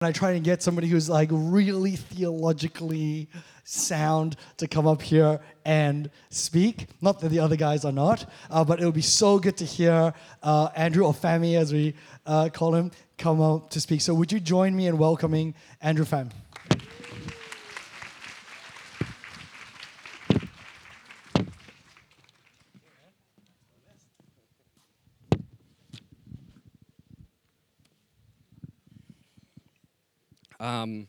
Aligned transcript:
I 0.00 0.12
try 0.12 0.30
and 0.30 0.44
get 0.44 0.62
somebody 0.62 0.86
who's 0.86 1.10
like 1.10 1.28
really 1.32 1.96
theologically 1.96 3.28
sound 3.64 4.36
to 4.58 4.68
come 4.68 4.86
up 4.86 5.02
here 5.02 5.40
and 5.64 6.08
speak. 6.30 6.86
Not 7.00 7.18
that 7.18 7.30
the 7.30 7.40
other 7.40 7.56
guys 7.56 7.84
are 7.84 7.90
not, 7.90 8.24
uh, 8.48 8.62
but 8.62 8.80
it 8.80 8.84
would 8.84 8.94
be 8.94 9.02
so 9.02 9.40
good 9.40 9.56
to 9.56 9.64
hear 9.64 10.14
uh, 10.44 10.68
Andrew, 10.76 11.04
or 11.04 11.12
Fami 11.12 11.56
as 11.56 11.72
we 11.72 11.94
uh, 12.26 12.48
call 12.48 12.76
him, 12.76 12.92
come 13.16 13.40
up 13.40 13.70
to 13.70 13.80
speak. 13.80 14.00
So 14.00 14.14
would 14.14 14.30
you 14.30 14.38
join 14.38 14.76
me 14.76 14.86
in 14.86 14.98
welcoming 14.98 15.56
Andrew 15.82 16.04
Pham? 16.04 16.30
Um, 30.68 31.08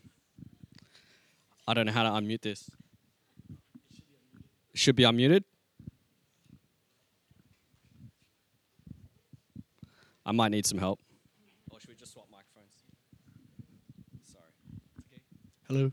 I 1.68 1.74
don't 1.74 1.84
know 1.84 1.92
how 1.92 2.02
to 2.02 2.08
unmute 2.08 2.40
this. 2.40 2.70
Should 4.72 4.96
be 4.96 5.02
unmuted. 5.02 5.44
I 10.24 10.32
might 10.32 10.50
need 10.50 10.64
some 10.64 10.78
help. 10.78 10.98
Or 11.70 11.78
should 11.78 11.90
we 11.90 11.94
just 11.94 12.14
swap 12.14 12.26
microphones? 12.32 12.72
Sorry. 14.24 14.44
Hello. 15.68 15.92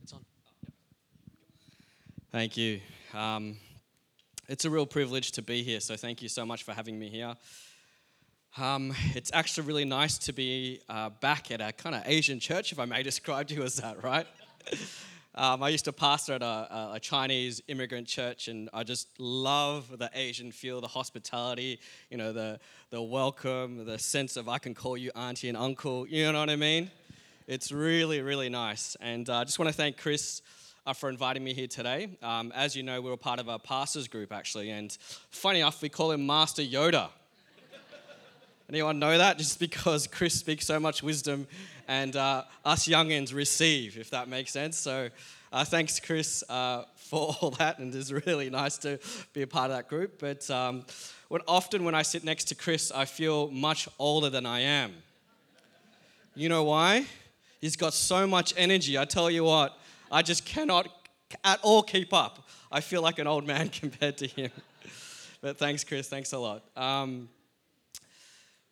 It's 0.00 0.12
on. 0.12 0.20
Thank 2.30 2.56
you. 2.56 2.80
Um, 3.12 3.56
it's 4.46 4.64
a 4.64 4.70
real 4.70 4.86
privilege 4.86 5.32
to 5.32 5.42
be 5.42 5.64
here, 5.64 5.80
so 5.80 5.96
thank 5.96 6.22
you 6.22 6.28
so 6.28 6.46
much 6.46 6.62
for 6.62 6.72
having 6.72 7.00
me 7.00 7.08
here. 7.08 7.34
Um, 8.60 8.92
it's 9.14 9.30
actually 9.32 9.68
really 9.68 9.84
nice 9.84 10.18
to 10.18 10.32
be 10.32 10.80
uh, 10.88 11.10
back 11.20 11.52
at 11.52 11.60
a 11.60 11.70
kind 11.70 11.94
of 11.94 12.02
Asian 12.06 12.40
church, 12.40 12.72
if 12.72 12.80
I 12.80 12.86
may 12.86 13.02
describe 13.04 13.50
you 13.50 13.62
as 13.62 13.76
that, 13.76 14.02
right? 14.02 14.26
um, 15.36 15.62
I 15.62 15.68
used 15.68 15.84
to 15.84 15.92
pastor 15.92 16.32
at 16.32 16.42
a, 16.42 16.94
a, 16.94 16.98
Chinese 17.00 17.62
immigrant 17.68 18.08
church, 18.08 18.48
and 18.48 18.68
I 18.74 18.82
just 18.82 19.08
love 19.20 19.96
the 19.96 20.10
Asian 20.12 20.50
feel, 20.50 20.80
the 20.80 20.88
hospitality, 20.88 21.78
you 22.10 22.16
know, 22.16 22.32
the, 22.32 22.58
the 22.90 23.00
welcome, 23.00 23.84
the 23.84 23.98
sense 23.98 24.36
of 24.36 24.48
I 24.48 24.58
can 24.58 24.74
call 24.74 24.96
you 24.96 25.12
auntie 25.14 25.48
and 25.48 25.56
uncle, 25.56 26.08
you 26.08 26.32
know 26.32 26.40
what 26.40 26.50
I 26.50 26.56
mean? 26.56 26.90
It's 27.46 27.70
really, 27.70 28.22
really 28.22 28.48
nice. 28.48 28.96
And 29.00 29.30
uh, 29.30 29.34
I 29.34 29.40
uh, 29.42 29.44
just 29.44 29.60
want 29.60 29.68
to 29.68 29.74
thank 29.74 29.98
Chris 29.98 30.42
uh, 30.84 30.94
for 30.94 31.10
inviting 31.10 31.44
me 31.44 31.54
here 31.54 31.68
today. 31.68 32.18
Um, 32.24 32.50
as 32.56 32.74
you 32.74 32.82
know, 32.82 33.00
we 33.00 33.08
were 33.08 33.16
part 33.16 33.38
of 33.38 33.46
a 33.46 33.60
pastors 33.60 34.08
group 34.08 34.32
actually, 34.32 34.70
and 34.70 34.90
funny 35.30 35.60
enough, 35.60 35.80
we 35.80 35.88
call 35.88 36.10
him 36.10 36.26
Master 36.26 36.62
Yoda. 36.62 37.10
Anyone 38.68 38.98
know 38.98 39.16
that? 39.16 39.38
Just 39.38 39.58
because 39.58 40.06
Chris 40.06 40.34
speaks 40.34 40.66
so 40.66 40.78
much 40.78 41.02
wisdom 41.02 41.46
and 41.86 42.14
uh, 42.16 42.44
us 42.64 42.86
youngins 42.86 43.32
receive, 43.34 43.96
if 43.96 44.10
that 44.10 44.28
makes 44.28 44.52
sense. 44.52 44.76
So 44.78 45.08
uh, 45.52 45.64
thanks, 45.64 45.98
Chris, 45.98 46.44
uh, 46.50 46.84
for 46.96 47.34
all 47.40 47.50
that. 47.52 47.78
And 47.78 47.94
it's 47.94 48.12
really 48.12 48.50
nice 48.50 48.76
to 48.78 48.98
be 49.32 49.42
a 49.42 49.46
part 49.46 49.70
of 49.70 49.76
that 49.76 49.88
group. 49.88 50.18
But 50.18 50.48
um, 50.50 50.84
when, 51.28 51.40
often 51.48 51.84
when 51.84 51.94
I 51.94 52.02
sit 52.02 52.24
next 52.24 52.44
to 52.44 52.54
Chris, 52.54 52.92
I 52.92 53.06
feel 53.06 53.50
much 53.50 53.88
older 53.98 54.28
than 54.28 54.44
I 54.44 54.60
am. 54.60 54.92
You 56.34 56.48
know 56.48 56.64
why? 56.64 57.06
He's 57.60 57.74
got 57.74 57.94
so 57.94 58.26
much 58.26 58.54
energy. 58.56 58.98
I 58.98 59.04
tell 59.04 59.30
you 59.30 59.44
what, 59.44 59.76
I 60.12 60.22
just 60.22 60.44
cannot 60.44 60.88
at 61.42 61.58
all 61.62 61.82
keep 61.82 62.12
up. 62.12 62.46
I 62.70 62.80
feel 62.80 63.02
like 63.02 63.18
an 63.18 63.26
old 63.26 63.46
man 63.46 63.68
compared 63.70 64.18
to 64.18 64.26
him. 64.26 64.50
but 65.40 65.56
thanks, 65.56 65.84
Chris. 65.84 66.06
Thanks 66.08 66.32
a 66.32 66.38
lot. 66.38 66.62
Um, 66.76 67.30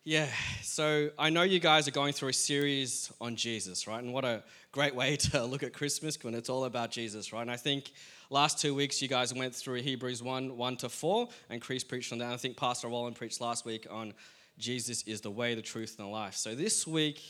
yeah, 0.07 0.29
so 0.61 1.09
I 1.19 1.29
know 1.29 1.41
you 1.41 1.59
guys 1.59 1.85
are 1.89 1.91
going 1.91 2.13
through 2.13 2.29
a 2.29 2.33
series 2.33 3.11
on 3.19 3.35
Jesus, 3.35 3.87
right? 3.87 4.01
And 4.01 4.13
what 4.13 4.23
a 4.23 4.41
great 4.71 4.95
way 4.95 5.15
to 5.33 5.43
look 5.43 5.63
at 5.63 5.73
Christmas 5.73 6.17
when 6.23 6.33
it's 6.33 6.49
all 6.49 6.63
about 6.63 6.91
Jesus, 6.91 7.33
right? 7.33 7.41
And 7.41 7.51
I 7.51 7.57
think 7.57 7.91
last 8.29 8.57
two 8.57 8.73
weeks 8.73 9.01
you 9.01 9.09
guys 9.09 9.33
went 9.33 9.53
through 9.53 9.81
Hebrews 9.81 10.23
1 10.23 10.55
1 10.55 10.77
to 10.77 10.87
4, 10.87 11.27
and 11.49 11.61
Chris 11.61 11.83
preached 11.83 12.13
on 12.13 12.19
that. 12.19 12.31
I 12.31 12.37
think 12.37 12.55
Pastor 12.55 12.87
Roland 12.87 13.17
preached 13.17 13.41
last 13.41 13.65
week 13.65 13.85
on 13.91 14.13
Jesus 14.57 15.03
is 15.03 15.19
the 15.19 15.29
way, 15.29 15.55
the 15.55 15.61
truth, 15.61 15.97
and 15.99 16.07
the 16.07 16.09
life. 16.09 16.35
So 16.35 16.55
this 16.55 16.87
week, 16.87 17.21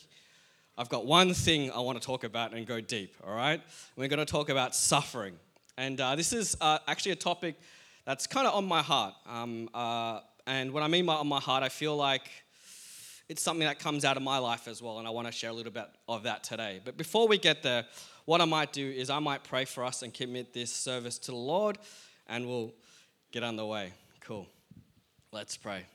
I've 0.78 0.90
got 0.90 1.08
one 1.08 1.34
thing 1.34 1.72
I 1.72 1.80
want 1.80 2.00
to 2.00 2.06
talk 2.06 2.24
about 2.24 2.54
and 2.54 2.64
go 2.68 2.80
deep, 2.80 3.16
all 3.26 3.34
right? 3.34 3.60
We're 3.96 4.08
going 4.08 4.20
to 4.20 4.32
talk 4.32 4.50
about 4.50 4.76
suffering. 4.76 5.34
And 5.80 6.00
uh, 6.00 6.16
this 6.16 6.32
is 6.32 6.56
uh, 6.62 6.78
actually 6.88 7.14
a 7.14 7.16
topic 7.16 7.56
that's 8.06 8.28
kind 8.28 8.46
of 8.46 8.54
on 8.54 8.66
my 8.66 8.84
heart. 8.84 9.16
Um, 9.26 9.68
uh, 9.74 10.20
and 10.46 10.72
what 10.72 10.84
I 10.84 10.88
mean 10.88 11.08
by 11.08 11.16
on 11.16 11.28
my 11.28 11.40
heart, 11.40 11.64
I 11.64 11.70
feel 11.70 11.98
like 11.98 12.30
it's 13.30 13.42
something 13.42 13.68
that 13.68 13.80
comes 13.80 14.06
out 14.06 14.16
of 14.16 14.24
my 14.24 14.38
life 14.38 14.68
as 14.68 14.82
well, 14.82 15.00
and 15.00 15.08
I 15.08 15.12
want 15.12 15.28
to 15.28 15.34
share 15.34 15.50
a 15.50 15.54
little 15.54 15.72
bit 15.72 15.88
of 16.08 16.24
that 16.24 16.44
today. 16.44 16.80
But 16.84 16.96
before 16.98 17.28
we 17.28 17.38
get 17.38 17.62
there, 17.62 17.86
what 18.26 18.40
I 18.40 18.46
might 18.46 18.72
do 18.72 18.90
is 18.90 19.10
I 19.10 19.20
might 19.20 19.44
pray 19.44 19.66
for 19.66 19.84
us 19.84 20.02
and 20.02 20.14
commit 20.14 20.54
this 20.54 20.72
service 20.72 21.18
to 21.20 21.32
the 21.32 21.38
Lord, 21.38 21.78
and 22.28 22.48
we'll 22.48 22.74
get 23.32 23.44
underway. 23.44 23.92
Cool. 24.22 24.48
Let's 25.32 25.58
pray. 25.58 25.86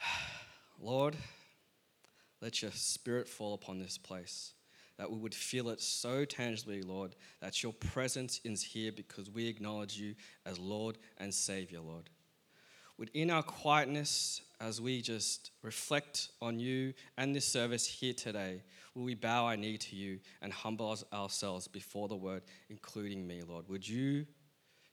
Lord, 0.80 1.16
let 2.40 2.62
your 2.62 2.70
spirit 2.72 3.28
fall 3.28 3.52
upon 3.52 3.78
this 3.78 3.98
place, 3.98 4.52
that 4.96 5.10
we 5.10 5.18
would 5.18 5.34
feel 5.34 5.68
it 5.68 5.82
so 5.82 6.24
tangibly, 6.24 6.80
Lord, 6.80 7.14
that 7.40 7.62
your 7.62 7.74
presence 7.74 8.40
is 8.42 8.62
here 8.62 8.90
because 8.90 9.30
we 9.30 9.48
acknowledge 9.48 9.98
you 9.98 10.14
as 10.46 10.58
Lord 10.58 10.96
and 11.18 11.32
Savior, 11.32 11.80
Lord. 11.80 12.08
Within 12.96 13.30
our 13.30 13.42
quietness 13.42 14.40
as 14.64 14.80
we 14.80 15.02
just 15.02 15.50
reflect 15.62 16.30
on 16.40 16.58
you 16.58 16.94
and 17.18 17.36
this 17.36 17.46
service 17.46 17.86
here 17.86 18.14
today, 18.14 18.62
will 18.94 19.04
we 19.04 19.14
bow 19.14 19.44
our 19.44 19.58
knee 19.58 19.76
to 19.76 19.94
you 19.94 20.18
and 20.40 20.50
humble 20.50 20.96
ourselves 21.12 21.68
before 21.68 22.08
the 22.08 22.16
word, 22.16 22.42
including 22.70 23.26
me, 23.26 23.42
Lord? 23.46 23.68
Would 23.68 23.86
you 23.86 24.24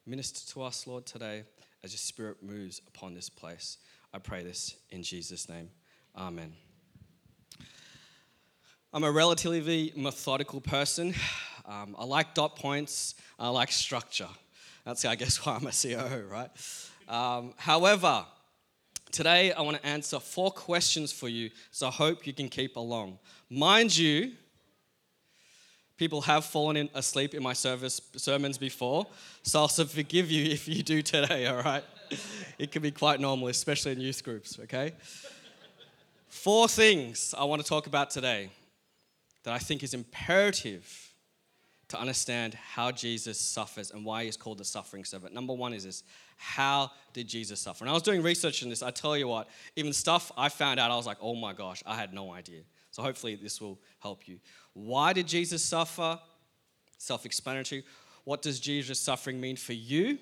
minister 0.05 0.51
to 0.53 0.63
us, 0.63 0.85
Lord, 0.87 1.05
today 1.05 1.43
as 1.85 1.93
your 1.93 1.99
spirit 1.99 2.43
moves 2.43 2.81
upon 2.85 3.13
this 3.13 3.29
place? 3.29 3.77
I 4.13 4.19
pray 4.19 4.43
this 4.43 4.75
in 4.89 5.03
Jesus' 5.03 5.47
name. 5.47 5.69
Amen. 6.17 6.51
I'm 8.91 9.05
a 9.05 9.11
relatively 9.11 9.93
methodical 9.95 10.59
person. 10.59 11.13
Um, 11.65 11.95
I 11.97 12.03
like 12.03 12.33
dot 12.33 12.57
points, 12.57 13.15
I 13.39 13.47
like 13.47 13.71
structure. 13.71 14.27
That's, 14.83 15.05
I 15.05 15.15
guess, 15.15 15.45
why 15.45 15.55
I'm 15.55 15.65
a 15.65 15.71
COO, 15.71 16.27
right? 16.29 16.49
Um, 17.07 17.53
however, 17.55 18.25
Today, 19.11 19.51
I 19.51 19.61
want 19.61 19.75
to 19.75 19.85
answer 19.85 20.19
four 20.19 20.51
questions 20.51 21.11
for 21.11 21.27
you, 21.27 21.49
so 21.69 21.87
I 21.87 21.91
hope 21.91 22.25
you 22.25 22.31
can 22.31 22.47
keep 22.47 22.77
along. 22.77 23.19
Mind 23.49 23.95
you, 23.95 24.31
people 25.97 26.21
have 26.21 26.45
fallen 26.45 26.89
asleep 26.93 27.33
in 27.33 27.43
my 27.43 27.51
service 27.51 27.99
sermons 28.15 28.57
before, 28.57 29.05
so 29.43 29.59
I'll 29.59 29.67
forgive 29.67 30.31
you 30.31 30.45
if 30.51 30.65
you 30.67 30.81
do 30.81 31.01
today, 31.01 31.47
all 31.47 31.61
right? 31.61 31.83
It 32.57 32.71
can 32.71 32.81
be 32.81 32.91
quite 32.91 33.19
normal, 33.19 33.49
especially 33.49 33.91
in 33.91 33.99
youth 33.99 34.23
groups, 34.23 34.57
okay? 34.63 34.93
Four 36.29 36.69
things 36.69 37.35
I 37.37 37.43
want 37.43 37.61
to 37.61 37.67
talk 37.67 37.87
about 37.87 38.11
today 38.11 38.49
that 39.43 39.53
I 39.53 39.59
think 39.59 39.83
is 39.83 39.93
imperative 39.93 41.11
to 41.89 41.99
understand 41.99 42.53
how 42.53 42.89
Jesus 42.91 43.37
suffers 43.37 43.91
and 43.91 44.05
why 44.05 44.23
he's 44.23 44.37
called 44.37 44.57
the 44.57 44.63
suffering 44.63 45.03
servant. 45.03 45.33
Number 45.33 45.53
one 45.53 45.73
is 45.73 45.83
this 45.83 46.03
how 46.41 46.89
did 47.13 47.27
Jesus 47.27 47.61
suffer? 47.61 47.83
And 47.83 47.89
I 47.91 47.93
was 47.93 48.01
doing 48.01 48.23
research 48.23 48.63
on 48.63 48.69
this. 48.69 48.81
I 48.81 48.89
tell 48.89 49.15
you 49.15 49.27
what, 49.27 49.47
even 49.75 49.93
stuff 49.93 50.31
I 50.35 50.49
found 50.49 50.79
out, 50.79 50.89
I 50.89 50.95
was 50.95 51.05
like, 51.05 51.17
oh 51.21 51.35
my 51.35 51.53
gosh, 51.53 51.83
I 51.85 51.95
had 51.95 52.15
no 52.15 52.33
idea. 52.33 52.61
So 52.89 53.03
hopefully 53.03 53.35
this 53.35 53.61
will 53.61 53.79
help 53.99 54.27
you. 54.27 54.39
Why 54.73 55.13
did 55.13 55.27
Jesus 55.27 55.63
suffer? 55.63 56.19
Self 56.97 57.27
explanatory. 57.27 57.83
What 58.23 58.41
does 58.41 58.59
Jesus' 58.59 58.99
suffering 58.99 59.39
mean 59.39 59.55
for 59.55 59.73
you? 59.73 60.17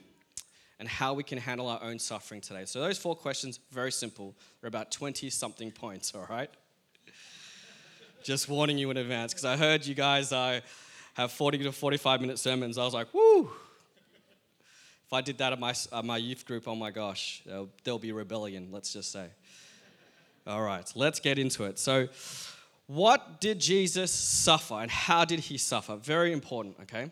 And 0.77 0.89
how 0.89 1.13
we 1.13 1.23
can 1.23 1.37
handle 1.37 1.67
our 1.67 1.81
own 1.81 1.99
suffering 1.99 2.41
today. 2.41 2.63
So, 2.63 2.79
those 2.79 2.97
four 2.97 3.13
questions, 3.13 3.59
very 3.69 3.91
simple. 3.91 4.33
They're 4.61 4.69
about 4.69 4.91
20 4.91 5.29
something 5.29 5.71
points, 5.71 6.13
all 6.15 6.25
right? 6.29 6.49
Just 8.23 8.47
warning 8.47 8.77
you 8.77 8.89
in 8.89 8.95
advance, 8.95 9.33
because 9.33 9.43
I 9.43 9.57
heard 9.57 9.85
you 9.85 9.93
guys 9.93 10.31
uh, 10.31 10.61
have 11.15 11.33
40 11.33 11.57
to 11.59 11.71
45 11.73 12.21
minute 12.21 12.39
sermons. 12.39 12.77
I 12.77 12.85
was 12.85 12.93
like, 12.93 13.13
woo, 13.13 13.51
if 15.09 15.13
I 15.13 15.21
did 15.21 15.39
that 15.39 15.53
at 15.53 15.59
my, 15.59 15.73
at 15.91 16.05
my 16.05 16.17
youth 16.17 16.45
group, 16.45 16.67
oh 16.67 16.75
my 16.75 16.91
gosh, 16.91 17.41
there'll, 17.43 17.67
there'll 17.83 17.97
be 17.97 18.11
rebellion, 18.11 18.67
let's 18.71 18.93
just 18.93 19.11
say. 19.11 19.25
All 20.45 20.61
right, 20.61 20.87
let's 20.93 21.19
get 21.19 21.39
into 21.39 21.63
it. 21.63 21.79
So, 21.79 22.09
what 22.85 23.41
did 23.41 23.59
Jesus 23.59 24.11
suffer 24.11 24.75
and 24.75 24.91
how 24.91 25.25
did 25.25 25.39
he 25.39 25.57
suffer? 25.57 25.95
Very 25.95 26.31
important, 26.31 26.75
okay? 26.83 27.09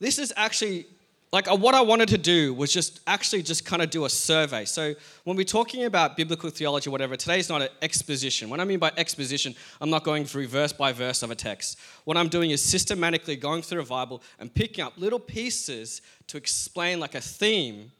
This 0.00 0.18
is 0.18 0.32
actually 0.38 0.86
like 1.30 1.50
uh, 1.50 1.56
what 1.56 1.74
I 1.74 1.80
wanted 1.82 2.08
to 2.10 2.18
do 2.18 2.54
was 2.54 2.72
just 2.72 3.00
actually 3.06 3.42
just 3.42 3.64
kind 3.64 3.82
of 3.82 3.90
do 3.90 4.04
a 4.06 4.08
survey. 4.08 4.64
So 4.64 4.94
when 5.24 5.36
we're 5.36 5.44
talking 5.44 5.84
about 5.84 6.16
biblical 6.16 6.48
theology, 6.48 6.88
whatever, 6.88 7.16
today 7.16 7.38
is 7.38 7.48
not 7.48 7.60
an 7.60 7.68
exposition. 7.82 8.48
What 8.48 8.60
I 8.60 8.64
mean 8.64 8.78
by 8.78 8.92
exposition, 8.96 9.54
I'm 9.80 9.90
not 9.90 10.04
going 10.04 10.24
through 10.24 10.48
verse 10.48 10.72
by 10.72 10.92
verse 10.92 11.22
of 11.22 11.30
a 11.30 11.34
text. 11.34 11.78
What 12.04 12.16
I'm 12.16 12.28
doing 12.28 12.50
is 12.50 12.62
systematically 12.62 13.36
going 13.36 13.62
through 13.62 13.82
the 13.82 13.88
Bible 13.88 14.22
and 14.38 14.52
picking 14.52 14.82
up 14.82 14.94
little 14.96 15.18
pieces 15.18 16.00
to 16.28 16.38
explain 16.38 16.98
like 16.98 17.14
a 17.14 17.20
theme 17.20 17.92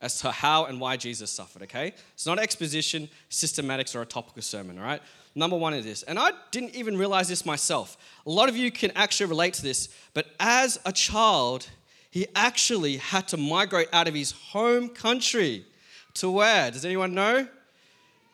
as 0.00 0.20
to 0.20 0.30
how 0.30 0.66
and 0.66 0.80
why 0.80 0.96
Jesus 0.96 1.30
suffered, 1.30 1.62
okay? 1.62 1.92
It's 2.14 2.26
not 2.26 2.38
exposition, 2.38 3.08
systematics, 3.30 3.96
or 3.96 4.02
a 4.02 4.06
topical 4.06 4.42
sermon, 4.42 4.78
all 4.78 4.84
right? 4.84 5.02
Number 5.34 5.56
one 5.56 5.74
is 5.74 5.84
this, 5.84 6.02
and 6.04 6.18
I 6.18 6.30
didn't 6.52 6.74
even 6.74 6.96
realize 6.96 7.28
this 7.28 7.44
myself. 7.44 7.96
A 8.26 8.30
lot 8.30 8.48
of 8.48 8.56
you 8.56 8.70
can 8.70 8.92
actually 8.92 9.26
relate 9.26 9.54
to 9.54 9.62
this, 9.62 9.88
but 10.14 10.26
as 10.38 10.78
a 10.84 10.92
child, 10.92 11.68
he 12.18 12.26
actually 12.34 12.96
had 12.96 13.28
to 13.28 13.36
migrate 13.36 13.88
out 13.92 14.08
of 14.08 14.14
his 14.14 14.32
home 14.32 14.88
country 14.88 15.64
to 16.14 16.28
where? 16.28 16.68
Does 16.68 16.84
anyone 16.84 17.14
know? 17.14 17.46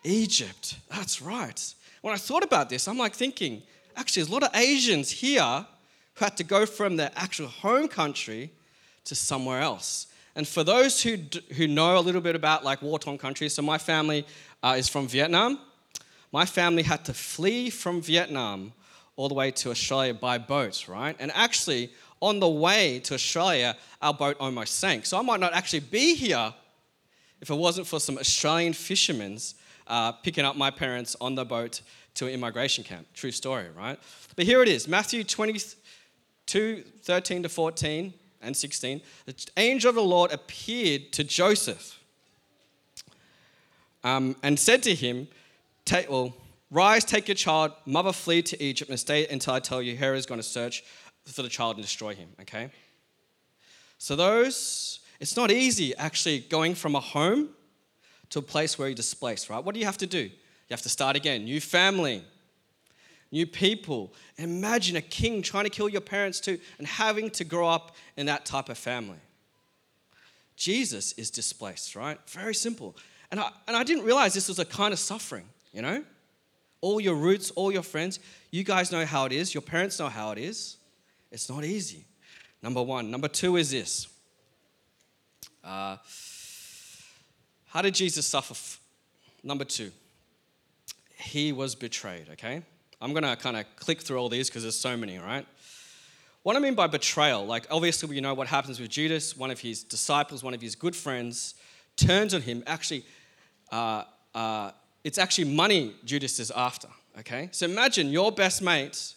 Egypt. 0.05 0.77
That's 0.89 1.21
right. 1.21 1.75
When 2.01 2.15
I 2.15 2.17
thought 2.17 2.43
about 2.43 2.71
this, 2.71 2.89
I'm 2.89 2.97
like 2.97 3.15
thinking, 3.15 3.63
actually, 3.95 4.23
there's 4.23 4.31
a 4.31 4.33
lot 4.33 4.43
of 4.43 4.57
Asians 4.57 5.11
here 5.11 5.67
who 6.15 6.25
had 6.25 6.35
to 6.39 6.45
go 6.45 6.65
from 6.65 6.97
their 6.97 7.11
actual 7.15 7.49
home 7.49 7.87
country 7.87 8.53
to 9.05 9.15
somewhere 9.15 9.61
else. 9.61 10.07
And 10.35 10.49
for 10.49 10.65
those 10.65 11.03
who, 11.03 11.19
who 11.55 11.67
know 11.67 11.99
a 11.99 12.01
little 12.01 12.23
bit 12.23 12.37
about 12.37 12.65
like 12.65 12.81
war-torn 12.81 13.19
countries, 13.19 13.53
so 13.53 13.61
my 13.61 13.77
family 13.77 14.27
uh, 14.63 14.77
is 14.79 14.89
from 14.89 15.09
Vietnam. 15.09 15.59
My 16.33 16.47
family 16.47 16.85
had 16.85 17.05
to 17.05 17.13
flee 17.13 17.69
from 17.69 18.01
Vietnam 18.01 18.73
all 19.17 19.29
the 19.29 19.35
way 19.35 19.51
to 19.51 19.71
Australia 19.71 20.15
by 20.15 20.39
boat, 20.39 20.89
right? 20.89 21.15
And 21.19 21.31
actually, 21.35 21.93
on 22.25 22.41
the 22.41 22.49
way 22.49 22.99
to 23.01 23.13
Australia, 23.13 23.77
our 24.01 24.15
boat 24.15 24.37
almost 24.41 24.79
sank. 24.79 25.05
So 25.05 25.19
I 25.19 25.23
might 25.23 25.41
not 25.41 25.53
actually 25.53 25.81
be 25.81 26.15
here 26.15 26.55
if 27.43 27.51
it 27.51 27.55
wasn't 27.55 27.87
for 27.87 28.01
some 28.01 28.17
Australian 28.17 28.73
fishermen 28.73 29.39
uh, 29.87 30.13
picking 30.13 30.45
up 30.45 30.57
my 30.57 30.71
parents 30.71 31.15
on 31.21 31.35
the 31.35 31.45
boat 31.45 31.83
to 32.15 32.27
an 32.27 32.33
immigration 32.33 32.83
camp. 32.83 33.07
True 33.13 33.31
story, 33.31 33.67
right? 33.77 33.99
But 34.37 34.47
here 34.47 34.63
it 34.63 34.69
is 34.69 34.89
Matthew 34.89 35.23
22, 35.23 36.83
13 37.03 37.43
to 37.43 37.49
14 37.51 38.15
and 38.41 38.57
16, 38.57 39.03
the 39.27 39.35
angel 39.59 39.91
of 39.91 39.95
the 39.95 40.03
Lord 40.03 40.33
appeared 40.33 41.13
to 41.13 41.25
Joseph 41.25 42.01
um, 44.03 44.35
and 44.43 44.59
said 44.59 44.83
to 44.85 44.95
him, 44.95 45.29
take, 45.85 46.11
well, 46.11 46.35
Rise, 46.75 47.05
take 47.05 47.29
your 47.29 47.37
child, 47.37 47.71
mother, 47.87 48.13
flee 48.13 48.43
to 48.43 48.61
Egypt 48.61 48.91
and 48.91 48.99
stay 48.99 49.29
until 49.29 49.55
I 49.55 49.61
tell 49.61 49.81
you 49.81 49.97
Herod 49.97 50.19
is 50.19 50.27
going 50.27 50.41
to 50.41 50.47
search 50.47 50.83
for 51.27 51.43
the 51.43 51.49
child 51.49 51.77
and 51.77 51.85
destroy 51.85 52.15
him, 52.15 52.29
okay? 52.41 52.71
So, 53.99 54.17
those, 54.17 55.01
it's 55.21 55.37
not 55.37 55.51
easy 55.51 55.97
actually 55.97 56.41
going 56.41 56.75
from 56.75 56.95
a 56.95 57.01
home 57.01 57.51
to 58.31 58.41
a 58.41 58.43
place 58.43 58.79
where 58.79 58.89
you're 58.89 58.95
displaced, 58.95 59.49
right? 59.49 59.63
What 59.63 59.75
do 59.75 59.81
you 59.81 59.87
have 59.87 59.99
to 59.99 60.07
do? 60.07 60.19
You 60.19 60.71
have 60.71 60.83
to 60.83 60.89
start 60.89 61.17
again. 61.17 61.45
New 61.45 61.61
family, 61.61 62.23
new 63.31 63.47
people. 63.47 64.13
Imagine 64.37 64.97
a 64.97 65.03
king 65.03 65.43
trying 65.43 65.65
to 65.65 65.71
kill 65.71 65.89
your 65.89 66.01
parents 66.01 66.41
too 66.41 66.59
and 66.79 66.87
having 66.87 67.31
to 67.31 67.45
grow 67.45 67.69
up 67.69 67.95
in 68.17 68.27
that 68.27 68.45
type 68.45 68.69
of 68.69 68.79
family. 68.79 69.19
Jesus 70.57 71.13
is 71.13 71.31
displaced, 71.31 71.97
right? 71.97 72.19
Very 72.29 72.55
simple. 72.55 72.97
And 73.31 73.41
I, 73.41 73.51
and 73.67 73.77
I 73.77 73.83
didn't 73.83 74.05
realize 74.05 74.35
this 74.35 74.49
was 74.49 74.59
a 74.59 74.65
kind 74.65 74.93
of 74.93 74.99
suffering, 74.99 75.49
you 75.73 75.83
know? 75.83 76.05
All 76.81 77.01
your 77.01 77.15
roots, 77.15 77.51
all 77.53 77.73
your 77.73 77.83
friends, 77.83 78.21
you 78.51 78.63
guys 78.63 78.93
know 78.93 79.05
how 79.05 79.25
it 79.25 79.33
is. 79.33 79.55
Your 79.55 79.63
parents 79.63 79.99
know 79.99 80.09
how 80.09 80.31
it 80.31 80.39
is. 80.39 80.77
It's 81.35 81.51
not 81.51 81.65
easy. 81.65 82.05
Number 82.63 82.81
one. 82.81 83.11
Number 83.11 83.27
two 83.27 83.57
is 83.57 83.73
this. 83.73 84.07
Uh, 85.65 85.97
how 87.67 87.83
did 87.83 87.93
Jesus 87.93 88.25
suffer? 88.25 88.53
F- 88.53 88.81
Number 89.43 89.65
two, 89.65 89.91
he 91.19 91.53
was 91.53 91.75
betrayed, 91.75 92.29
okay? 92.33 92.63
I'm 93.01 93.13
to 93.13 93.37
kind 93.37 93.57
of 93.57 93.65
click 93.77 94.01
through 94.01 94.17
all 94.17 94.29
these 94.29 94.49
because 94.49 94.63
there's 94.63 94.79
so 94.79 94.97
many, 94.97 95.19
right? 95.19 95.45
What 96.45 96.55
I 96.55 96.61
mean 96.61 96.75
by 96.75 96.87
betrayal, 96.87 97.45
like 97.45 97.67
obviously 97.69 98.09
we 98.09 98.21
know 98.21 98.33
what 98.33 98.47
happens 98.47 98.79
with 98.79 98.91
Judas, 98.91 99.37
one 99.37 99.51
of 99.51 99.59
his 99.59 99.83
disciples, 99.83 100.45
one 100.45 100.55
of 100.55 100.63
his 100.63 100.77
good 100.77 100.95
friends, 100.95 101.57
turns 101.97 102.33
on 102.33 102.43
him. 102.43 102.63
Actually, 102.67 103.05
uh, 103.73 104.05
uh, 104.35 104.71
it's 105.03 105.19
actually 105.19 105.53
money 105.53 105.95
Judas 106.05 106.39
is 106.39 106.53
after, 106.53 106.89
okay? 107.19 107.49
So 107.51 107.67
imagine 107.67 108.09
your 108.09 108.31
best 108.31 108.63
mate 108.63 109.15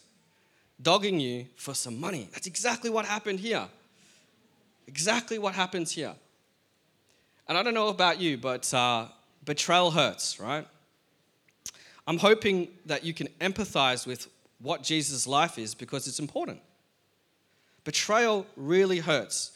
dogging 0.81 1.19
you 1.19 1.45
for 1.56 1.74
some 1.74 2.00
money. 2.00 2.29
That's 2.31 2.47
exactly 2.47 2.89
what 2.89 3.06
happened 3.06 3.39
here. 3.39 3.68
Exactly 4.88 5.39
what 5.39 5.53
happens 5.53 5.91
here. 5.91 6.13
And 7.47 7.57
I 7.57 7.63
don't 7.63 7.74
know 7.74 7.88
about 7.88 8.19
you, 8.19 8.38
but 8.38 8.71
uh, 8.74 9.07
betrayal 9.45 9.91
hurts, 9.91 10.39
right? 10.39 10.68
I'm 12.06 12.18
hoping 12.18 12.69
that 12.85 13.03
you 13.03 13.13
can 13.13 13.27
empathize 13.41 14.07
with 14.07 14.27
what 14.59 14.83
Jesus' 14.83 15.27
life 15.27 15.57
is 15.57 15.75
because 15.75 16.07
it's 16.07 16.19
important. 16.19 16.59
Betrayal 17.83 18.45
really 18.56 19.00
hurts. 19.00 19.51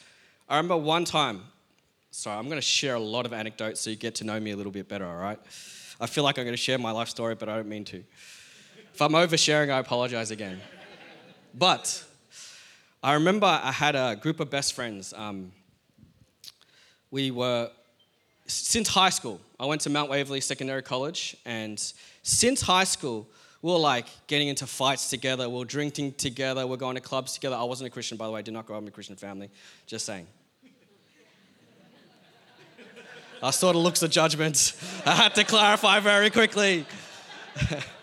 I 0.50 0.57
remember 0.57 0.77
one 0.77 1.06
time, 1.06 1.44
sorry, 2.12 2.38
I'm 2.38 2.45
going 2.45 2.57
to 2.57 2.62
share 2.62 2.95
a 2.95 3.00
lot 3.00 3.25
of 3.25 3.33
anecdotes 3.33 3.81
so 3.81 3.89
you 3.89 3.95
get 3.95 4.15
to 4.15 4.24
know 4.24 4.39
me 4.39 4.51
a 4.51 4.57
little 4.57 4.71
bit 4.71 4.88
better, 4.88 5.06
all 5.06 5.15
right? 5.15 5.39
I 6.00 6.07
feel 6.07 6.24
like 6.24 6.38
I'm 6.38 6.45
going 6.45 6.53
to 6.53 6.62
share 6.62 6.77
my 6.77 6.91
life 6.91 7.09
story, 7.09 7.35
but 7.35 7.47
I 7.47 7.56
don't 7.56 7.69
mean 7.69 7.85
to. 7.85 8.03
If 8.94 9.01
I'm 9.01 9.12
oversharing, 9.12 9.71
I 9.71 9.79
apologize 9.79 10.31
again. 10.31 10.59
But 11.53 12.03
I 13.03 13.13
remember 13.13 13.45
I 13.45 13.71
had 13.71 13.95
a 13.95 14.15
group 14.15 14.39
of 14.39 14.50
best 14.50 14.74
friends. 14.74 15.13
Um, 15.15 15.51
we 17.09 17.31
were, 17.31 17.69
since 18.48 18.88
high 18.88 19.09
school, 19.09 19.42
I 19.59 19.65
went 19.65 19.81
to 19.81 19.89
Mount 19.89 20.09
Waverley 20.09 20.39
Secondary 20.39 20.81
College, 20.81 21.36
and 21.45 21.77
since 22.24 22.62
high 22.62 22.86
school, 22.86 23.27
we 23.62 23.71
were 23.71 23.77
like 23.77 24.07
getting 24.27 24.48
into 24.48 24.65
fights 24.65 25.09
together, 25.09 25.50
we 25.50 25.57
were 25.57 25.65
drinking 25.65 26.13
together, 26.13 26.65
we 26.65 26.74
are 26.74 26.77
going 26.77 26.95
to 26.95 27.01
clubs 27.01 27.33
together. 27.33 27.56
I 27.56 27.63
wasn't 27.63 27.88
a 27.88 27.92
Christian, 27.92 28.18
by 28.18 28.27
the 28.27 28.31
way, 28.31 28.39
I 28.39 28.44
did 28.44 28.53
not 28.53 28.65
grow 28.65 28.77
up 28.77 28.83
in 28.83 28.88
a 28.88 28.92
Christian 28.92 29.18
family, 29.18 29.50
just 29.88 30.06
saying. 30.06 30.27
I 33.44 33.50
saw 33.50 33.71
the 33.71 33.80
looks 33.80 34.03
of 34.03 34.12
judgment. 34.12 34.74
I 35.06 35.15
had 35.15 35.36
to 35.36 35.44
clarify 35.44 36.00
very 36.00 36.30
quickly. 36.30 36.86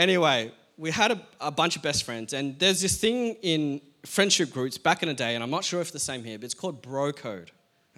anyway, 0.00 0.50
we 0.76 0.90
had 0.90 1.12
a, 1.12 1.20
a, 1.40 1.50
bunch 1.50 1.76
of 1.76 1.82
best 1.82 2.04
friends, 2.04 2.32
and 2.32 2.58
there's 2.58 2.80
this 2.80 2.98
thing 2.98 3.36
in 3.42 3.80
friendship 4.04 4.50
groups 4.50 4.78
back 4.78 5.02
in 5.02 5.08
the 5.08 5.14
day, 5.14 5.34
and 5.34 5.44
I'm 5.44 5.50
not 5.50 5.62
sure 5.62 5.80
if 5.80 5.92
the 5.92 6.00
same 6.00 6.24
here, 6.24 6.38
but 6.38 6.46
it's 6.46 6.54
called 6.54 6.82
bro 6.82 7.12
code. 7.12 7.50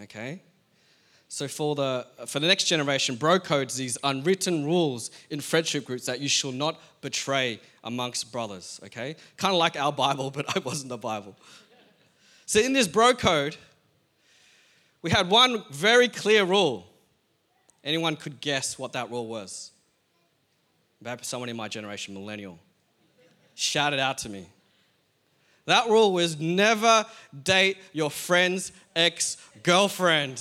Okay? 0.03 0.43
So 1.29 1.49
for 1.49 1.75
the 1.75 2.07
for 2.27 2.41
the 2.41 2.47
next 2.47 2.65
generation, 2.65 3.15
bro 3.15 3.41
codes 3.41 3.75
these 3.75 3.97
unwritten 4.05 4.67
rules 4.67 5.11
in 5.31 5.41
friendship 5.41 5.87
groups 5.87 6.05
that 6.05 6.21
you 6.21 6.29
shall 6.29 6.53
not 6.53 6.79
betray 7.01 7.59
amongst 7.85 8.31
brothers. 8.31 8.79
Okay, 8.85 9.17
kind 9.39 9.55
of 9.55 9.59
like 9.59 9.75
our 9.77 9.93
Bible, 9.93 10.31
but 10.37 10.55
I 10.55 10.59
wasn't 10.59 10.91
the 10.91 10.99
Bible. 10.99 11.35
So 12.45 12.61
in 12.61 12.75
this 12.75 12.87
bro 12.87 13.15
code, 13.15 13.57
we 15.01 15.11
had 15.11 15.31
one 15.31 15.65
very 15.71 16.09
clear 16.09 16.45
rule. 16.45 16.87
Anyone 17.83 18.17
could 18.17 18.43
guess 18.43 18.79
what 18.79 18.93
that 18.93 19.11
rule 19.11 19.27
was? 19.27 19.72
Maybe 21.05 21.25
someone 21.25 21.49
in 21.49 21.57
my 21.57 21.67
generation, 21.67 22.15
millennial. 22.15 22.59
Shout 23.55 23.93
it 23.93 23.99
out 23.99 24.19
to 24.19 24.29
me. 24.29 24.47
That 25.67 25.89
rule 25.89 26.13
was 26.13 26.39
never 26.39 27.05
date 27.43 27.79
your 27.93 28.11
friend's 28.11 28.73
ex 28.95 29.37
girlfriend. 29.63 30.41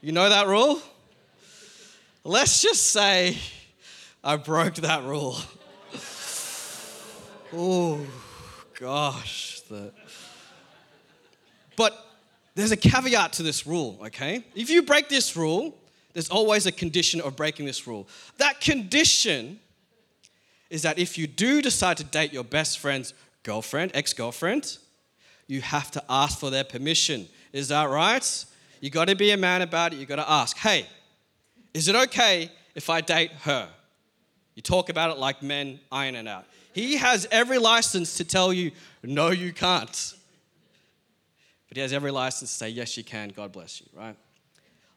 You 0.00 0.10
know 0.12 0.28
that 0.28 0.48
rule? 0.48 0.80
Let's 2.24 2.60
just 2.60 2.90
say 2.90 3.36
I 4.22 4.36
broke 4.36 4.74
that 4.76 5.04
rule. 5.04 5.36
oh, 7.52 8.00
gosh. 8.78 9.60
The... 9.68 9.92
But 11.76 12.04
there's 12.56 12.72
a 12.72 12.76
caveat 12.76 13.34
to 13.34 13.44
this 13.44 13.64
rule, 13.64 13.98
okay? 14.06 14.44
If 14.56 14.70
you 14.70 14.82
break 14.82 15.08
this 15.08 15.36
rule, 15.36 15.76
there's 16.12 16.30
always 16.30 16.66
a 16.66 16.72
condition 16.72 17.20
of 17.20 17.36
breaking 17.36 17.66
this 17.66 17.86
rule. 17.86 18.08
That 18.38 18.60
condition 18.60 19.60
is 20.70 20.82
that 20.82 20.98
if 20.98 21.18
you 21.18 21.26
do 21.26 21.62
decide 21.62 21.96
to 21.98 22.04
date 22.04 22.32
your 22.32 22.44
best 22.44 22.78
friend's 22.78 23.14
girlfriend, 23.42 23.92
ex 23.94 24.12
girlfriend, 24.12 24.78
you 25.46 25.60
have 25.60 25.90
to 25.90 26.02
ask 26.08 26.38
for 26.38 26.50
their 26.50 26.64
permission. 26.64 27.28
Is 27.52 27.68
that 27.68 27.90
right? 27.90 28.44
You 28.80 28.90
got 28.90 29.08
to 29.08 29.14
be 29.14 29.30
a 29.30 29.36
man 29.36 29.62
about 29.62 29.92
it. 29.92 29.96
You 29.96 30.06
got 30.06 30.16
to 30.16 30.30
ask, 30.30 30.56
hey, 30.56 30.86
is 31.74 31.88
it 31.88 31.94
okay 31.94 32.50
if 32.74 32.90
I 32.90 33.00
date 33.00 33.32
her? 33.42 33.68
You 34.54 34.62
talk 34.62 34.88
about 34.88 35.10
it 35.10 35.18
like 35.18 35.42
men 35.42 35.80
iron 35.90 36.14
it 36.14 36.26
out. 36.26 36.46
He 36.72 36.96
has 36.96 37.26
every 37.30 37.58
license 37.58 38.16
to 38.16 38.24
tell 38.24 38.52
you, 38.52 38.70
no, 39.02 39.30
you 39.30 39.52
can't. 39.52 40.14
But 41.68 41.76
he 41.76 41.80
has 41.80 41.92
every 41.92 42.10
license 42.10 42.50
to 42.50 42.56
say, 42.56 42.68
yes, 42.70 42.96
you 42.96 43.04
can. 43.04 43.30
God 43.30 43.52
bless 43.52 43.80
you, 43.80 43.86
right? 43.94 44.16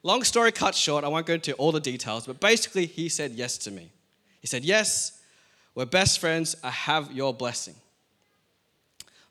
Long 0.06 0.22
story 0.22 0.52
cut 0.52 0.76
short, 0.76 1.02
I 1.02 1.08
won't 1.08 1.26
go 1.26 1.34
into 1.34 1.52
all 1.54 1.72
the 1.72 1.80
details, 1.80 2.28
but 2.28 2.38
basically, 2.38 2.86
he 2.86 3.08
said 3.08 3.32
yes 3.32 3.58
to 3.58 3.72
me. 3.72 3.90
He 4.40 4.46
said, 4.46 4.64
yes, 4.64 5.20
we're 5.74 5.84
best 5.84 6.20
friends. 6.20 6.54
I 6.62 6.70
have 6.70 7.10
your 7.10 7.34
blessing. 7.34 7.74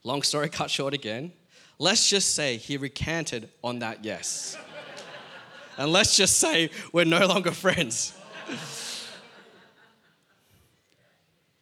Long 0.04 0.20
story 0.20 0.50
cut 0.50 0.70
short 0.70 0.92
again. 0.92 1.32
Let's 1.78 2.10
just 2.10 2.34
say 2.34 2.58
he 2.58 2.76
recanted 2.76 3.48
on 3.64 3.78
that 3.78 4.04
yes. 4.04 4.58
and 5.78 5.94
let's 5.94 6.14
just 6.14 6.36
say 6.36 6.68
we're 6.92 7.06
no 7.06 7.26
longer 7.26 7.52
friends. 7.52 8.12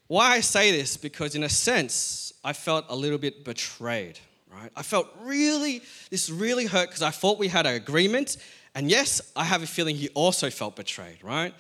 Why 0.09 0.33
I 0.33 0.40
say 0.40 0.73
this? 0.73 0.97
Because, 0.97 1.37
in 1.37 1.44
a 1.44 1.49
sense, 1.49 2.33
I 2.42 2.52
felt 2.52 2.87
a 2.88 2.97
little 2.97 3.18
bit 3.18 3.44
betrayed, 3.44 4.18
right? 4.52 4.73
I 4.75 4.83
felt 4.83 5.06
really, 5.21 5.83
this 6.11 6.30
really 6.30 6.66
hurt 6.66 6.88
because 6.88 7.02
I 7.02 7.11
thought 7.11 7.38
we 7.38 7.47
had 7.47 7.64
an 7.64 7.76
agreement. 7.76 8.38
And 8.75 8.90
yes, 8.90 9.21
I 9.37 9.45
have 9.45 9.62
a 9.62 9.66
feeling 9.66 9.97
he 9.97 10.09
also 10.11 10.50
felt 10.50 10.76
betrayed, 10.76 11.23
right? 11.23 11.54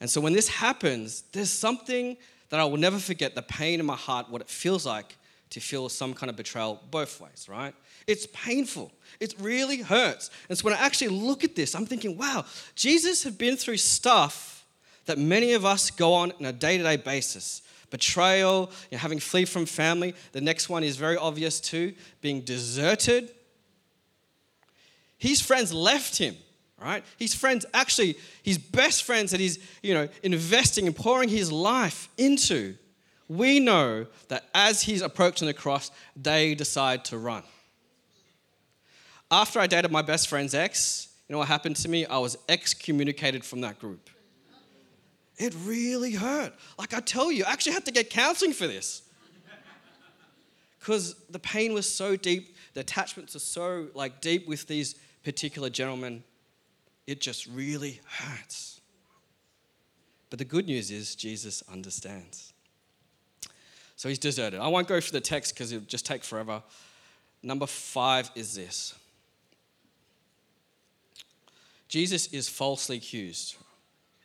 And 0.00 0.08
so 0.08 0.20
when 0.20 0.32
this 0.32 0.48
happens, 0.48 1.24
there's 1.32 1.50
something 1.50 2.16
that 2.48 2.60
I 2.60 2.64
will 2.64 2.78
never 2.78 2.98
forget 2.98 3.34
the 3.34 3.42
pain 3.42 3.80
in 3.80 3.86
my 3.86 3.96
heart, 3.96 4.30
what 4.30 4.40
it 4.40 4.48
feels 4.48 4.86
like 4.86 5.16
to 5.50 5.60
feel 5.60 5.88
some 5.88 6.14
kind 6.14 6.30
of 6.30 6.36
betrayal 6.36 6.80
both 6.90 7.20
ways, 7.20 7.48
right? 7.48 7.74
It's 8.06 8.26
painful. 8.32 8.92
It 9.20 9.34
really 9.38 9.78
hurts. 9.78 10.30
And 10.48 10.58
so 10.58 10.64
when 10.64 10.74
I 10.74 10.78
actually 10.78 11.08
look 11.08 11.44
at 11.44 11.54
this, 11.54 11.74
I'm 11.74 11.86
thinking, 11.86 12.16
wow, 12.16 12.44
Jesus 12.74 13.22
had 13.22 13.38
been 13.38 13.56
through 13.56 13.76
stuff 13.76 14.64
that 15.06 15.18
many 15.18 15.52
of 15.52 15.64
us 15.64 15.90
go 15.90 16.12
on 16.14 16.32
on 16.32 16.46
a 16.46 16.52
day 16.52 16.78
to 16.78 16.82
day 16.82 16.96
basis 16.96 17.62
betrayal, 17.90 18.72
you 18.90 18.96
know, 18.96 18.98
having 18.98 19.20
flee 19.20 19.44
from 19.44 19.66
family. 19.66 20.16
The 20.32 20.40
next 20.40 20.68
one 20.68 20.82
is 20.82 20.96
very 20.96 21.16
obvious 21.16 21.60
too 21.60 21.94
being 22.20 22.40
deserted. 22.40 23.30
His 25.16 25.40
friends 25.40 25.72
left 25.72 26.18
him, 26.18 26.36
right? 26.84 27.04
His 27.18 27.34
friends, 27.34 27.64
actually, 27.72 28.16
his 28.42 28.58
best 28.58 29.04
friends 29.04 29.30
that 29.30 29.40
he's, 29.40 29.58
you 29.82 29.94
know, 29.94 30.08
investing 30.22 30.86
and 30.86 30.94
pouring 30.94 31.28
his 31.28 31.50
life 31.50 32.08
into. 32.18 32.76
We 33.28 33.58
know 33.58 34.06
that 34.28 34.44
as 34.54 34.82
he's 34.82 35.00
approaching 35.00 35.46
the 35.46 35.54
cross, 35.54 35.90
they 36.14 36.54
decide 36.54 37.04
to 37.06 37.18
run. 37.18 37.42
After 39.30 39.58
I 39.58 39.66
dated 39.66 39.90
my 39.90 40.02
best 40.02 40.28
friend's 40.28 40.54
ex, 40.54 41.08
you 41.28 41.32
know 41.32 41.38
what 41.38 41.48
happened 41.48 41.76
to 41.76 41.88
me? 41.88 42.04
I 42.04 42.18
was 42.18 42.36
excommunicated 42.48 43.44
from 43.44 43.62
that 43.62 43.78
group. 43.78 44.10
It 45.38 45.54
really 45.64 46.12
hurt. 46.12 46.52
Like 46.78 46.94
I 46.94 47.00
tell 47.00 47.32
you, 47.32 47.44
I 47.44 47.52
actually 47.52 47.72
had 47.72 47.86
to 47.86 47.92
get 47.92 48.10
counseling 48.10 48.52
for 48.52 48.66
this. 48.66 49.02
Because 50.78 51.14
the 51.30 51.38
pain 51.38 51.72
was 51.72 51.90
so 51.90 52.14
deep, 52.14 52.54
the 52.74 52.80
attachments 52.80 53.34
are 53.34 53.38
so 53.40 53.88
like 53.94 54.20
deep 54.20 54.46
with 54.46 54.66
these 54.66 54.96
particular 55.24 55.70
gentlemen, 55.70 56.22
it 57.06 57.20
just 57.20 57.46
really 57.46 58.00
hurts. 58.06 58.80
But 60.30 60.38
the 60.38 60.44
good 60.44 60.66
news 60.66 60.90
is 60.90 61.14
Jesus 61.14 61.62
understands. 61.70 62.52
So 63.96 64.08
he's 64.08 64.18
deserted. 64.18 64.60
I 64.60 64.68
won't 64.68 64.88
go 64.88 65.00
through 65.00 65.18
the 65.18 65.24
text 65.24 65.54
because 65.54 65.72
it'll 65.72 65.86
just 65.86 66.06
take 66.06 66.24
forever. 66.24 66.62
Number 67.42 67.66
five 67.66 68.30
is 68.34 68.54
this 68.54 68.94
Jesus 71.88 72.26
is 72.28 72.48
falsely 72.48 72.96
accused. 72.96 73.56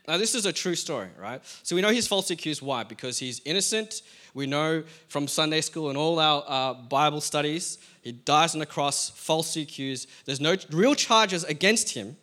Now, 0.07 0.17
this 0.17 0.33
is 0.33 0.47
a 0.47 0.51
true 0.51 0.73
story, 0.73 1.09
right? 1.19 1.39
So 1.61 1.75
we 1.75 1.83
know 1.83 1.91
he's 1.91 2.07
falsely 2.07 2.33
accused. 2.33 2.63
Why? 2.63 2.83
Because 2.83 3.19
he's 3.19 3.41
innocent. 3.45 4.01
We 4.33 4.47
know 4.47 4.83
from 5.07 5.27
Sunday 5.27 5.61
school 5.61 5.89
and 5.89 5.97
all 5.97 6.17
our 6.19 6.43
uh, 6.47 6.73
Bible 6.73 7.21
studies, 7.21 7.77
he 8.01 8.13
dies 8.13 8.55
on 8.55 8.59
the 8.59 8.65
cross, 8.65 9.11
falsely 9.11 9.61
accused. 9.61 10.09
There's 10.25 10.41
no 10.41 10.55
real 10.71 10.95
charges 10.95 11.43
against 11.43 11.93
him. 11.93 12.17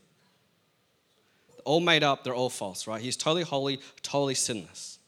All 1.67 1.81
made 1.81 2.05
up, 2.05 2.23
they're 2.23 2.35
all 2.35 2.49
false, 2.49 2.87
right? 2.87 3.03
He's 3.03 3.17
totally 3.17 3.43
holy, 3.43 3.81
totally 4.01 4.37
sinless. 4.37 5.01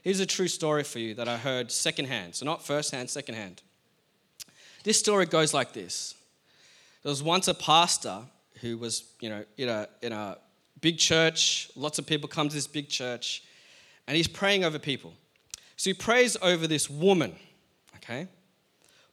Here's 0.00 0.18
a 0.18 0.24
true 0.24 0.48
story 0.48 0.82
for 0.82 0.98
you 0.98 1.12
that 1.14 1.28
I 1.28 1.36
heard 1.36 1.70
secondhand. 1.70 2.36
So, 2.36 2.46
not 2.46 2.64
firsthand, 2.64 3.10
secondhand. 3.10 3.60
This 4.82 4.98
story 4.98 5.26
goes 5.26 5.52
like 5.52 5.74
this 5.74 6.14
There 7.02 7.10
was 7.10 7.22
once 7.22 7.48
a 7.48 7.54
pastor 7.54 8.22
who 8.62 8.78
was, 8.78 9.04
you 9.20 9.28
know, 9.28 9.44
in 9.58 9.68
a, 9.68 9.88
in 10.00 10.12
a 10.12 10.38
big 10.80 10.96
church, 10.96 11.70
lots 11.76 11.98
of 11.98 12.06
people 12.06 12.26
come 12.26 12.48
to 12.48 12.54
this 12.54 12.66
big 12.66 12.88
church, 12.88 13.44
and 14.06 14.16
he's 14.16 14.26
praying 14.26 14.64
over 14.64 14.78
people. 14.78 15.12
So 15.76 15.90
he 15.90 15.94
prays 15.94 16.34
over 16.40 16.66
this 16.66 16.88
woman, 16.88 17.36
okay? 17.96 18.26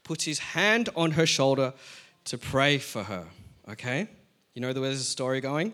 Puts 0.06 0.24
his 0.24 0.39
hand 0.39 0.88
on 0.96 1.12
her 1.12 1.25
shoulder 1.25 1.74
to 2.25 2.38
pray 2.38 2.78
for 2.78 3.04
her, 3.04 3.25
okay? 3.70 4.08
You 4.60 4.66
know 4.66 4.74
the 4.74 4.94
story 4.98 5.39
going? 5.39 5.72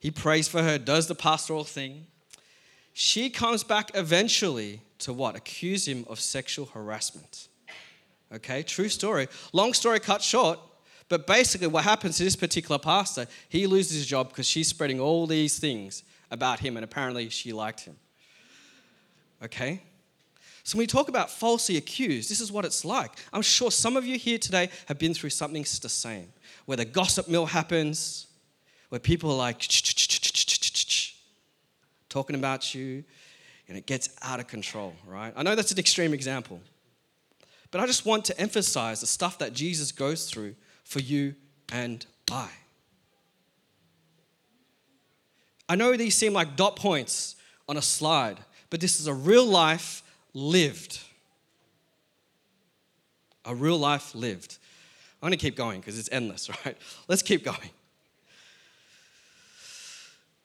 He 0.00 0.10
prays 0.10 0.48
for 0.48 0.60
her, 0.60 0.78
does 0.78 1.06
the 1.06 1.14
pastoral 1.14 1.62
thing. 1.62 2.08
She 2.92 3.30
comes 3.30 3.62
back 3.62 3.92
eventually 3.94 4.80
to 4.98 5.12
what? 5.12 5.36
Accuse 5.36 5.86
him 5.86 6.04
of 6.08 6.18
sexual 6.18 6.66
harassment. 6.66 7.46
Okay, 8.34 8.64
true 8.64 8.88
story. 8.88 9.28
Long 9.52 9.74
story 9.74 10.00
cut 10.00 10.22
short, 10.22 10.58
but 11.08 11.24
basically, 11.24 11.68
what 11.68 11.84
happens 11.84 12.16
to 12.16 12.24
this 12.24 12.34
particular 12.34 12.80
pastor, 12.80 13.28
he 13.48 13.68
loses 13.68 13.98
his 13.98 14.06
job 14.08 14.30
because 14.30 14.48
she's 14.48 14.66
spreading 14.66 14.98
all 14.98 15.28
these 15.28 15.56
things 15.56 16.02
about 16.32 16.58
him, 16.58 16.76
and 16.76 16.82
apparently 16.82 17.28
she 17.28 17.52
liked 17.52 17.82
him. 17.82 17.94
Okay? 19.40 19.82
So, 20.62 20.76
when 20.76 20.82
we 20.82 20.86
talk 20.86 21.08
about 21.08 21.30
falsely 21.30 21.76
accused, 21.76 22.30
this 22.30 22.40
is 22.40 22.52
what 22.52 22.64
it's 22.64 22.84
like. 22.84 23.12
I'm 23.32 23.42
sure 23.42 23.70
some 23.70 23.96
of 23.96 24.04
you 24.04 24.18
here 24.18 24.38
today 24.38 24.68
have 24.86 24.98
been 24.98 25.14
through 25.14 25.30
something 25.30 25.62
the 25.62 25.88
same, 25.88 26.32
where 26.70 26.76
the 26.76 26.84
gossip 26.84 27.26
mill 27.26 27.46
happens, 27.46 28.28
where 28.90 29.00
people 29.00 29.28
are 29.32 29.36
like 29.36 29.66
talking 32.08 32.36
about 32.36 32.76
you, 32.76 33.02
and 33.66 33.76
it 33.76 33.86
gets 33.86 34.10
out 34.22 34.38
of 34.38 34.46
control, 34.46 34.94
right? 35.04 35.32
I 35.34 35.42
know 35.42 35.56
that's 35.56 35.72
an 35.72 35.80
extreme 35.80 36.14
example, 36.14 36.60
but 37.72 37.80
I 37.80 37.86
just 37.86 38.06
want 38.06 38.24
to 38.26 38.40
emphasize 38.40 39.00
the 39.00 39.08
stuff 39.08 39.36
that 39.38 39.52
Jesus 39.52 39.90
goes 39.90 40.30
through 40.30 40.54
for 40.84 41.00
you 41.00 41.34
and 41.72 42.06
I. 42.30 42.48
I 45.68 45.74
know 45.74 45.96
these 45.96 46.14
seem 46.14 46.32
like 46.32 46.54
dot 46.54 46.76
points 46.76 47.34
on 47.68 47.78
a 47.78 47.82
slide, 47.82 48.38
but 48.70 48.80
this 48.80 49.00
is 49.00 49.08
a 49.08 49.14
real 49.14 49.44
life 49.44 50.04
lived. 50.34 51.00
A 53.44 53.56
real 53.56 53.76
life 53.76 54.14
lived. 54.14 54.58
I'm 55.22 55.28
going 55.28 55.38
to 55.38 55.42
keep 55.42 55.56
going 55.56 55.80
because 55.80 55.98
it's 55.98 56.08
endless, 56.10 56.48
right? 56.64 56.76
Let's 57.08 57.22
keep 57.22 57.44
going. 57.44 57.70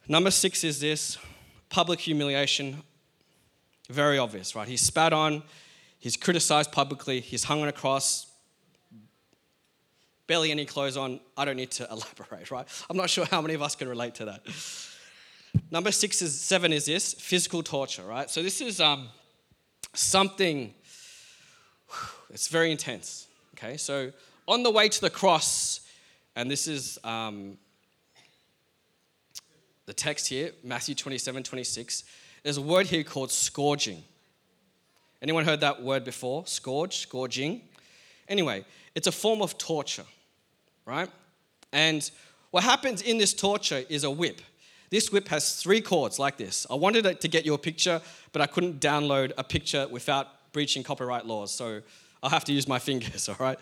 Number 0.07 0.31
six 0.31 0.63
is 0.63 0.79
this 0.79 1.17
public 1.69 1.99
humiliation. 1.99 2.83
Very 3.89 4.17
obvious, 4.17 4.55
right? 4.55 4.67
He's 4.67 4.81
spat 4.81 5.13
on, 5.13 5.43
he's 5.99 6.17
criticized 6.17 6.71
publicly, 6.71 7.21
he's 7.21 7.45
hung 7.45 7.61
on 7.61 7.67
a 7.67 7.71
cross, 7.71 8.27
barely 10.27 10.51
any 10.51 10.65
clothes 10.65 10.97
on. 10.97 11.19
I 11.37 11.45
don't 11.45 11.55
need 11.55 11.71
to 11.71 11.87
elaborate, 11.91 12.51
right? 12.51 12.67
I'm 12.89 12.97
not 12.97 13.09
sure 13.09 13.25
how 13.25 13.41
many 13.41 13.53
of 13.53 13.61
us 13.61 13.75
can 13.75 13.87
relate 13.87 14.15
to 14.15 14.25
that. 14.25 14.41
Number 15.71 15.91
six 15.91 16.21
is 16.21 16.39
seven 16.39 16.73
is 16.73 16.85
this 16.85 17.13
physical 17.13 17.63
torture, 17.63 18.03
right? 18.03 18.29
So 18.29 18.43
this 18.43 18.61
is 18.61 18.81
um, 18.81 19.07
something. 19.93 20.73
It's 22.29 22.47
very 22.47 22.71
intense. 22.71 23.27
Okay, 23.57 23.77
so 23.77 24.11
on 24.47 24.63
the 24.63 24.71
way 24.71 24.89
to 24.89 25.01
the 25.01 25.09
cross, 25.09 25.81
and 26.35 26.49
this 26.49 26.67
is 26.67 26.97
um, 27.03 27.57
the 29.85 29.93
text 29.93 30.27
here, 30.27 30.51
Matthew 30.63 30.95
27, 30.95 31.43
26. 31.43 32.03
There's 32.43 32.57
a 32.57 32.61
word 32.61 32.87
here 32.87 33.03
called 33.03 33.31
scourging. 33.31 34.03
Anyone 35.21 35.45
heard 35.45 35.61
that 35.61 35.81
word 35.81 36.03
before? 36.03 36.45
Scourge, 36.45 36.97
scourging. 36.97 37.61
Anyway, 38.27 38.65
it's 38.93 39.07
a 39.07 39.11
form 39.11 39.41
of 39.41 39.57
torture 39.57 40.05
right? 40.85 41.09
And 41.73 42.09
what 42.51 42.63
happens 42.63 43.01
in 43.01 43.17
this 43.17 43.33
torture 43.33 43.83
is 43.89 44.03
a 44.03 44.11
whip. 44.11 44.41
This 44.89 45.11
whip 45.11 45.27
has 45.29 45.61
three 45.61 45.81
cords 45.81 46.19
like 46.19 46.37
this. 46.37 46.65
I 46.69 46.75
wanted 46.75 47.19
to 47.19 47.27
get 47.27 47.45
you 47.45 47.53
a 47.53 47.57
picture, 47.57 48.01
but 48.31 48.41
I 48.41 48.45
couldn't 48.45 48.79
download 48.79 49.33
a 49.37 49.43
picture 49.43 49.87
without 49.87 50.53
breaching 50.53 50.83
copyright 50.83 51.25
laws, 51.25 51.51
so 51.51 51.81
I'll 52.23 52.29
have 52.29 52.45
to 52.45 52.53
use 52.53 52.67
my 52.67 52.79
fingers, 52.89 53.27
all 53.27 53.35
right? 53.39 53.59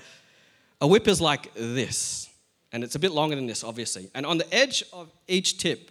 A 0.84 0.88
whip 0.88 1.08
is 1.08 1.22
like 1.22 1.50
this, 1.56 2.30
and 2.74 2.84
it's 2.84 2.96
a 2.96 3.00
bit 3.00 3.14
longer 3.14 3.38
than 3.38 3.48
this, 3.48 3.64
obviously. 3.64 4.12
And 4.14 4.26
on 4.26 4.38
the 4.38 4.54
edge 4.54 4.84
of 4.92 5.10
each 5.30 5.58
tip 5.58 5.90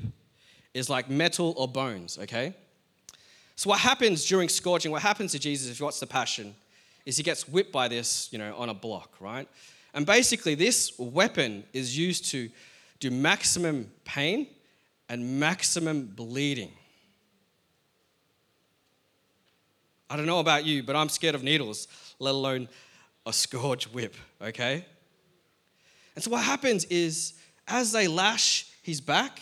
is 0.75 0.91
like 0.91 1.09
metal 1.09 1.55
or 1.57 1.67
bones, 1.67 2.19
okay? 2.19 2.53
So 3.57 3.71
what 3.71 3.79
happens 3.79 4.27
during 4.27 4.51
scourging, 4.51 4.93
what 4.93 5.01
happens 5.01 5.33
to 5.33 5.39
Jesus 5.39 5.71
if 5.71 5.81
you 5.81 5.87
watch 5.87 5.99
the 5.99 6.07
Passion, 6.07 6.55
is 7.07 7.17
he 7.17 7.23
gets 7.23 7.49
whipped 7.49 7.73
by 7.73 7.89
this, 7.89 8.31
you 8.33 8.39
know, 8.39 8.55
on 8.55 8.69
a 8.69 8.75
block, 8.75 9.17
right? 9.19 9.49
And 9.95 10.05
basically, 10.05 10.55
this 10.55 10.93
weapon 10.99 11.65
is 11.73 11.97
used 11.97 12.27
to 12.33 12.51
do 13.01 13.11
maximum 13.11 13.91
pain 14.05 14.47
and 15.09 15.41
maximum 15.41 16.05
bleeding. 16.05 16.73
I 20.11 20.17
don't 20.19 20.27
know 20.27 20.41
about 20.41 20.67
you, 20.67 20.83
but 20.83 20.97
I'm 20.97 21.09
scared 21.09 21.35
of 21.35 21.43
needles, 21.43 21.89
let 22.19 22.33
alone 22.33 22.69
a 23.27 23.33
scourge 23.33 23.85
whip, 23.89 24.15
okay? 24.41 24.85
And 26.15 26.25
so 26.25 26.31
what 26.31 26.43
happens 26.43 26.85
is, 26.87 27.35
as 27.67 27.93
they 27.93 28.09
lash 28.09 28.67
his 28.83 29.01
back, 29.01 29.41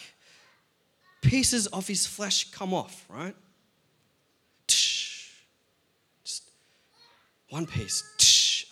pieces 1.23 1.67
of 1.69 1.87
his 1.87 2.07
flesh 2.07 2.51
come 2.51 2.73
off, 2.73 3.07
right? 3.09 3.35
Just 4.67 6.45
one 7.49 7.67
piece 7.67 8.05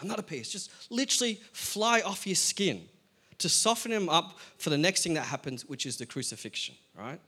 another 0.01 0.23
piece, 0.23 0.51
just 0.51 0.71
literally 0.91 1.41
fly 1.53 2.01
off 2.03 2.25
his 2.25 2.39
skin 2.39 2.89
to 3.39 3.49
soften 3.49 3.93
him 3.93 4.09
up 4.09 4.39
for 4.59 4.71
the 4.71 4.79
next 4.79 5.03
thing 5.03 5.15
that 5.15 5.25
happens, 5.27 5.65
which 5.69 5.87
is 5.87 5.97
the 5.97 6.07
crucifixion, 6.07 6.75
right? 6.97 7.21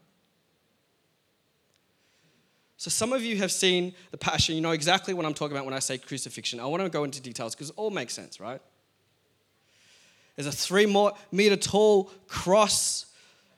So, 2.81 2.89
some 2.89 3.13
of 3.13 3.21
you 3.21 3.37
have 3.37 3.51
seen 3.51 3.93
the 4.09 4.17
passion. 4.17 4.55
You 4.55 4.61
know 4.61 4.71
exactly 4.71 5.13
what 5.13 5.23
I'm 5.23 5.35
talking 5.35 5.55
about 5.55 5.65
when 5.65 5.73
I 5.75 5.77
say 5.77 5.99
crucifixion. 5.99 6.59
I 6.59 6.65
want 6.65 6.81
to 6.81 6.89
go 6.89 7.03
into 7.03 7.21
details 7.21 7.53
because 7.53 7.69
it 7.69 7.75
all 7.77 7.91
makes 7.91 8.11
sense, 8.11 8.39
right? 8.39 8.59
There's 10.35 10.47
a 10.47 10.51
three 10.51 10.87
meter 11.31 11.57
tall 11.57 12.05
cross, 12.27 13.05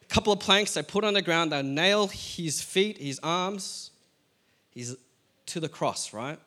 a 0.01 0.13
couple 0.13 0.33
of 0.33 0.41
planks 0.41 0.73
they 0.73 0.83
put 0.83 1.05
on 1.05 1.13
the 1.13 1.21
ground. 1.21 1.53
They 1.53 1.63
nail 1.63 2.07
his 2.07 2.61
feet, 2.61 2.97
his 2.97 3.21
arms, 3.23 3.91
he's 4.71 4.93
to 5.45 5.61
the 5.61 5.69
cross, 5.69 6.11
right? 6.11 6.37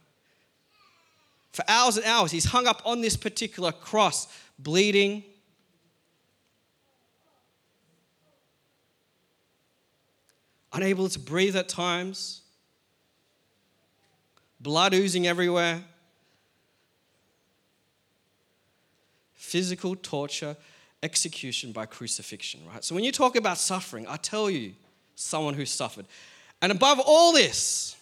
For 1.52 1.64
hours 1.68 1.96
and 1.96 2.04
hours, 2.04 2.30
he's 2.30 2.44
hung 2.44 2.66
up 2.66 2.82
on 2.84 3.00
this 3.00 3.16
particular 3.16 3.72
cross, 3.72 4.28
bleeding. 4.58 5.24
Unable 10.74 11.08
to 11.08 11.18
breathe 11.18 11.56
at 11.56 11.70
times 11.70 12.42
blood 14.60 14.94
oozing 14.94 15.26
everywhere, 15.26 15.82
physical 19.34 19.96
torture, 19.96 20.56
execution 21.02 21.72
by 21.72 21.86
crucifixion, 21.86 22.60
right? 22.72 22.82
So 22.82 22.94
when 22.94 23.04
you 23.04 23.12
talk 23.12 23.36
about 23.36 23.58
suffering, 23.58 24.06
I 24.08 24.16
tell 24.16 24.50
you, 24.50 24.72
someone 25.14 25.54
who 25.54 25.64
suffered. 25.64 26.06
And 26.60 26.70
above 26.70 27.00
all 27.00 27.32
this, 27.32 27.96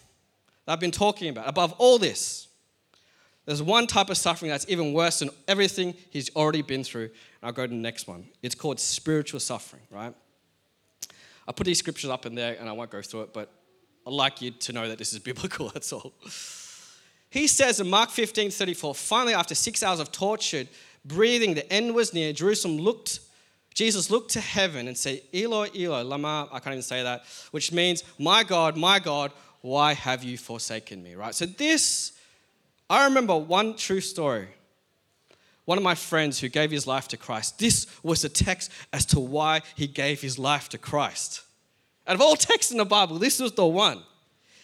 that 0.65 0.73
I've 0.73 0.79
been 0.79 0.91
talking 0.91 1.29
about, 1.29 1.47
above 1.47 1.73
all 1.77 1.97
this, 1.97 2.47
there's 3.45 3.61
one 3.61 3.85
type 3.87 4.09
of 4.09 4.17
suffering 4.17 4.49
that's 4.49 4.65
even 4.67 4.91
worse 4.93 5.19
than 5.19 5.29
everything 5.47 5.93
he's 6.09 6.35
already 6.35 6.61
been 6.61 6.83
through. 6.83 7.11
I'll 7.43 7.51
go 7.51 7.63
to 7.63 7.69
the 7.69 7.75
next 7.75 8.07
one. 8.07 8.25
It's 8.41 8.55
called 8.55 8.79
spiritual 8.79 9.39
suffering, 9.39 9.83
right? 9.91 10.13
I 11.47 11.51
put 11.51 11.65
these 11.65 11.77
scriptures 11.77 12.09
up 12.09 12.25
in 12.25 12.33
there 12.33 12.57
and 12.59 12.67
I 12.67 12.71
won't 12.71 12.89
go 12.89 13.01
through 13.01 13.21
it, 13.21 13.33
but 13.33 13.51
I'd 14.05 14.13
like 14.13 14.41
you 14.41 14.51
to 14.51 14.73
know 14.73 14.87
that 14.87 14.97
this 14.97 15.13
is 15.13 15.19
biblical, 15.19 15.69
that's 15.73 15.91
all. 15.91 16.13
He 17.29 17.47
says 17.47 17.79
in 17.79 17.89
Mark 17.89 18.11
15 18.11 18.51
34, 18.51 18.95
finally, 18.95 19.33
after 19.33 19.55
six 19.55 19.83
hours 19.83 19.99
of 19.99 20.11
tortured, 20.11 20.67
breathing, 21.03 21.53
the 21.53 21.71
end 21.71 21.93
was 21.93 22.13
near. 22.13 22.31
Jerusalem 22.33 22.77
looked, 22.77 23.19
Jesus 23.73 24.09
looked 24.09 24.31
to 24.31 24.39
heaven 24.39 24.87
and 24.87 24.97
said, 24.97 25.21
Eloi, 25.33 25.69
Eloi, 25.75 26.03
Lama, 26.03 26.47
I 26.51 26.59
can't 26.59 26.73
even 26.73 26.81
say 26.81 27.03
that, 27.03 27.25
which 27.51 27.71
means, 27.71 28.03
My 28.17 28.43
God, 28.43 28.77
my 28.77 28.99
God, 28.99 29.31
why 29.61 29.93
have 29.93 30.23
you 30.23 30.37
forsaken 30.37 31.01
me? 31.03 31.15
Right? 31.15 31.33
So, 31.33 31.45
this, 31.45 32.13
I 32.89 33.05
remember 33.05 33.35
one 33.35 33.75
true 33.75 34.01
story. 34.01 34.47
One 35.65 35.79
of 35.79 35.83
my 35.83 35.95
friends 35.95 36.39
who 36.39 36.47
gave 36.47 36.69
his 36.69 36.85
life 36.85 37.07
to 37.07 37.17
Christ, 37.17 37.57
this 37.57 37.87
was 38.03 38.23
a 38.23 38.29
text 38.29 38.71
as 38.93 39.03
to 39.07 39.19
why 39.19 39.61
he 39.75 39.87
gave 39.87 40.21
his 40.21 40.37
life 40.37 40.69
to 40.69 40.77
Christ. 40.77 41.41
Out 42.07 42.15
of 42.15 42.21
all 42.21 42.35
texts 42.35 42.71
in 42.71 42.77
the 42.77 42.85
Bible, 42.85 43.17
this 43.17 43.39
was 43.39 43.53
the 43.53 43.65
one. 43.65 44.01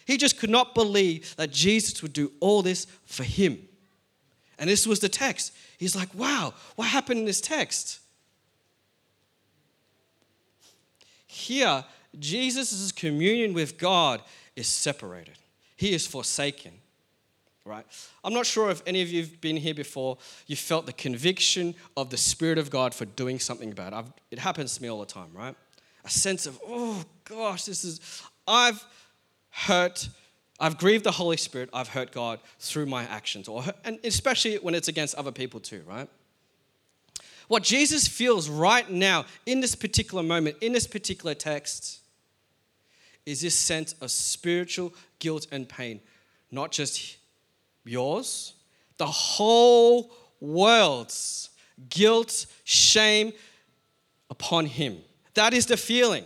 He 0.06 0.16
just 0.16 0.38
could 0.38 0.50
not 0.50 0.74
believe 0.74 1.34
that 1.36 1.50
Jesus 1.50 2.02
would 2.02 2.12
do 2.12 2.32
all 2.40 2.62
this 2.62 2.86
for 3.04 3.24
him. 3.24 3.68
And 4.58 4.68
this 4.68 4.86
was 4.86 5.00
the 5.00 5.08
text. 5.08 5.52
He's 5.78 5.96
like, 5.96 6.14
wow, 6.14 6.54
what 6.76 6.88
happened 6.88 7.20
in 7.20 7.26
this 7.26 7.40
text? 7.40 8.00
Here, 11.26 11.84
Jesus' 12.18 12.92
communion 12.92 13.54
with 13.54 13.78
God 13.78 14.22
is 14.54 14.66
separated, 14.66 15.38
he 15.76 15.92
is 15.94 16.06
forsaken. 16.06 16.72
Right? 17.64 17.86
I'm 18.24 18.34
not 18.34 18.44
sure 18.44 18.70
if 18.70 18.82
any 18.86 19.02
of 19.02 19.08
you 19.08 19.20
have 19.20 19.40
been 19.40 19.56
here 19.56 19.72
before, 19.72 20.18
you 20.48 20.56
felt 20.56 20.84
the 20.84 20.92
conviction 20.92 21.76
of 21.96 22.10
the 22.10 22.16
Spirit 22.16 22.58
of 22.58 22.70
God 22.70 22.92
for 22.92 23.04
doing 23.04 23.38
something 23.38 23.70
bad. 23.70 23.94
I've, 23.94 24.12
it 24.32 24.40
happens 24.40 24.76
to 24.76 24.82
me 24.82 24.90
all 24.90 24.98
the 24.98 25.06
time, 25.06 25.28
right? 25.32 25.54
A 26.04 26.10
sense 26.10 26.46
of, 26.46 26.58
oh 26.66 27.04
gosh, 27.24 27.64
this 27.64 27.84
is, 27.84 28.22
I've 28.46 28.84
hurt, 29.50 30.08
I've 30.58 30.78
grieved 30.78 31.04
the 31.04 31.12
Holy 31.12 31.36
Spirit, 31.36 31.70
I've 31.72 31.88
hurt 31.88 32.12
God 32.12 32.40
through 32.58 32.86
my 32.86 33.04
actions, 33.04 33.48
or, 33.48 33.64
and 33.84 33.98
especially 34.04 34.56
when 34.56 34.74
it's 34.74 34.88
against 34.88 35.14
other 35.14 35.32
people 35.32 35.60
too, 35.60 35.82
right? 35.86 36.08
What 37.48 37.62
Jesus 37.62 38.08
feels 38.08 38.48
right 38.48 38.88
now 38.90 39.26
in 39.46 39.60
this 39.60 39.74
particular 39.74 40.22
moment, 40.22 40.56
in 40.60 40.72
this 40.72 40.86
particular 40.86 41.34
text, 41.34 42.00
is 43.26 43.40
this 43.40 43.54
sense 43.54 43.94
of 44.00 44.10
spiritual 44.10 44.92
guilt 45.18 45.46
and 45.52 45.68
pain. 45.68 46.00
Not 46.50 46.72
just 46.72 47.18
yours, 47.84 48.54
the 48.96 49.06
whole 49.06 50.12
world's 50.40 51.50
guilt, 51.88 52.46
shame 52.64 53.32
upon 54.30 54.66
him. 54.66 54.98
That 55.34 55.54
is 55.54 55.66
the 55.66 55.76
feeling. 55.76 56.24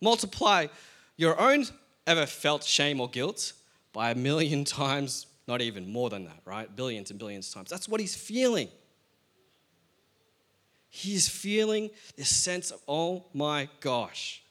Multiply 0.00 0.68
your 1.16 1.38
own 1.38 1.64
ever 2.06 2.26
felt 2.26 2.64
shame 2.64 3.00
or 3.00 3.08
guilt 3.08 3.52
by 3.92 4.10
a 4.10 4.14
million 4.14 4.64
times, 4.80 5.26
not 5.46 5.60
even 5.60 5.90
more 5.90 6.10
than 6.10 6.24
that, 6.24 6.40
right? 6.44 6.74
Billions 6.74 7.10
and 7.10 7.18
billions 7.18 7.48
of 7.48 7.54
times. 7.54 7.70
That's 7.70 7.88
what 7.88 8.00
he's 8.00 8.14
feeling. 8.14 8.68
He's 10.88 11.28
feeling 11.28 11.90
this 12.16 12.28
sense 12.28 12.70
of, 12.72 12.80
oh 12.88 13.24
my 13.32 13.68
gosh. 13.80 14.42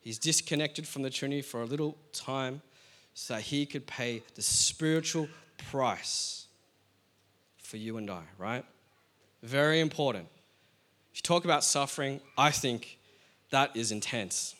He's 0.00 0.18
disconnected 0.18 0.86
from 0.86 1.02
the 1.02 1.10
Trinity 1.10 1.42
for 1.42 1.62
a 1.62 1.64
little 1.64 1.96
time 2.12 2.60
so 3.14 3.36
he 3.36 3.64
could 3.64 3.86
pay 3.86 4.22
the 4.34 4.42
spiritual 4.42 5.28
price 5.70 6.46
for 7.62 7.76
you 7.76 7.96
and 7.96 8.10
I, 8.10 8.22
right? 8.36 8.64
Very 9.42 9.80
important. 9.80 10.28
If 11.14 11.18
you 11.18 11.22
talk 11.22 11.44
about 11.44 11.62
suffering, 11.62 12.20
I 12.36 12.50
think 12.50 12.98
that 13.50 13.76
is 13.76 13.92
intense. 13.92 14.56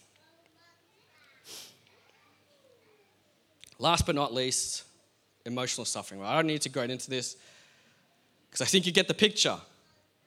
Last 3.81 4.07
but 4.07 4.15
not 4.15 4.33
least, 4.33 4.85
emotional 5.45 5.85
suffering. 5.85 6.23
I 6.23 6.37
don't 6.37 6.47
need 6.47 6.63
to 6.63 6.69
go 6.69 6.83
into 6.83 7.11
this 7.11 7.35
because 8.49 8.61
I 8.61 8.67
think 8.67 8.87
you 8.87 8.93
get 8.93 9.09
the 9.09 9.15
picture. 9.15 9.57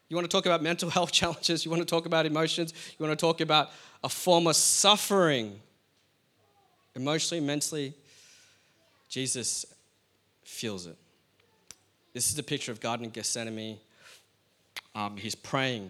You 0.10 0.18
want 0.18 0.30
to 0.30 0.38
talk 0.38 0.46
about 0.46 0.62
mental 0.62 0.90
health 0.98 1.14
challenges, 1.14 1.64
you 1.64 1.72
want 1.72 1.82
to 1.82 1.86
talk 1.86 2.06
about 2.06 2.26
emotions, 2.26 2.74
you 3.00 3.06
want 3.06 3.18
to 3.18 3.26
talk 3.26 3.40
about 3.40 3.70
a 4.04 4.10
form 4.10 4.48
of 4.48 4.58
suffering 4.58 5.58
emotionally, 6.94 7.40
mentally. 7.40 7.94
Jesus 9.08 9.66
feels 10.44 10.88
it. 10.88 10.98
This 12.14 12.28
is 12.28 12.36
the 12.36 12.44
picture 12.44 12.74
of 12.74 12.82
Garden 12.82 13.06
of 13.06 13.14
Gethsemane. 13.14 13.78
Um, 14.94 15.16
he's 15.16 15.34
praying 15.34 15.90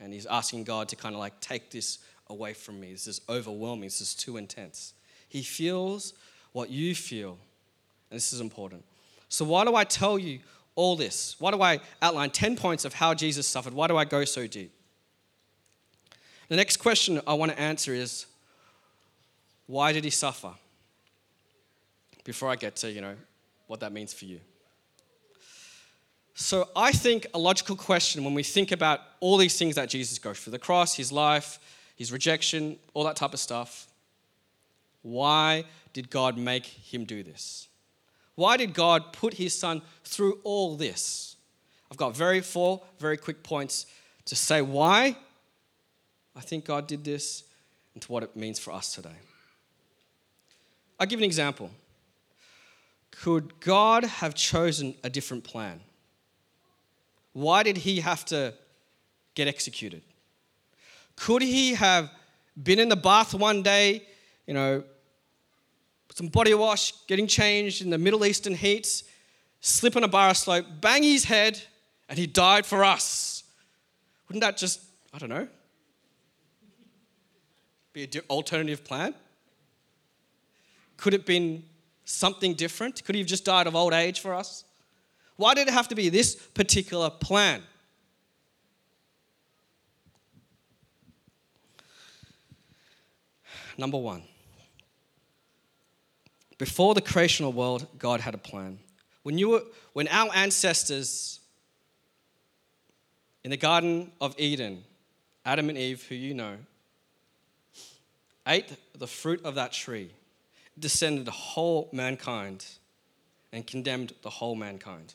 and 0.00 0.12
he's 0.12 0.26
asking 0.26 0.64
God 0.64 0.88
to 0.88 0.96
kind 0.96 1.14
of 1.14 1.20
like 1.20 1.38
take 1.40 1.70
this 1.70 1.98
away 2.28 2.54
from 2.54 2.80
me. 2.80 2.92
This 2.92 3.06
is 3.06 3.20
overwhelming. 3.28 3.84
This 3.84 4.00
is 4.00 4.14
too 4.14 4.36
intense. 4.36 4.94
He 5.28 5.42
feels 5.42 6.14
what 6.52 6.70
you 6.70 6.94
feel, 6.94 7.38
and 8.10 8.16
this 8.16 8.32
is 8.32 8.40
important. 8.40 8.84
So, 9.28 9.44
why 9.44 9.64
do 9.64 9.76
I 9.76 9.84
tell 9.84 10.18
you 10.18 10.40
all 10.74 10.96
this? 10.96 11.36
Why 11.38 11.50
do 11.50 11.62
I 11.62 11.80
outline 12.02 12.30
10 12.30 12.56
points 12.56 12.84
of 12.84 12.94
how 12.94 13.14
Jesus 13.14 13.46
suffered? 13.46 13.74
Why 13.74 13.86
do 13.86 13.96
I 13.96 14.04
go 14.04 14.24
so 14.24 14.46
deep? 14.46 14.72
The 16.48 16.56
next 16.56 16.78
question 16.78 17.20
I 17.26 17.34
want 17.34 17.52
to 17.52 17.60
answer 17.60 17.94
is 17.94 18.26
why 19.66 19.92
did 19.92 20.02
he 20.02 20.10
suffer? 20.10 20.52
Before 22.24 22.50
I 22.50 22.56
get 22.56 22.76
to, 22.76 22.90
you 22.90 23.00
know, 23.00 23.14
what 23.68 23.80
that 23.80 23.92
means 23.92 24.12
for 24.12 24.24
you. 24.24 24.40
So 26.40 26.70
I 26.74 26.90
think 26.90 27.26
a 27.34 27.38
logical 27.38 27.76
question 27.76 28.24
when 28.24 28.32
we 28.32 28.42
think 28.42 28.72
about 28.72 29.00
all 29.20 29.36
these 29.36 29.58
things 29.58 29.74
that 29.74 29.90
Jesus 29.90 30.18
goes 30.18 30.40
through 30.40 30.52
the 30.52 30.58
cross, 30.58 30.94
his 30.94 31.12
life, 31.12 31.58
his 31.96 32.10
rejection, 32.10 32.78
all 32.94 33.04
that 33.04 33.14
type 33.14 33.34
of 33.34 33.38
stuff. 33.38 33.86
Why 35.02 35.64
did 35.92 36.08
God 36.08 36.38
make 36.38 36.64
him 36.64 37.04
do 37.04 37.22
this? 37.22 37.68
Why 38.36 38.56
did 38.56 38.72
God 38.72 39.12
put 39.12 39.34
his 39.34 39.56
son 39.56 39.82
through 40.02 40.38
all 40.42 40.76
this? 40.76 41.36
I've 41.90 41.98
got 41.98 42.16
very 42.16 42.40
four 42.40 42.80
very 42.98 43.18
quick 43.18 43.42
points 43.42 43.84
to 44.24 44.34
say 44.34 44.62
why 44.62 45.18
I 46.34 46.40
think 46.40 46.64
God 46.64 46.86
did 46.86 47.04
this 47.04 47.44
and 47.92 48.02
to 48.02 48.10
what 48.10 48.22
it 48.22 48.34
means 48.34 48.58
for 48.58 48.72
us 48.72 48.94
today. 48.94 49.18
I'll 50.98 51.06
give 51.06 51.20
an 51.20 51.24
example. 51.24 51.70
Could 53.10 53.60
God 53.60 54.04
have 54.04 54.34
chosen 54.34 54.94
a 55.04 55.10
different 55.10 55.44
plan? 55.44 55.80
Why 57.32 57.62
did 57.62 57.78
he 57.78 58.00
have 58.00 58.24
to 58.26 58.54
get 59.34 59.48
executed? 59.48 60.02
Could 61.16 61.42
he 61.42 61.74
have 61.74 62.10
been 62.60 62.78
in 62.78 62.88
the 62.88 62.96
bath 62.96 63.34
one 63.34 63.62
day, 63.62 64.06
you 64.46 64.54
know, 64.54 64.82
some 66.14 66.28
body 66.28 66.54
wash, 66.54 66.92
getting 67.06 67.26
changed 67.26 67.82
in 67.82 67.90
the 67.90 67.98
Middle 67.98 68.24
Eastern 68.24 68.54
heats, 68.54 69.04
slip 69.60 69.96
on 69.96 70.04
a 70.04 70.08
bar 70.08 70.34
slope, 70.34 70.66
bang 70.80 71.02
his 71.02 71.24
head, 71.24 71.62
and 72.08 72.18
he 72.18 72.26
died 72.26 72.66
for 72.66 72.84
us? 72.84 73.44
Wouldn't 74.28 74.42
that 74.42 74.56
just, 74.56 74.80
I 75.14 75.18
don't 75.18 75.28
know, 75.28 75.46
be 77.92 78.04
an 78.04 78.10
alternative 78.28 78.84
plan? 78.84 79.14
Could 80.96 81.14
it 81.14 81.20
have 81.20 81.26
been 81.26 81.64
something 82.04 82.54
different? 82.54 83.04
Could 83.04 83.14
he 83.14 83.20
have 83.20 83.28
just 83.28 83.44
died 83.44 83.66
of 83.66 83.74
old 83.74 83.92
age 83.92 84.20
for 84.20 84.34
us? 84.34 84.64
Why 85.40 85.54
did 85.54 85.68
it 85.68 85.72
have 85.72 85.88
to 85.88 85.94
be 85.94 86.10
this 86.10 86.34
particular 86.34 87.08
plan? 87.08 87.62
Number 93.78 93.96
one, 93.96 94.22
Before 96.58 96.92
the 96.92 97.00
creation 97.00 97.46
of 97.46 97.54
the 97.54 97.58
world, 97.58 97.86
God 97.98 98.20
had 98.20 98.34
a 98.34 98.38
plan. 98.38 98.80
When, 99.22 99.38
you 99.38 99.48
were, 99.48 99.62
when 99.94 100.08
our 100.08 100.30
ancestors 100.34 101.40
in 103.42 103.50
the 103.50 103.56
Garden 103.56 104.12
of 104.20 104.38
Eden, 104.38 104.84
Adam 105.46 105.70
and 105.70 105.78
Eve, 105.78 106.04
who 106.06 106.16
you 106.16 106.34
know, 106.34 106.58
ate 108.46 108.76
the 108.94 109.06
fruit 109.06 109.42
of 109.42 109.54
that 109.54 109.72
tree, 109.72 110.10
descended 110.78 111.24
the 111.24 111.30
whole 111.30 111.88
mankind 111.94 112.66
and 113.54 113.66
condemned 113.66 114.12
the 114.20 114.28
whole 114.28 114.54
mankind. 114.54 115.14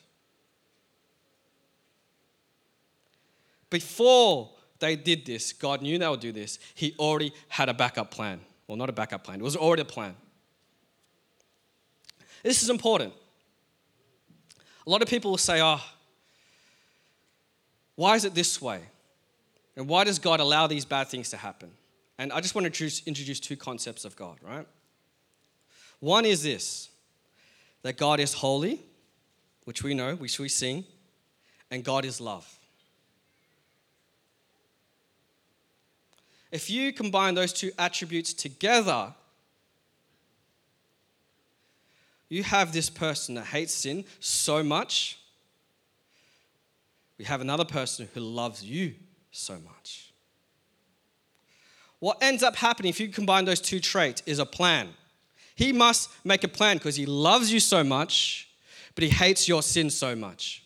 Before 3.70 4.50
they 4.78 4.96
did 4.96 5.26
this, 5.26 5.52
God 5.52 5.82
knew 5.82 5.98
they 5.98 6.08
would 6.08 6.20
do 6.20 6.32
this. 6.32 6.58
He 6.74 6.94
already 6.98 7.32
had 7.48 7.68
a 7.68 7.74
backup 7.74 8.10
plan. 8.10 8.40
Well, 8.66 8.76
not 8.76 8.88
a 8.88 8.92
backup 8.92 9.24
plan, 9.24 9.40
it 9.40 9.44
was 9.44 9.56
already 9.56 9.82
a 9.82 9.86
plan. 9.86 10.14
This 12.42 12.62
is 12.62 12.70
important. 12.70 13.12
A 14.86 14.90
lot 14.90 15.02
of 15.02 15.08
people 15.08 15.32
will 15.32 15.38
say, 15.38 15.60
oh, 15.60 15.80
why 17.96 18.14
is 18.14 18.24
it 18.24 18.34
this 18.34 18.60
way? 18.62 18.82
And 19.76 19.88
why 19.88 20.04
does 20.04 20.18
God 20.18 20.38
allow 20.38 20.66
these 20.66 20.84
bad 20.84 21.08
things 21.08 21.30
to 21.30 21.36
happen? 21.36 21.70
And 22.18 22.32
I 22.32 22.40
just 22.40 22.54
want 22.54 22.72
to 22.72 23.02
introduce, 23.06 23.40
two 23.40 23.56
concepts 23.56 24.04
of 24.04 24.16
God, 24.16 24.38
right? 24.42 24.66
One 26.00 26.24
is 26.24 26.42
this 26.42 26.88
that 27.82 27.96
God 27.96 28.20
is 28.20 28.32
holy, 28.32 28.80
which 29.64 29.82
we 29.82 29.94
know, 29.94 30.16
which 30.16 30.38
we 30.38 30.48
sing, 30.48 30.84
and 31.70 31.84
God 31.84 32.04
is 32.04 32.20
love. 32.20 32.52
If 36.50 36.70
you 36.70 36.92
combine 36.92 37.34
those 37.34 37.52
two 37.52 37.72
attributes 37.78 38.32
together, 38.32 39.12
you 42.28 42.42
have 42.42 42.72
this 42.72 42.90
person 42.90 43.34
that 43.36 43.46
hates 43.46 43.74
sin 43.74 44.04
so 44.20 44.62
much. 44.62 45.18
We 47.18 47.24
have 47.24 47.40
another 47.40 47.64
person 47.64 48.08
who 48.14 48.20
loves 48.20 48.62
you 48.62 48.94
so 49.30 49.54
much. 49.54 50.12
What 51.98 52.18
ends 52.22 52.42
up 52.42 52.56
happening 52.56 52.90
if 52.90 53.00
you 53.00 53.08
combine 53.08 53.44
those 53.44 53.60
two 53.60 53.80
traits 53.80 54.22
is 54.26 54.38
a 54.38 54.46
plan. 54.46 54.90
He 55.54 55.72
must 55.72 56.10
make 56.24 56.44
a 56.44 56.48
plan 56.48 56.76
because 56.76 56.96
he 56.96 57.06
loves 57.06 57.50
you 57.50 57.60
so 57.60 57.82
much, 57.82 58.48
but 58.94 59.02
he 59.02 59.10
hates 59.10 59.48
your 59.48 59.62
sin 59.62 59.88
so 59.88 60.14
much. 60.14 60.62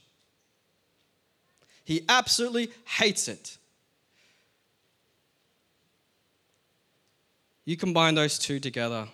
He 1.85 2.03
absolutely 2.09 2.71
hates 2.85 3.29
it. 3.29 3.59
You 7.65 7.77
combine 7.77 8.15
those 8.15 8.39
two 8.39 8.59
together, 8.59 9.09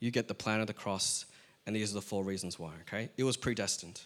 you 0.00 0.10
get 0.10 0.28
the 0.28 0.34
plan 0.34 0.60
of 0.60 0.66
the 0.66 0.74
cross, 0.74 1.24
and 1.66 1.74
these 1.74 1.92
are 1.92 1.94
the 1.94 2.02
four 2.02 2.24
reasons 2.24 2.58
why, 2.58 2.72
okay? 2.82 3.08
It 3.16 3.24
was 3.24 3.36
predestined. 3.36 4.00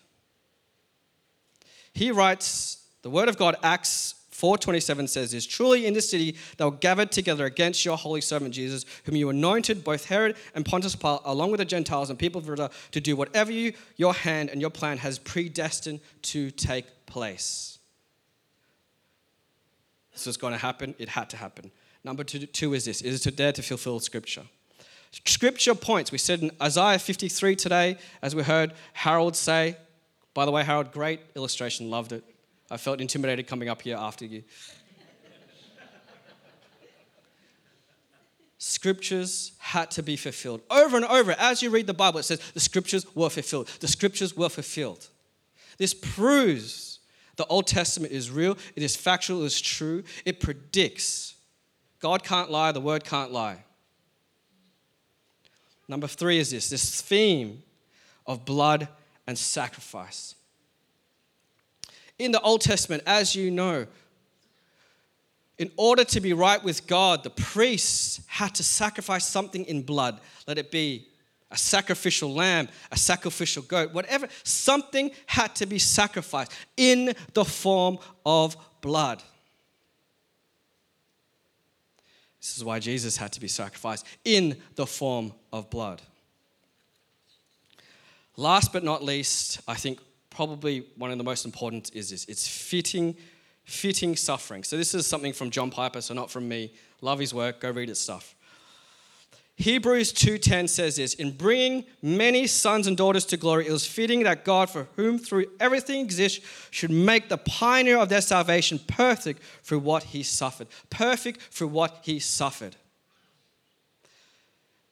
He 1.93 2.11
writes, 2.11 2.85
the 3.03 3.11
word 3.11 3.29
of 3.29 3.37
God, 3.37 3.57
Acts 3.63 4.15
4:27 4.33 5.09
says 5.09 5.31
this, 5.31 5.47
truly 5.47 5.87
in 5.87 5.95
this 5.95 6.11
city 6.11 6.37
they 6.57 6.65
were 6.65 6.71
gathered 6.71 7.13
together 7.13 7.45
against 7.45 7.85
your 7.85 7.97
holy 7.97 8.21
servant 8.21 8.55
Jesus, 8.55 8.85
whom 9.05 9.15
you 9.15 9.29
anointed, 9.29 9.85
both 9.85 10.07
Herod 10.07 10.37
and 10.55 10.65
Pontius 10.65 10.97
Pilate, 10.97 11.21
along 11.25 11.51
with 11.51 11.59
the 11.59 11.65
Gentiles 11.65 12.11
and 12.11 12.19
people 12.19 12.41
of 12.41 12.47
Judah, 12.47 12.71
to 12.93 13.01
do 13.01 13.15
whatever 13.15 13.53
you, 13.53 13.75
your 13.97 14.15
hand 14.15 14.49
and 14.49 14.61
your 14.61 14.71
plan 14.71 14.99
has 14.99 15.19
predestined 15.19 16.01
to 16.23 16.51
take 16.51 17.07
place. 17.07 17.79
This 20.13 20.27
was 20.27 20.37
going 20.37 20.53
to 20.53 20.59
happen, 20.59 20.95
it 20.99 21.11
had 21.11 21.31
to 21.31 21.37
happen. 21.37 21.71
Number 22.05 22.25
two, 22.25 22.47
two 22.47 22.75
is 22.75 22.85
this, 22.85 23.01
is 23.01 23.21
to 23.23 23.31
dare 23.31 23.53
to 23.53 23.63
fulfill 23.63 24.01
scripture. 24.01 24.43
Scripture 25.25 25.75
points, 25.75 26.11
we 26.11 26.19
said 26.19 26.41
in 26.41 26.51
Isaiah 26.61 26.99
53 26.99 27.55
today, 27.55 27.99
as 28.23 28.35
we 28.35 28.43
heard 28.43 28.73
Harold 28.95 29.37
say, 29.37 29.77
by 30.35 30.47
the 30.47 30.51
way, 30.51 30.65
Harold, 30.65 30.91
great 30.91 31.21
illustration, 31.37 31.91
loved 31.91 32.13
it. 32.13 32.25
I 32.71 32.79
felt 32.79 33.01
intimidated 33.01 33.47
coming 33.47 33.69
up 33.69 33.83
here 33.83 33.97
after 33.99 34.25
you. 34.25 34.43
scriptures 38.63 39.53
had 39.59 39.91
to 39.91 40.03
be 40.03 40.17
fulfilled. 40.17 40.61
Over 40.71 40.97
and 40.97 41.05
over, 41.07 41.33
as 41.39 41.63
you 41.63 41.71
read 41.71 41.87
the 41.87 41.95
Bible, 41.95 42.21
it 42.21 42.23
says 42.23 42.41
the 42.55 42.61
scriptures 42.61 43.05
were 43.15 43.29
fulfilled. 43.29 43.69
The 43.81 43.89
scriptures 43.89 44.37
were 44.37 44.49
fulfilled. 44.49 45.09
This 45.79 45.93
proves 45.93 47.01
the 47.37 47.47
Old 47.47 47.67
Testament 47.67 48.13
is 48.13 48.31
real, 48.31 48.57
it 48.77 48.83
is 48.83 48.95
factual, 48.95 49.43
it 49.43 49.47
is 49.47 49.61
true, 49.61 50.05
it 50.25 50.39
predicts. 50.39 51.32
God 52.03 52.25
can't 52.25 52.51
lie, 52.51 52.73
the 52.73 52.81
word 52.81 53.05
can't 53.05 53.31
lie. 53.31 53.59
Number 55.87 56.09
three 56.09 56.39
is 56.39 56.51
this 56.51 56.69
this 56.69 57.01
theme 57.01 57.63
of 58.27 58.45
blood 58.45 58.89
and 59.27 59.39
sacrifice. 59.39 60.35
In 62.19 62.33
the 62.33 62.41
Old 62.41 62.61
Testament, 62.61 63.05
as 63.07 63.37
you 63.37 63.53
know, 63.53 63.87
in 65.59 65.71
order 65.77 66.03
to 66.05 66.21
be 66.21 66.33
right 66.33 66.63
with 66.63 66.89
God, 66.89 67.23
the 67.23 67.31
priests 67.31 68.21
had 68.27 68.53
to 68.57 68.65
sacrifice 68.65 69.25
something 69.25 69.65
in 69.67 69.83
blood. 69.83 70.21
Let 70.49 70.59
it 70.59 70.73
be 70.73 71.07
a 71.53 71.57
sacrificial 71.57 72.35
lamb, 72.35 72.69
a 72.91 72.97
sacrificial 72.97 73.63
goat, 73.63 73.93
whatever. 73.93 74.27
Something 74.43 75.13
had 75.27 75.55
to 75.57 75.67
be 75.67 75.79
sacrificed 75.79 76.51
in 76.77 77.15
the 77.35 77.45
form 77.45 77.99
of 78.27 78.57
blood. 78.81 79.23
This 82.43 82.59
is 82.59 82.65
why 82.65 82.81
Jesus 82.81 83.17
had 83.17 83.33
to 83.33 83.41
be 83.41 83.49
sacrificed 83.49 84.05
in 84.25 84.61
the 84.75 84.87
form 84.87 85.33
of 85.53 85.71
blood. 85.71 86.03
Last 88.37 88.73
but 88.73 88.83
not 88.83 89.03
least, 89.03 89.61
I 89.69 89.75
think 89.75 90.01
probably 90.29 90.87
one 90.97 91.13
of 91.13 91.19
the 91.19 91.25
most 91.25 91.45
important 91.45 91.95
is 91.95 92.11
this 92.11 92.25
it's 92.25 92.49
fitting 92.49 93.17
fitting 93.65 94.17
suffering. 94.17 94.65
So 94.65 94.77
this 94.77 94.93
is 94.93 95.07
something 95.07 95.33
from 95.33 95.51
John 95.51 95.71
Piper, 95.71 96.01
so 96.01 96.15
not 96.15 96.31
from 96.31 96.49
me. 96.49 96.73
Love 97.01 97.21
his 97.21 97.33
work, 97.33 97.61
go 97.61 97.71
read 97.71 97.89
his 97.89 98.01
stuff. 98.01 98.35
Hebrews 99.57 100.13
2:10 100.13 100.67
says 100.69 100.97
this, 100.97 101.15
in 101.15 101.33
bringing 101.33 101.85
many 102.01 102.47
sons 102.47 102.87
and 102.87 102.97
daughters 102.97 103.27
to 103.27 103.37
glory, 103.37 103.67
it 103.67 103.73
was 103.73 103.87
fitting 103.87 104.23
that 104.23 104.45
God, 104.45 104.71
for 104.71 104.89
whom 104.97 105.19
through 105.19 105.47
everything 105.61 106.01
exists, 106.01 106.41
should 106.71 106.91
make 106.91 107.29
the 107.29 107.39
pioneer 107.39 107.99
of 107.99 108.09
their 108.09 108.23
salvation 108.23 108.81
perfect 108.87 109.43
through 109.63 109.81
what 109.81 110.05
he 110.05 110.23
suffered. 110.23 110.69
Perfect 110.91 111.41
through 111.43 111.69
what 111.69 112.01
he 112.03 112.19
suffered. 112.19 112.77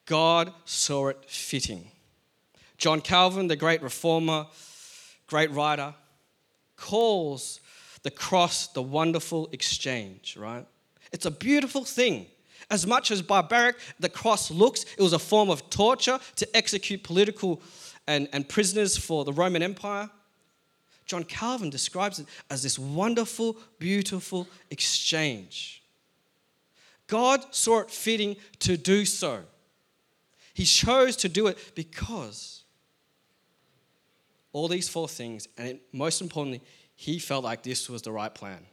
God 0.04 0.52
saw 0.64 1.08
it 1.08 1.24
fitting. 1.26 1.90
John 2.76 3.00
Calvin, 3.00 3.46
the 3.46 3.56
great 3.56 3.82
reformer, 3.82 4.46
great 5.26 5.50
writer, 5.52 5.94
calls 6.76 7.60
the 8.02 8.10
cross 8.10 8.66
the 8.66 8.82
wonderful 8.82 9.48
exchange, 9.52 10.36
right? 10.36 10.66
It's 11.12 11.26
a 11.26 11.30
beautiful 11.30 11.84
thing. 11.84 12.26
As 12.70 12.86
much 12.86 13.10
as 13.10 13.20
barbaric 13.20 13.76
the 13.98 14.08
cross 14.08 14.50
looks, 14.50 14.84
it 14.96 15.02
was 15.02 15.12
a 15.12 15.18
form 15.18 15.50
of 15.50 15.68
torture 15.70 16.20
to 16.36 16.56
execute 16.56 17.02
political 17.02 17.60
and, 18.06 18.28
and 18.32 18.48
prisoners 18.48 18.96
for 18.96 19.24
the 19.24 19.32
Roman 19.32 19.62
Empire. 19.62 20.08
John 21.04 21.24
Calvin 21.24 21.70
describes 21.70 22.20
it 22.20 22.26
as 22.48 22.62
this 22.62 22.78
wonderful, 22.78 23.56
beautiful 23.80 24.46
exchange. 24.70 25.82
God 27.08 27.44
saw 27.50 27.80
it 27.80 27.90
fitting 27.90 28.36
to 28.60 28.76
do 28.76 29.04
so. 29.04 29.40
He 30.54 30.64
chose 30.64 31.16
to 31.16 31.28
do 31.28 31.48
it 31.48 31.58
because 31.74 32.62
all 34.52 34.68
these 34.68 34.88
four 34.88 35.08
things, 35.08 35.48
and 35.58 35.80
most 35.92 36.20
importantly, 36.20 36.60
he 36.94 37.18
felt 37.18 37.42
like 37.42 37.62
this 37.62 37.88
was 37.88 38.02
the 38.02 38.12
right 38.12 38.32
plan. 38.32 38.64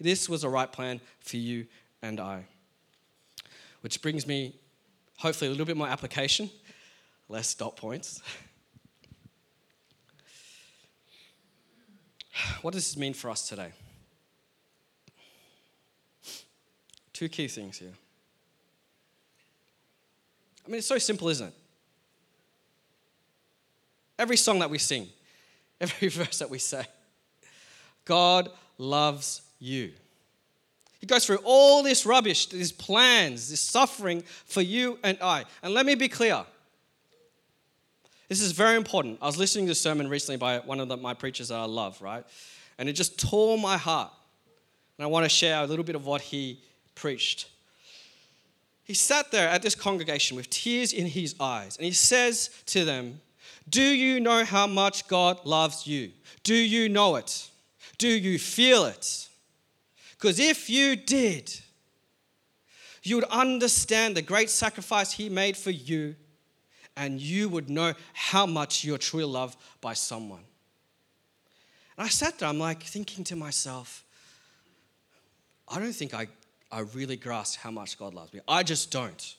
This 0.00 0.28
was 0.28 0.44
a 0.44 0.48
right 0.48 0.70
plan 0.70 1.00
for 1.20 1.36
you 1.36 1.66
and 2.02 2.20
I. 2.20 2.44
Which 3.80 4.00
brings 4.02 4.26
me, 4.26 4.54
hopefully, 5.18 5.48
a 5.48 5.50
little 5.50 5.66
bit 5.66 5.76
more 5.76 5.88
application, 5.88 6.50
less 7.28 7.54
dot 7.54 7.76
points. 7.76 8.22
What 12.62 12.72
does 12.72 12.84
this 12.84 12.96
mean 12.96 13.14
for 13.14 13.30
us 13.30 13.48
today? 13.48 13.72
Two 17.12 17.28
key 17.28 17.48
things 17.48 17.78
here. 17.78 17.94
I 20.64 20.70
mean, 20.70 20.78
it's 20.78 20.86
so 20.86 20.98
simple, 20.98 21.28
isn't 21.28 21.48
it? 21.48 21.54
Every 24.18 24.36
song 24.36 24.58
that 24.60 24.70
we 24.70 24.78
sing, 24.78 25.08
every 25.80 26.08
verse 26.08 26.38
that 26.38 26.50
we 26.50 26.58
say, 26.58 26.84
God 28.04 28.50
loves 28.78 29.42
you. 29.58 29.92
He 31.00 31.06
goes 31.06 31.24
through 31.24 31.38
all 31.44 31.82
this 31.82 32.04
rubbish, 32.04 32.46
these 32.46 32.72
plans, 32.72 33.50
this 33.50 33.60
suffering 33.60 34.22
for 34.46 34.62
you 34.62 34.98
and 35.04 35.16
I. 35.22 35.44
And 35.62 35.72
let 35.72 35.86
me 35.86 35.94
be 35.94 36.08
clear. 36.08 36.44
This 38.28 38.42
is 38.42 38.52
very 38.52 38.76
important. 38.76 39.18
I 39.22 39.26
was 39.26 39.38
listening 39.38 39.66
to 39.66 39.72
a 39.72 39.76
sermon 39.76 40.08
recently 40.08 40.36
by 40.36 40.58
one 40.58 40.80
of 40.80 40.88
the, 40.88 40.96
my 40.96 41.14
preachers 41.14 41.48
that 41.48 41.58
I 41.58 41.64
love, 41.64 42.00
right? 42.02 42.24
And 42.78 42.88
it 42.88 42.92
just 42.92 43.18
tore 43.18 43.56
my 43.56 43.78
heart. 43.78 44.10
And 44.98 45.04
I 45.04 45.06
want 45.06 45.24
to 45.24 45.28
share 45.28 45.62
a 45.62 45.66
little 45.66 45.84
bit 45.84 45.94
of 45.94 46.04
what 46.04 46.20
he 46.20 46.60
preached. 46.94 47.48
he 48.84 48.92
sat 48.92 49.30
there 49.30 49.48
at 49.48 49.62
this 49.62 49.76
congregation 49.76 50.36
with 50.36 50.50
tears 50.50 50.92
in 50.92 51.06
his 51.06 51.36
eyes, 51.38 51.76
and 51.76 51.84
he 51.84 51.92
says 51.92 52.50
to 52.66 52.84
them, 52.84 53.20
Do 53.68 53.82
you 53.82 54.18
know 54.18 54.44
how 54.44 54.66
much 54.66 55.06
God 55.06 55.46
loves 55.46 55.86
you? 55.86 56.10
Do 56.42 56.54
you 56.54 56.88
know 56.88 57.14
it? 57.16 57.48
Do 57.98 58.08
you 58.08 58.38
feel 58.38 58.84
it? 58.84 59.27
Because 60.18 60.40
if 60.40 60.68
you 60.68 60.96
did, 60.96 61.52
you 63.02 63.16
would 63.16 63.24
understand 63.24 64.16
the 64.16 64.22
great 64.22 64.50
sacrifice 64.50 65.12
he 65.12 65.28
made 65.28 65.56
for 65.56 65.70
you, 65.70 66.16
and 66.96 67.20
you 67.20 67.48
would 67.48 67.70
know 67.70 67.94
how 68.12 68.44
much 68.44 68.84
you're 68.84 68.98
truly 68.98 69.24
loved 69.24 69.58
by 69.80 69.92
someone. 69.94 70.42
And 71.96 72.06
I 72.06 72.08
sat 72.08 72.38
there, 72.38 72.48
I'm 72.48 72.58
like 72.58 72.82
thinking 72.82 73.24
to 73.24 73.36
myself, 73.36 74.04
I 75.68 75.78
don't 75.78 75.92
think 75.92 76.14
I 76.14 76.28
I 76.70 76.80
really 76.80 77.16
grasp 77.16 77.60
how 77.60 77.70
much 77.70 77.98
God 77.98 78.14
loves 78.14 78.32
me. 78.32 78.40
I 78.46 78.62
just 78.62 78.90
don't. 78.90 79.36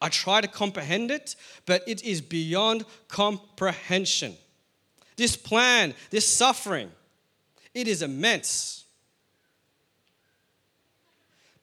I 0.00 0.08
try 0.08 0.40
to 0.40 0.48
comprehend 0.48 1.10
it, 1.10 1.36
but 1.66 1.82
it 1.86 2.02
is 2.02 2.20
beyond 2.20 2.84
comprehension. 3.08 4.36
This 5.16 5.36
plan, 5.36 5.94
this 6.10 6.26
suffering, 6.26 6.90
it 7.74 7.86
is 7.86 8.02
immense. 8.02 8.83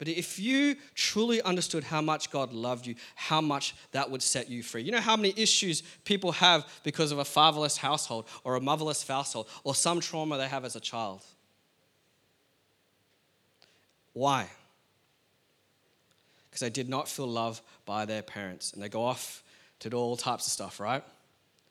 But 0.01 0.07
if 0.07 0.39
you 0.39 0.77
truly 0.95 1.43
understood 1.43 1.83
how 1.83 2.01
much 2.01 2.31
God 2.31 2.53
loved 2.53 2.87
you, 2.87 2.95
how 3.13 3.39
much 3.39 3.75
that 3.91 4.09
would 4.09 4.23
set 4.23 4.49
you 4.49 4.63
free. 4.63 4.81
You 4.81 4.91
know 4.91 4.99
how 4.99 5.15
many 5.15 5.31
issues 5.37 5.83
people 6.05 6.31
have 6.31 6.67
because 6.83 7.11
of 7.11 7.19
a 7.19 7.25
fatherless 7.25 7.77
household 7.77 8.25
or 8.43 8.55
a 8.55 8.61
motherless 8.61 9.07
household 9.07 9.47
or 9.63 9.75
some 9.75 9.99
trauma 9.99 10.37
they 10.37 10.47
have 10.47 10.65
as 10.65 10.75
a 10.75 10.79
child? 10.79 11.23
Why? 14.13 14.47
because 16.51 16.59
they 16.59 16.69
did 16.69 16.89
not 16.89 17.07
feel 17.07 17.27
loved 17.27 17.61
by 17.85 18.05
their 18.05 18.21
parents. 18.21 18.73
And 18.73 18.83
they 18.83 18.89
go 18.89 19.03
off 19.03 19.41
to 19.79 19.89
do 19.89 19.97
all 19.97 20.17
types 20.17 20.45
of 20.45 20.51
stuff, 20.51 20.81
right? 20.81 21.03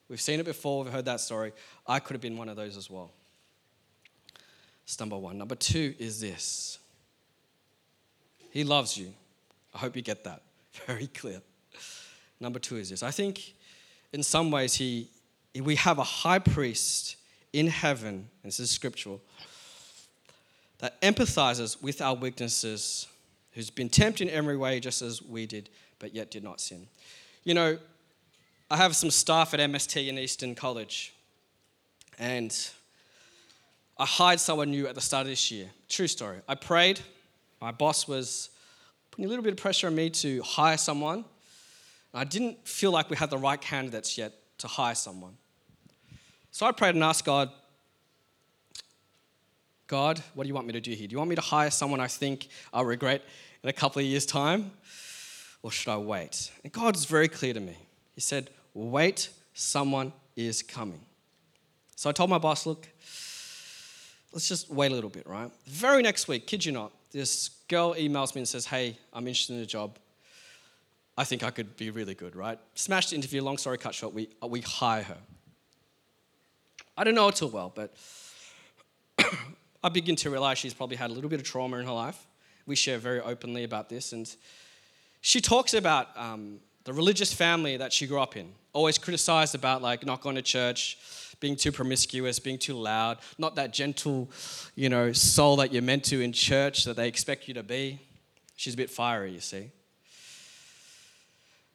We've 0.08 0.20
seen 0.20 0.40
it 0.40 0.46
before, 0.46 0.82
we've 0.82 0.92
heard 0.92 1.04
that 1.04 1.20
story. 1.20 1.52
I 1.86 2.00
could 2.00 2.14
have 2.14 2.22
been 2.22 2.38
one 2.38 2.48
of 2.48 2.56
those 2.56 2.76
as 2.76 2.90
well. 2.90 3.12
That's 4.84 4.98
number 4.98 5.18
one. 5.18 5.36
Number 5.36 5.54
two 5.54 5.94
is 5.98 6.20
this 6.20 6.79
He 8.50 8.64
loves 8.64 8.96
you. 8.96 9.12
I 9.74 9.78
hope 9.78 9.96
you 9.96 10.02
get 10.02 10.24
that 10.24 10.42
very 10.86 11.06
clear. 11.06 11.40
Number 12.40 12.58
two 12.58 12.76
is 12.76 12.90
this 12.90 13.02
I 13.02 13.10
think 13.10 13.54
in 14.12 14.22
some 14.22 14.50
ways, 14.50 14.74
he, 14.74 15.08
we 15.54 15.76
have 15.76 15.98
a 15.98 16.04
high 16.04 16.38
priest 16.38 17.16
in 17.52 17.68
heaven, 17.68 18.28
and 18.42 18.50
this 18.50 18.60
is 18.60 18.70
scriptural, 18.70 19.20
that 20.78 21.00
empathizes 21.00 21.80
with 21.82 22.00
our 22.00 22.14
weaknesses 22.14 23.06
who's 23.52 23.70
been 23.70 23.88
tempted 23.88 24.28
in 24.28 24.34
every 24.34 24.56
way 24.56 24.80
just 24.80 25.02
as 25.02 25.22
we 25.22 25.46
did, 25.46 25.68
but 25.98 26.14
yet 26.14 26.30
did 26.30 26.42
not 26.42 26.60
sin. 26.60 26.86
You 27.44 27.54
know, 27.54 27.78
I 28.70 28.76
have 28.76 28.96
some 28.96 29.10
staff 29.10 29.52
at 29.54 29.60
MST 29.60 30.08
in 30.08 30.18
Eastern 30.18 30.54
College, 30.54 31.12
and 32.18 32.56
I 33.98 34.06
hired 34.06 34.40
someone 34.40 34.70
new 34.70 34.86
at 34.86 34.94
the 34.94 35.00
start 35.00 35.22
of 35.22 35.28
this 35.28 35.50
year. 35.50 35.68
True 35.88 36.06
story. 36.06 36.38
I 36.48 36.54
prayed. 36.54 37.00
My 37.60 37.72
boss 37.72 38.08
was 38.08 38.50
putting 39.10 39.26
a 39.26 39.28
little 39.28 39.44
bit 39.44 39.52
of 39.52 39.58
pressure 39.58 39.88
on 39.88 39.94
me 39.94 40.10
to 40.10 40.42
hire 40.42 40.76
someone. 40.76 41.24
I 42.14 42.24
didn't 42.24 42.66
feel 42.66 42.90
like 42.90 43.10
we 43.10 43.16
had 43.16 43.30
the 43.30 43.38
right 43.38 43.60
candidates 43.60 44.16
yet 44.16 44.32
to 44.58 44.66
hire 44.66 44.94
someone. 44.94 45.36
So 46.50 46.66
I 46.66 46.72
prayed 46.72 46.94
and 46.94 47.04
asked 47.04 47.24
God, 47.24 47.50
God, 49.86 50.22
what 50.34 50.44
do 50.44 50.48
you 50.48 50.54
want 50.54 50.66
me 50.66 50.72
to 50.72 50.80
do 50.80 50.92
here? 50.92 51.06
Do 51.06 51.12
you 51.12 51.18
want 51.18 51.30
me 51.30 51.36
to 51.36 51.42
hire 51.42 51.70
someone 51.70 52.00
I 52.00 52.06
think 52.06 52.48
I'll 52.72 52.84
regret 52.84 53.22
in 53.62 53.68
a 53.68 53.72
couple 53.72 54.00
of 54.00 54.06
years' 54.06 54.26
time? 54.26 54.70
Or 55.62 55.70
should 55.70 55.90
I 55.90 55.96
wait? 55.98 56.50
And 56.64 56.72
God 56.72 56.94
was 56.94 57.04
very 57.04 57.28
clear 57.28 57.52
to 57.52 57.60
me. 57.60 57.76
He 58.14 58.20
said, 58.20 58.50
Wait, 58.72 59.30
someone 59.52 60.12
is 60.36 60.62
coming. 60.62 61.00
So 61.96 62.08
I 62.08 62.12
told 62.12 62.30
my 62.30 62.38
boss, 62.38 62.66
Look, 62.66 62.88
let's 64.32 64.48
just 64.48 64.70
wait 64.70 64.92
a 64.92 64.94
little 64.94 65.10
bit, 65.10 65.26
right? 65.26 65.50
The 65.64 65.70
very 65.70 66.02
next 66.02 66.28
week, 66.28 66.46
kid 66.46 66.64
you 66.64 66.72
not, 66.72 66.92
this 67.12 67.50
girl 67.68 67.94
emails 67.94 68.34
me 68.34 68.40
and 68.40 68.48
says, 68.48 68.66
Hey, 68.66 68.96
I'm 69.12 69.26
interested 69.26 69.54
in 69.56 69.60
a 69.60 69.66
job. 69.66 69.98
I 71.16 71.24
think 71.24 71.42
I 71.42 71.50
could 71.50 71.76
be 71.76 71.90
really 71.90 72.14
good, 72.14 72.34
right? 72.34 72.58
Smashed 72.74 73.12
interview, 73.12 73.42
long 73.42 73.58
story 73.58 73.78
cut 73.78 73.94
short, 73.94 74.14
we, 74.14 74.28
we 74.46 74.60
hire 74.60 75.02
her. 75.02 75.18
I 76.96 77.04
don't 77.04 77.14
know 77.14 77.26
her 77.26 77.32
too 77.32 77.46
well, 77.46 77.72
but 77.74 77.94
I 79.84 79.88
begin 79.88 80.16
to 80.16 80.30
realize 80.30 80.58
she's 80.58 80.74
probably 80.74 80.96
had 80.96 81.10
a 81.10 81.12
little 81.12 81.30
bit 81.30 81.40
of 81.40 81.46
trauma 81.46 81.78
in 81.78 81.86
her 81.86 81.92
life. 81.92 82.26
We 82.66 82.76
share 82.76 82.98
very 82.98 83.20
openly 83.20 83.64
about 83.64 83.88
this. 83.88 84.12
And 84.12 84.34
she 85.20 85.40
talks 85.40 85.74
about 85.74 86.08
um, 86.16 86.60
the 86.84 86.92
religious 86.92 87.32
family 87.32 87.76
that 87.76 87.92
she 87.92 88.06
grew 88.06 88.20
up 88.20 88.36
in, 88.36 88.52
always 88.72 88.98
criticized 88.98 89.54
about 89.54 89.82
like 89.82 90.06
not 90.06 90.20
going 90.20 90.36
to 90.36 90.42
church, 90.42 90.98
being 91.40 91.56
too 91.56 91.72
promiscuous, 91.72 92.38
being 92.38 92.58
too 92.58 92.74
loud, 92.74 93.18
not 93.38 93.56
that 93.56 93.72
gentle, 93.72 94.30
you 94.74 94.88
know, 94.88 95.12
soul 95.12 95.56
that 95.56 95.72
you're 95.72 95.82
meant 95.82 96.04
to 96.04 96.20
in 96.20 96.32
church 96.32 96.84
that 96.84 96.96
they 96.96 97.08
expect 97.08 97.48
you 97.48 97.54
to 97.54 97.62
be. 97.62 97.98
She's 98.56 98.74
a 98.74 98.76
bit 98.76 98.90
fiery, 98.90 99.32
you 99.32 99.40
see. 99.40 99.70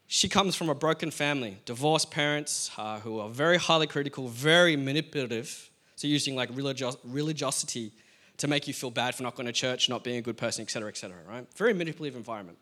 She 0.07 0.29
comes 0.29 0.55
from 0.55 0.69
a 0.69 0.75
broken 0.75 1.09
family, 1.09 1.57
divorced 1.65 2.11
parents 2.11 2.69
uh, 2.77 2.99
who 2.99 3.19
are 3.19 3.29
very 3.29 3.57
highly 3.57 3.87
critical, 3.87 4.27
very 4.27 4.75
manipulative, 4.75 5.69
so 5.95 6.07
using 6.07 6.35
like 6.35 6.51
religios- 6.51 6.97
religiosity 7.03 7.91
to 8.37 8.47
make 8.47 8.67
you 8.67 8.73
feel 8.73 8.91
bad 8.91 9.15
for 9.15 9.23
not 9.23 9.35
going 9.35 9.47
to 9.47 9.51
church, 9.51 9.89
not 9.89 10.03
being 10.03 10.17
a 10.17 10.21
good 10.21 10.37
person, 10.37 10.61
etc., 10.61 10.89
etc. 10.89 11.17
right? 11.27 11.47
Very 11.55 11.73
manipulative 11.73 12.17
environment. 12.17 12.57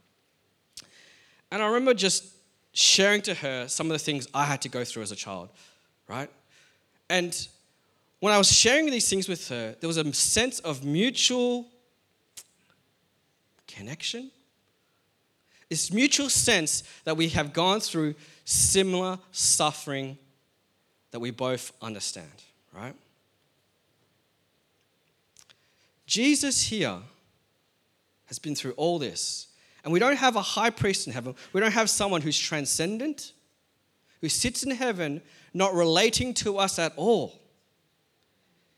And 1.52 1.62
I 1.62 1.66
remember 1.66 1.94
just 1.94 2.26
sharing 2.74 3.22
to 3.24 3.34
her 3.34 3.68
some 3.68 3.88
of 3.88 3.94
the 3.94 4.00
things 4.00 4.28
I 4.34 4.46
had 4.46 4.62
to 4.62 4.70
go 4.70 4.84
through 4.84 5.04
as 5.04 5.12
a 5.12 5.16
child, 5.16 5.50
right? 6.08 6.30
And 7.13 7.47
when 8.21 8.34
I 8.34 8.39
was 8.39 8.52
sharing 8.52 8.89
these 8.89 9.08
things 9.08 9.30
with 9.30 9.47
her, 9.49 9.76
there 9.80 9.88
was 9.88 9.97
a 9.97 10.13
sense 10.13 10.60
of 10.62 10.84
mutual 10.84 11.67
connection. 13.67 14.32
This 15.69 15.91
mutual 15.91 16.28
sense 16.28 16.82
that 17.04 17.15
we 17.15 17.30
have 17.30 17.54
gone 17.54 17.82
through 17.82 18.15
similar 18.45 19.19
suffering 19.32 20.17
that 21.12 21.19
we 21.19 21.30
both 21.30 21.71
understand, 21.84 22.32
right? 22.73 22.95
Jesus 26.08 26.63
here 26.63 26.97
has 28.26 28.39
been 28.39 28.56
through 28.56 28.71
all 28.71 28.97
this. 28.97 29.49
And 29.84 29.93
we 29.93 29.99
don't 29.99 30.15
have 30.15 30.36
a 30.36 30.41
high 30.41 30.71
priest 30.71 31.06
in 31.06 31.13
heaven. 31.13 31.36
We 31.54 31.62
don't 31.62 31.73
have 31.73 31.91
someone 31.91 32.21
who's 32.21 32.39
transcendent, 32.39 33.34
who 34.23 34.29
sits 34.29 34.63
in 34.63 34.71
heaven, 34.71 35.21
not 35.53 35.73
relating 35.73 36.33
to 36.33 36.57
us 36.57 36.79
at 36.79 36.93
all. 36.95 37.41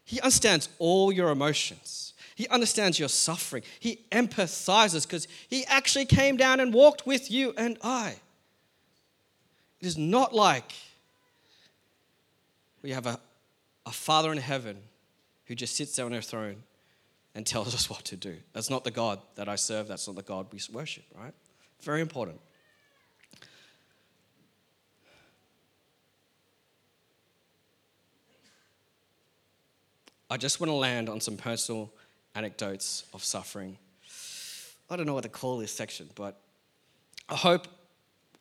He 0.03 0.19
understands 0.19 0.69
all 0.79 1.11
your 1.11 1.29
emotions. 1.29 2.15
He 2.33 2.47
understands 2.47 2.97
your 2.97 3.09
suffering. 3.09 3.61
He 3.79 3.99
empathizes 4.11 5.03
because 5.03 5.27
he 5.47 5.63
actually 5.67 6.07
came 6.07 6.35
down 6.35 6.59
and 6.59 6.73
walked 6.73 7.05
with 7.05 7.29
you 7.29 7.53
and 7.59 7.77
I. 7.83 8.15
It 9.79 9.85
is 9.85 9.99
not 9.99 10.33
like 10.33 10.73
we 12.81 12.89
have 12.89 13.05
a, 13.05 13.19
a 13.85 13.91
Father 13.91 14.31
in 14.31 14.39
heaven 14.39 14.77
who 15.45 15.53
just 15.53 15.75
sits 15.75 15.95
there 15.95 16.07
on 16.07 16.11
their 16.11 16.23
throne 16.23 16.63
and 17.35 17.45
tells 17.45 17.75
us 17.75 17.87
what 17.87 18.03
to 18.05 18.15
do. 18.15 18.35
That's 18.53 18.71
not 18.71 18.83
the 18.83 18.89
God 18.89 19.19
that 19.35 19.47
I 19.47 19.57
serve, 19.57 19.87
that's 19.87 20.07
not 20.07 20.15
the 20.15 20.23
God 20.23 20.47
we 20.51 20.59
worship, 20.73 21.03
right? 21.15 21.35
Very 21.83 22.01
important. 22.01 22.41
I 30.29 30.37
just 30.37 30.59
want 30.59 30.69
to 30.69 30.75
land 30.75 31.09
on 31.09 31.21
some 31.21 31.37
personal 31.37 31.91
anecdotes 32.33 33.05
of 33.13 33.23
suffering. 33.23 33.77
I 34.89 34.95
don't 34.95 35.05
know 35.05 35.13
what 35.13 35.23
to 35.23 35.29
call 35.29 35.57
this 35.57 35.71
section, 35.71 36.09
but 36.15 36.39
I 37.29 37.35
hope 37.35 37.67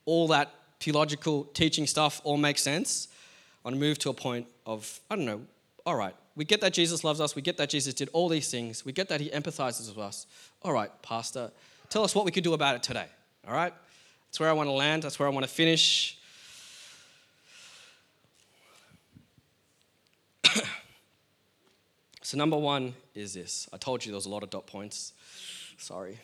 all 0.05 0.29
that 0.29 0.51
theological 0.81 1.45
teaching 1.45 1.87
stuff 1.87 2.21
all 2.25 2.37
makes 2.37 2.63
sense. 2.63 3.09
I 3.65 3.69
want 3.69 3.77
to 3.77 3.81
move 3.81 3.99
to 4.01 4.11
a 4.11 4.15
point 4.15 4.47
of, 4.67 5.01
I 5.11 5.17
don't 5.17 5.25
know, 5.25 5.43
all 5.87 5.97
right, 5.97 6.15
we 6.37 6.45
get 6.45 6.61
that 6.63 6.73
Jesus 6.73 7.05
loves 7.05 7.21
us. 7.21 7.37
We 7.37 7.43
get 7.43 7.57
that 7.59 7.71
Jesus 7.71 7.95
did 7.95 8.09
all 8.13 8.29
these 8.29 8.51
things. 8.51 8.85
We 8.85 8.93
get 8.93 9.09
that 9.09 9.21
he 9.21 9.31
empathizes 9.31 9.89
with 9.89 9.99
us. 9.99 10.27
All 10.63 10.73
right, 10.73 10.91
Pastor, 11.03 11.51
tell 11.91 12.03
us 12.03 12.15
what 12.15 12.25
we 12.25 12.33
could 12.33 12.45
do 12.45 12.55
about 12.55 12.75
it 12.75 12.83
today. 12.83 13.07
All 13.47 13.55
right? 13.55 13.73
That's 14.27 14.41
where 14.41 14.49
I 14.49 14.53
want 14.53 14.69
to 14.69 14.73
land. 14.73 15.05
That's 15.05 15.19
where 15.19 15.29
I 15.29 15.31
want 15.31 15.47
to 15.47 15.53
finish. 15.53 16.19
So, 22.25 22.39
number 22.39 22.57
one 22.57 22.95
is 23.15 23.35
this. 23.35 23.69
I 23.73 23.77
told 23.77 24.05
you 24.05 24.11
there 24.11 24.17
was 24.17 24.25
a 24.25 24.31
lot 24.31 24.43
of 24.43 24.49
dot 24.49 24.67
points. 24.67 25.13
Sorry. 25.77 26.19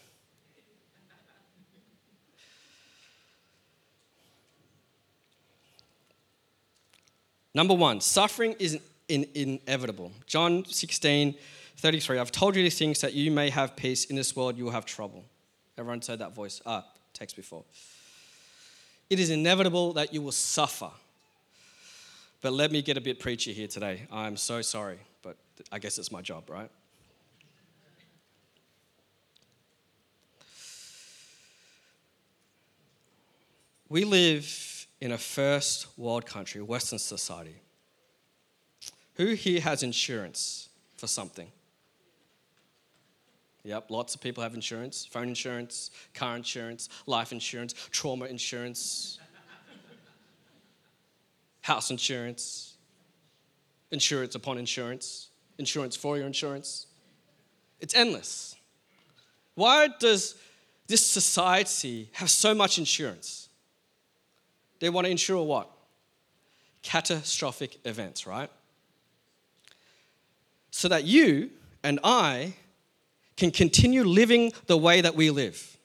Number 7.54 7.74
one, 7.74 8.00
suffering 8.00 8.56
is 8.58 8.78
in, 9.08 9.26
inevitable. 9.34 10.12
John 10.26 10.64
16, 10.64 11.34
33. 11.76 12.18
I've 12.18 12.32
told 12.32 12.56
you 12.56 12.62
these 12.62 12.78
things 12.78 13.02
that 13.02 13.12
you 13.12 13.30
may 13.30 13.50
have 13.50 13.76
peace. 13.76 14.06
In 14.06 14.16
this 14.16 14.34
world, 14.34 14.56
you 14.56 14.64
will 14.64 14.72
have 14.72 14.86
trouble. 14.86 15.24
Everyone 15.76 16.00
said 16.00 16.20
that 16.20 16.34
voice. 16.34 16.62
Ah, 16.64 16.86
text 17.12 17.36
before. 17.36 17.64
It 19.10 19.20
is 19.20 19.28
inevitable 19.28 19.92
that 19.94 20.14
you 20.14 20.22
will 20.22 20.32
suffer. 20.32 20.90
But 22.40 22.54
let 22.54 22.72
me 22.72 22.80
get 22.80 22.96
a 22.96 23.00
bit 23.02 23.18
preachy 23.18 23.52
here 23.52 23.66
today. 23.66 24.06
I'm 24.10 24.38
so 24.38 24.62
sorry, 24.62 24.98
but 25.22 25.36
I 25.70 25.78
guess 25.78 25.98
it's 25.98 26.12
my 26.12 26.22
job, 26.22 26.48
right? 26.48 26.70
We 33.88 34.04
live 34.04 34.86
in 35.00 35.12
a 35.12 35.18
first 35.18 35.86
world 35.98 36.24
country, 36.24 36.62
Western 36.62 36.98
society. 36.98 37.56
Who 39.14 39.34
here 39.34 39.60
has 39.60 39.82
insurance 39.82 40.68
for 40.96 41.08
something? 41.08 41.48
Yep, 43.64 43.90
lots 43.90 44.14
of 44.14 44.20
people 44.20 44.42
have 44.42 44.54
insurance 44.54 45.04
phone 45.04 45.28
insurance, 45.28 45.90
car 46.14 46.36
insurance, 46.36 46.88
life 47.06 47.32
insurance, 47.32 47.74
trauma 47.90 48.26
insurance, 48.26 49.18
house 51.60 51.90
insurance, 51.90 52.69
insurance 53.90 54.34
upon 54.34 54.58
insurance, 54.58 55.28
insurance 55.58 55.96
for 55.96 56.16
your 56.16 56.26
insurance. 56.26 56.86
It's 57.80 57.94
endless. 57.94 58.56
Why 59.54 59.88
does 59.98 60.36
this 60.86 61.04
society 61.04 62.10
have 62.12 62.30
so 62.30 62.54
much 62.54 62.78
insurance? 62.78 63.48
They 64.80 64.90
want 64.90 65.06
to 65.06 65.10
insure 65.10 65.44
what? 65.44 65.70
Catastrophic 66.82 67.78
events, 67.84 68.26
right? 68.26 68.50
So 70.70 70.88
that 70.88 71.04
you 71.04 71.50
and 71.82 72.00
I 72.02 72.54
can 73.36 73.50
continue 73.50 74.04
living 74.04 74.52
the 74.66 74.76
way 74.76 75.00
that 75.00 75.14
we 75.14 75.30
live. 75.30 75.76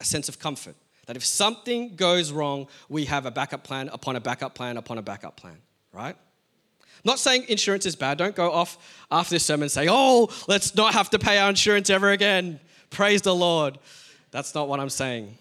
A 0.00 0.04
sense 0.04 0.28
of 0.28 0.38
comfort. 0.38 0.74
That 1.06 1.16
if 1.16 1.24
something 1.24 1.94
goes 1.96 2.32
wrong, 2.32 2.66
we 2.88 3.04
have 3.04 3.26
a 3.26 3.30
backup 3.30 3.62
plan 3.62 3.88
upon 3.92 4.16
a 4.16 4.20
backup 4.20 4.54
plan 4.54 4.76
upon 4.76 4.98
a 4.98 5.02
backup 5.02 5.36
plan, 5.36 5.58
right? 5.92 6.16
Not 7.06 7.18
saying 7.18 7.46
insurance 7.48 7.86
is 7.86 7.96
bad. 7.96 8.18
Don't 8.18 8.34
go 8.34 8.50
off 8.50 8.78
after 9.10 9.34
this 9.34 9.46
sermon 9.46 9.62
and 9.62 9.72
say, 9.72 9.86
oh, 9.88 10.28
let's 10.48 10.74
not 10.74 10.92
have 10.92 11.08
to 11.10 11.18
pay 11.18 11.38
our 11.38 11.48
insurance 11.48 11.88
ever 11.88 12.10
again. 12.10 12.60
Praise 12.90 13.22
the 13.22 13.34
Lord. 13.34 13.78
That's 14.30 14.54
not 14.54 14.68
what 14.68 14.80
I'm 14.80 14.90
saying. 14.90 15.38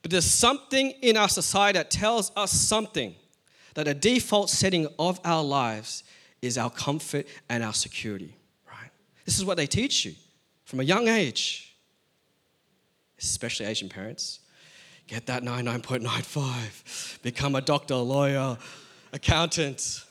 But 0.00 0.10
there's 0.10 0.24
something 0.24 0.92
in 1.02 1.16
our 1.16 1.28
society 1.28 1.78
that 1.78 1.90
tells 1.90 2.32
us 2.36 2.52
something 2.52 3.14
that 3.74 3.88
a 3.88 3.94
default 3.94 4.50
setting 4.50 4.86
of 4.98 5.20
our 5.24 5.42
lives 5.42 6.04
is 6.40 6.58
our 6.58 6.70
comfort 6.70 7.26
and 7.48 7.62
our 7.62 7.72
security, 7.72 8.34
right? 8.68 8.90
This 9.24 9.38
is 9.38 9.44
what 9.44 9.56
they 9.56 9.66
teach 9.66 10.04
you 10.04 10.14
from 10.64 10.80
a 10.80 10.82
young 10.82 11.08
age, 11.08 11.74
especially 13.18 13.66
Asian 13.66 13.88
parents. 13.88 14.40
Get 15.06 15.26
that 15.26 15.42
99.95, 15.42 17.22
become 17.22 17.54
a 17.54 17.60
doctor, 17.60 17.96
lawyer, 17.96 18.56
accountant. 19.12 20.04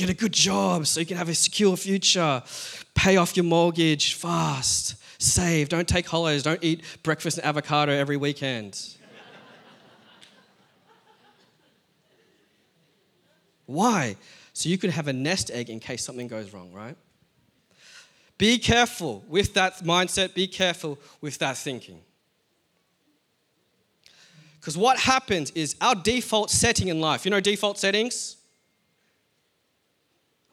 Get 0.00 0.08
a 0.08 0.14
good 0.14 0.32
job 0.32 0.86
so 0.86 0.98
you 0.98 1.04
can 1.04 1.18
have 1.18 1.28
a 1.28 1.34
secure 1.34 1.76
future. 1.76 2.42
Pay 2.94 3.18
off 3.18 3.36
your 3.36 3.44
mortgage 3.44 4.14
fast 4.14 4.96
save, 5.18 5.68
don't 5.68 5.86
take 5.86 6.08
holidays, 6.08 6.42
don't 6.42 6.64
eat 6.64 6.82
breakfast 7.02 7.36
and 7.36 7.46
avocado 7.46 7.92
every 7.92 8.16
weekend. 8.16 8.96
Why? 13.66 14.16
So 14.54 14.70
you 14.70 14.78
could 14.78 14.88
have 14.88 15.06
a 15.06 15.12
nest 15.12 15.50
egg 15.50 15.68
in 15.68 15.78
case 15.78 16.02
something 16.02 16.28
goes 16.28 16.54
wrong, 16.54 16.72
right? 16.72 16.96
Be 18.38 18.56
careful 18.56 19.22
with 19.28 19.52
that 19.52 19.84
mindset, 19.84 20.32
be 20.32 20.46
careful 20.46 20.98
with 21.20 21.36
that 21.40 21.58
thinking. 21.58 22.00
Because 24.58 24.78
what 24.78 24.98
happens 24.98 25.50
is 25.50 25.76
our 25.82 25.94
default 25.94 26.48
setting 26.48 26.88
in 26.88 27.02
life, 27.02 27.26
you 27.26 27.30
know 27.30 27.40
default 27.40 27.78
settings? 27.78 28.38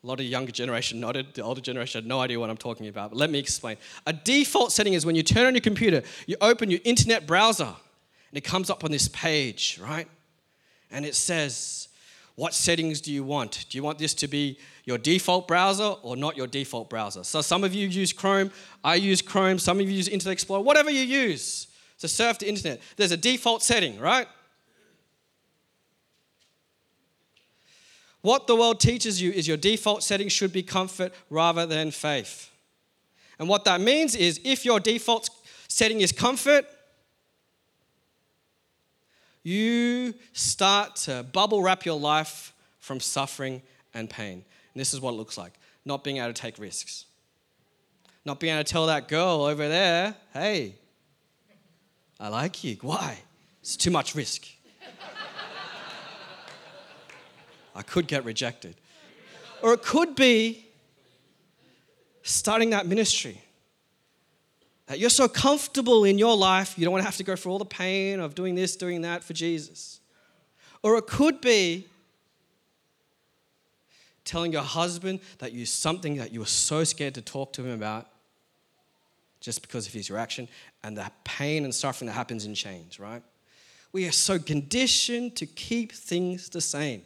A 0.07 0.09
lot 0.09 0.21
of 0.21 0.25
younger 0.25 0.53
generation 0.53 1.01
nodded. 1.01 1.33
The 1.33 1.41
older 1.41 1.59
generation 1.59 2.01
had 2.01 2.07
no 2.07 2.21
idea 2.21 2.39
what 2.39 2.49
I'm 2.49 2.55
talking 2.55 2.87
about. 2.87 3.09
But 3.09 3.17
let 3.17 3.29
me 3.29 3.39
explain. 3.39 3.75
A 4.05 4.13
default 4.13 4.71
setting 4.71 4.93
is 4.93 5.05
when 5.05 5.17
you 5.17 5.21
turn 5.21 5.45
on 5.45 5.53
your 5.53 5.59
computer, 5.59 6.01
you 6.27 6.37
open 6.39 6.71
your 6.71 6.79
internet 6.85 7.27
browser, 7.27 7.65
and 7.65 8.37
it 8.37 8.45
comes 8.45 8.69
up 8.69 8.85
on 8.85 8.91
this 8.91 9.09
page, 9.09 9.77
right? 9.83 10.07
And 10.91 11.05
it 11.05 11.13
says, 11.13 11.89
What 12.35 12.53
settings 12.53 13.01
do 13.01 13.11
you 13.11 13.25
want? 13.25 13.65
Do 13.69 13.77
you 13.77 13.83
want 13.83 13.99
this 13.99 14.13
to 14.13 14.29
be 14.29 14.57
your 14.85 14.97
default 14.97 15.45
browser 15.45 15.95
or 16.01 16.15
not 16.15 16.37
your 16.37 16.47
default 16.47 16.89
browser? 16.89 17.25
So 17.25 17.41
some 17.41 17.65
of 17.65 17.75
you 17.75 17.89
use 17.89 18.13
Chrome, 18.13 18.49
I 18.85 18.95
use 18.95 19.21
Chrome, 19.21 19.59
some 19.59 19.77
of 19.77 19.89
you 19.89 19.97
use 19.97 20.07
Internet 20.07 20.31
Explorer, 20.31 20.61
whatever 20.61 20.89
you 20.89 21.01
use 21.01 21.67
to 21.99 22.07
surf 22.07 22.39
the 22.39 22.47
internet. 22.47 22.79
There's 22.95 23.11
a 23.11 23.17
default 23.17 23.61
setting, 23.61 23.99
right? 23.99 24.29
What 28.21 28.47
the 28.47 28.55
world 28.55 28.79
teaches 28.79 29.21
you 29.21 29.31
is 29.31 29.47
your 29.47 29.57
default 29.57 30.03
setting 30.03 30.27
should 30.27 30.51
be 30.51 30.63
comfort 30.63 31.13
rather 31.29 31.65
than 31.65 31.91
faith. 31.91 32.51
And 33.39 33.47
what 33.47 33.65
that 33.65 33.79
means 33.79 34.15
is 34.15 34.39
if 34.43 34.65
your 34.65 34.79
default 34.79 35.29
setting 35.67 36.01
is 36.01 36.11
comfort, 36.11 36.65
you 39.43 40.13
start 40.33 40.95
to 40.95 41.23
bubble 41.31 41.61
wrap 41.61 41.85
your 41.85 41.99
life 41.99 42.53
from 42.79 42.99
suffering 42.99 43.61
and 43.93 44.09
pain. 44.09 44.43
And 44.73 44.81
this 44.81 44.93
is 44.93 44.99
what 44.99 45.11
it 45.11 45.17
looks 45.17 45.37
like 45.37 45.53
not 45.87 46.03
being 46.03 46.17
able 46.17 46.27
to 46.27 46.33
take 46.33 46.59
risks, 46.59 47.05
not 48.25 48.41
being 48.41 48.53
able 48.53 48.63
to 48.63 48.69
tell 48.69 48.87
that 48.87 49.07
girl 49.07 49.43
over 49.43 49.69
there, 49.69 50.13
hey, 50.33 50.75
I 52.19 52.27
like 52.27 52.61
you. 52.63 52.77
Why? 52.81 53.19
It's 53.61 53.77
too 53.77 53.89
much 53.89 54.13
risk. 54.13 54.45
I 57.77 57.83
could 57.83 58.07
get 58.07 58.25
rejected. 58.25 58.75
Or 59.61 59.73
it 59.73 59.83
could 59.83 60.15
be 60.15 60.65
starting 62.23 62.71
that 62.71 62.87
ministry. 62.87 63.41
That 64.87 64.99
you're 64.99 65.09
so 65.09 65.27
comfortable 65.27 66.03
in 66.03 66.17
your 66.17 66.35
life, 66.35 66.77
you 66.77 66.85
don't 66.85 66.91
want 66.91 67.03
to 67.03 67.05
have 67.05 67.17
to 67.17 67.23
go 67.23 67.35
through 67.35 67.51
all 67.51 67.59
the 67.59 67.65
pain 67.65 68.19
of 68.19 68.33
doing 68.35 68.55
this, 68.55 68.75
doing 68.75 69.01
that 69.01 69.23
for 69.23 69.33
Jesus. 69.33 69.99
Or 70.81 70.97
it 70.97 71.05
could 71.05 71.39
be 71.39 71.87
telling 74.25 74.51
your 74.51 74.63
husband 74.63 75.19
that 75.37 75.51
you 75.53 75.65
something 75.65 76.17
that 76.17 76.31
you 76.31 76.39
were 76.39 76.45
so 76.45 76.83
scared 76.83 77.13
to 77.15 77.21
talk 77.21 77.53
to 77.53 77.63
him 77.63 77.71
about 77.71 78.07
just 79.39 79.61
because 79.61 79.87
of 79.87 79.93
his 79.93 80.09
reaction 80.09 80.47
and 80.83 80.97
the 80.97 81.09
pain 81.23 81.63
and 81.63 81.73
suffering 81.73 82.07
that 82.07 82.13
happens 82.13 82.45
in 82.45 82.55
change, 82.55 82.99
right? 82.99 83.21
We 83.91 84.07
are 84.07 84.11
so 84.11 84.39
conditioned 84.39 85.35
to 85.37 85.45
keep 85.45 85.91
things 85.91 86.49
the 86.49 86.61
same. 86.61 87.03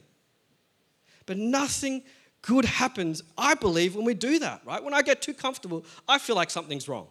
But 1.25 1.37
nothing 1.37 2.03
good 2.41 2.65
happens, 2.65 3.21
I 3.37 3.53
believe, 3.53 3.95
when 3.95 4.05
we 4.05 4.13
do 4.13 4.39
that, 4.39 4.61
right? 4.65 4.83
When 4.83 4.93
I 4.93 5.01
get 5.01 5.21
too 5.21 5.33
comfortable, 5.33 5.85
I 6.07 6.17
feel 6.17 6.35
like 6.35 6.49
something's 6.49 6.87
wrong. 6.87 7.07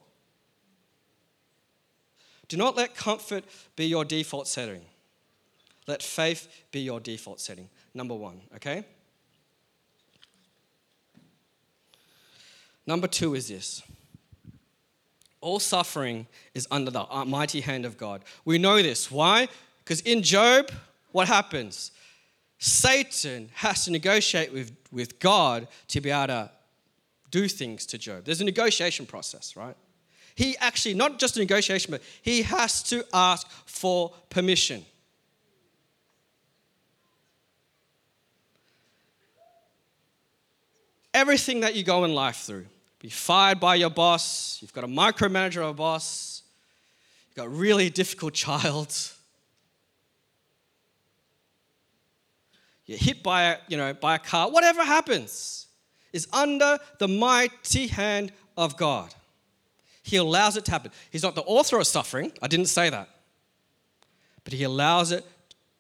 Do 2.48 2.56
not 2.56 2.76
let 2.76 2.96
comfort 2.96 3.44
be 3.76 3.86
your 3.86 4.04
default 4.04 4.48
setting. 4.48 4.82
Let 5.86 6.02
faith 6.02 6.48
be 6.72 6.80
your 6.80 6.98
default 6.98 7.40
setting. 7.40 7.68
Number 7.94 8.14
one, 8.14 8.40
okay? 8.56 8.84
Number 12.86 13.06
two 13.06 13.34
is 13.34 13.48
this 13.48 13.82
all 15.40 15.58
suffering 15.58 16.26
is 16.54 16.68
under 16.70 16.90
the 16.90 17.06
mighty 17.26 17.60
hand 17.60 17.86
of 17.86 17.96
God. 17.96 18.22
We 18.44 18.58
know 18.58 18.82
this. 18.82 19.10
Why? 19.10 19.48
Because 19.78 20.00
in 20.02 20.22
Job, 20.22 20.70
what 21.12 21.28
happens? 21.28 21.92
Satan 22.60 23.48
has 23.54 23.86
to 23.86 23.90
negotiate 23.90 24.52
with, 24.52 24.70
with 24.92 25.18
God 25.18 25.66
to 25.88 26.00
be 26.00 26.10
able 26.10 26.26
to 26.26 26.50
do 27.30 27.48
things 27.48 27.86
to 27.86 27.98
Job. 27.98 28.24
There's 28.24 28.42
a 28.42 28.44
negotiation 28.44 29.06
process, 29.06 29.56
right? 29.56 29.74
He 30.34 30.56
actually, 30.58 30.94
not 30.94 31.18
just 31.18 31.36
a 31.36 31.40
negotiation, 31.40 31.90
but 31.90 32.02
he 32.20 32.42
has 32.42 32.82
to 32.84 33.02
ask 33.14 33.50
for 33.64 34.12
permission. 34.28 34.84
Everything 41.14 41.60
that 41.60 41.74
you 41.74 41.82
go 41.82 42.04
in 42.04 42.14
life 42.14 42.36
through, 42.36 42.66
be 43.00 43.08
fired 43.08 43.58
by 43.58 43.76
your 43.76 43.90
boss, 43.90 44.58
you've 44.60 44.74
got 44.74 44.84
a 44.84 44.88
micromanager 44.88 45.62
of 45.62 45.68
a 45.68 45.74
boss, 45.74 46.42
you've 47.28 47.36
got 47.36 47.46
a 47.46 47.48
really 47.48 47.88
difficult 47.88 48.34
child, 48.46 48.94
you're 52.90 52.98
hit 52.98 53.22
by 53.22 53.44
a, 53.44 53.58
you 53.68 53.76
know, 53.76 53.94
by 53.94 54.16
a 54.16 54.18
car, 54.18 54.50
whatever 54.50 54.82
happens 54.82 55.68
is 56.12 56.26
under 56.32 56.76
the 56.98 57.06
mighty 57.06 57.86
hand 57.86 58.32
of 58.56 58.76
God. 58.76 59.14
He 60.02 60.16
allows 60.16 60.56
it 60.56 60.64
to 60.64 60.72
happen. 60.72 60.90
He's 61.12 61.22
not 61.22 61.36
the 61.36 61.42
author 61.42 61.78
of 61.78 61.86
suffering, 61.86 62.32
I 62.42 62.48
didn't 62.48 62.66
say 62.66 62.90
that. 62.90 63.08
But 64.42 64.54
He 64.54 64.64
allows 64.64 65.12
it 65.12 65.24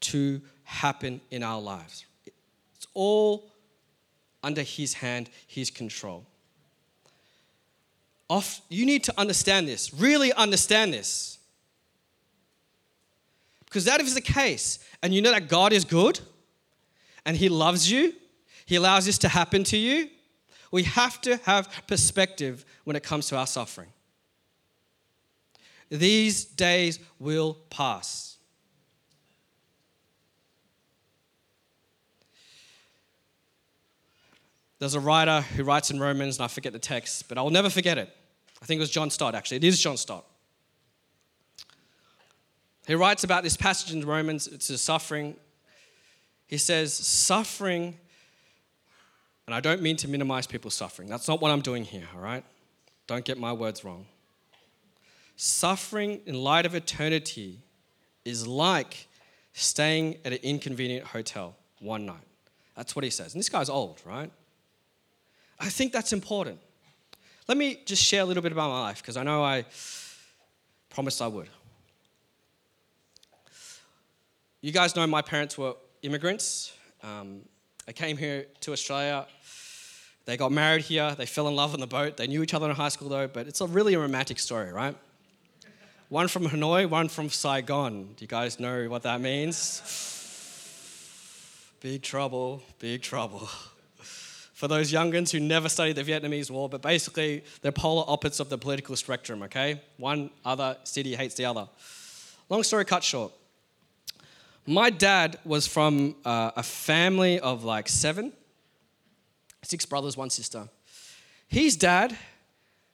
to 0.02 0.40
happen 0.62 1.20
in 1.32 1.42
our 1.42 1.60
lives. 1.60 2.04
It's 2.76 2.86
all 2.94 3.50
under 4.44 4.62
His 4.62 4.94
hand, 4.94 5.30
His 5.48 5.68
control. 5.68 6.24
you 8.68 8.86
need 8.86 9.02
to 9.02 9.14
understand 9.18 9.66
this, 9.66 9.92
really 9.92 10.32
understand 10.34 10.94
this. 10.94 11.38
Because 13.64 13.84
that 13.86 14.00
is 14.00 14.14
the 14.14 14.20
case, 14.20 14.78
and 15.02 15.12
you 15.12 15.20
know 15.20 15.32
that 15.32 15.48
God 15.48 15.72
is 15.72 15.84
good 15.84 16.20
and 17.24 17.36
He 17.36 17.48
loves 17.48 17.90
you, 17.90 18.14
He 18.66 18.76
allows 18.76 19.06
this 19.06 19.18
to 19.18 19.28
happen 19.28 19.64
to 19.64 19.76
you, 19.76 20.08
we 20.70 20.84
have 20.84 21.20
to 21.22 21.36
have 21.44 21.68
perspective 21.86 22.64
when 22.84 22.96
it 22.96 23.02
comes 23.02 23.28
to 23.28 23.36
our 23.36 23.46
suffering. 23.46 23.88
These 25.88 26.44
days 26.44 27.00
will 27.18 27.54
pass. 27.68 28.36
There's 34.78 34.94
a 34.94 35.00
writer 35.00 35.42
who 35.42 35.64
writes 35.64 35.90
in 35.90 36.00
Romans, 36.00 36.38
and 36.38 36.44
I 36.44 36.48
forget 36.48 36.72
the 36.72 36.78
text, 36.78 37.28
but 37.28 37.36
I'll 37.36 37.50
never 37.50 37.68
forget 37.68 37.98
it. 37.98 38.08
I 38.62 38.66
think 38.66 38.78
it 38.78 38.80
was 38.80 38.90
John 38.90 39.10
Stott, 39.10 39.34
actually. 39.34 39.58
It 39.58 39.64
is 39.64 39.80
John 39.80 39.96
Stott. 39.96 40.24
He 42.86 42.94
writes 42.94 43.24
about 43.24 43.42
this 43.42 43.56
passage 43.56 43.92
in 43.92 44.06
Romans, 44.06 44.46
it's 44.46 44.70
a 44.70 44.78
suffering. 44.78 45.36
He 46.50 46.58
says, 46.58 46.92
Suffering, 46.92 47.96
and 49.46 49.54
I 49.54 49.60
don't 49.60 49.80
mean 49.80 49.96
to 49.98 50.08
minimize 50.08 50.48
people's 50.48 50.74
suffering. 50.74 51.08
That's 51.08 51.28
not 51.28 51.40
what 51.40 51.52
I'm 51.52 51.60
doing 51.60 51.84
here, 51.84 52.08
all 52.12 52.20
right? 52.20 52.44
Don't 53.06 53.24
get 53.24 53.38
my 53.38 53.52
words 53.52 53.84
wrong. 53.84 54.06
Suffering 55.36 56.20
in 56.26 56.34
light 56.34 56.66
of 56.66 56.74
eternity 56.74 57.60
is 58.24 58.48
like 58.48 59.06
staying 59.52 60.16
at 60.24 60.32
an 60.32 60.40
inconvenient 60.42 61.06
hotel 61.06 61.54
one 61.78 62.04
night. 62.04 62.26
That's 62.74 62.96
what 62.96 63.04
he 63.04 63.10
says. 63.10 63.32
And 63.32 63.38
this 63.38 63.48
guy's 63.48 63.70
old, 63.70 64.02
right? 64.04 64.32
I 65.60 65.68
think 65.68 65.92
that's 65.92 66.12
important. 66.12 66.58
Let 67.46 67.58
me 67.58 67.80
just 67.86 68.02
share 68.02 68.22
a 68.22 68.24
little 68.24 68.42
bit 68.42 68.50
about 68.50 68.70
my 68.70 68.80
life 68.80 69.02
because 69.02 69.16
I 69.16 69.22
know 69.22 69.44
I 69.44 69.66
promised 70.88 71.22
I 71.22 71.28
would. 71.28 71.48
You 74.60 74.72
guys 74.72 74.96
know 74.96 75.06
my 75.06 75.22
parents 75.22 75.56
were 75.56 75.74
immigrants. 76.02 76.72
Um, 77.02 77.42
they 77.86 77.92
came 77.92 78.16
here 78.16 78.46
to 78.60 78.72
Australia. 78.72 79.26
They 80.24 80.36
got 80.36 80.52
married 80.52 80.82
here. 80.82 81.14
They 81.16 81.26
fell 81.26 81.48
in 81.48 81.56
love 81.56 81.74
on 81.74 81.80
the 81.80 81.86
boat. 81.86 82.16
They 82.16 82.26
knew 82.26 82.42
each 82.42 82.54
other 82.54 82.68
in 82.68 82.76
high 82.76 82.88
school, 82.88 83.08
though, 83.08 83.26
but 83.26 83.46
it's 83.46 83.60
a 83.60 83.66
really 83.66 83.96
romantic 83.96 84.38
story, 84.38 84.72
right? 84.72 84.96
One 86.08 86.28
from 86.28 86.46
Hanoi, 86.46 86.88
one 86.88 87.08
from 87.08 87.30
Saigon. 87.30 88.14
Do 88.16 88.24
you 88.24 88.26
guys 88.26 88.60
know 88.60 88.88
what 88.88 89.02
that 89.02 89.20
means? 89.20 89.82
Big 91.80 92.02
trouble, 92.02 92.62
big 92.78 93.02
trouble 93.02 93.48
for 94.60 94.68
those 94.68 94.92
youngins 94.92 95.30
who 95.30 95.40
never 95.40 95.70
studied 95.70 95.96
the 95.96 96.04
Vietnamese 96.04 96.50
War, 96.50 96.68
but 96.68 96.82
basically 96.82 97.42
they're 97.62 97.72
polar 97.72 98.04
opposites 98.06 98.40
of 98.40 98.50
the 98.50 98.58
political 98.58 98.94
spectrum, 98.94 99.42
okay? 99.44 99.80
One 99.96 100.28
other 100.44 100.76
city 100.84 101.14
hates 101.14 101.34
the 101.34 101.46
other. 101.46 101.66
Long 102.50 102.62
story 102.62 102.84
cut 102.84 103.02
short. 103.02 103.32
My 104.70 104.88
dad 104.88 105.36
was 105.44 105.66
from 105.66 106.14
uh, 106.24 106.52
a 106.54 106.62
family 106.62 107.40
of 107.40 107.64
like 107.64 107.88
seven, 107.88 108.32
six 109.62 109.84
brothers, 109.84 110.16
one 110.16 110.30
sister. 110.30 110.68
His 111.48 111.76
dad 111.76 112.16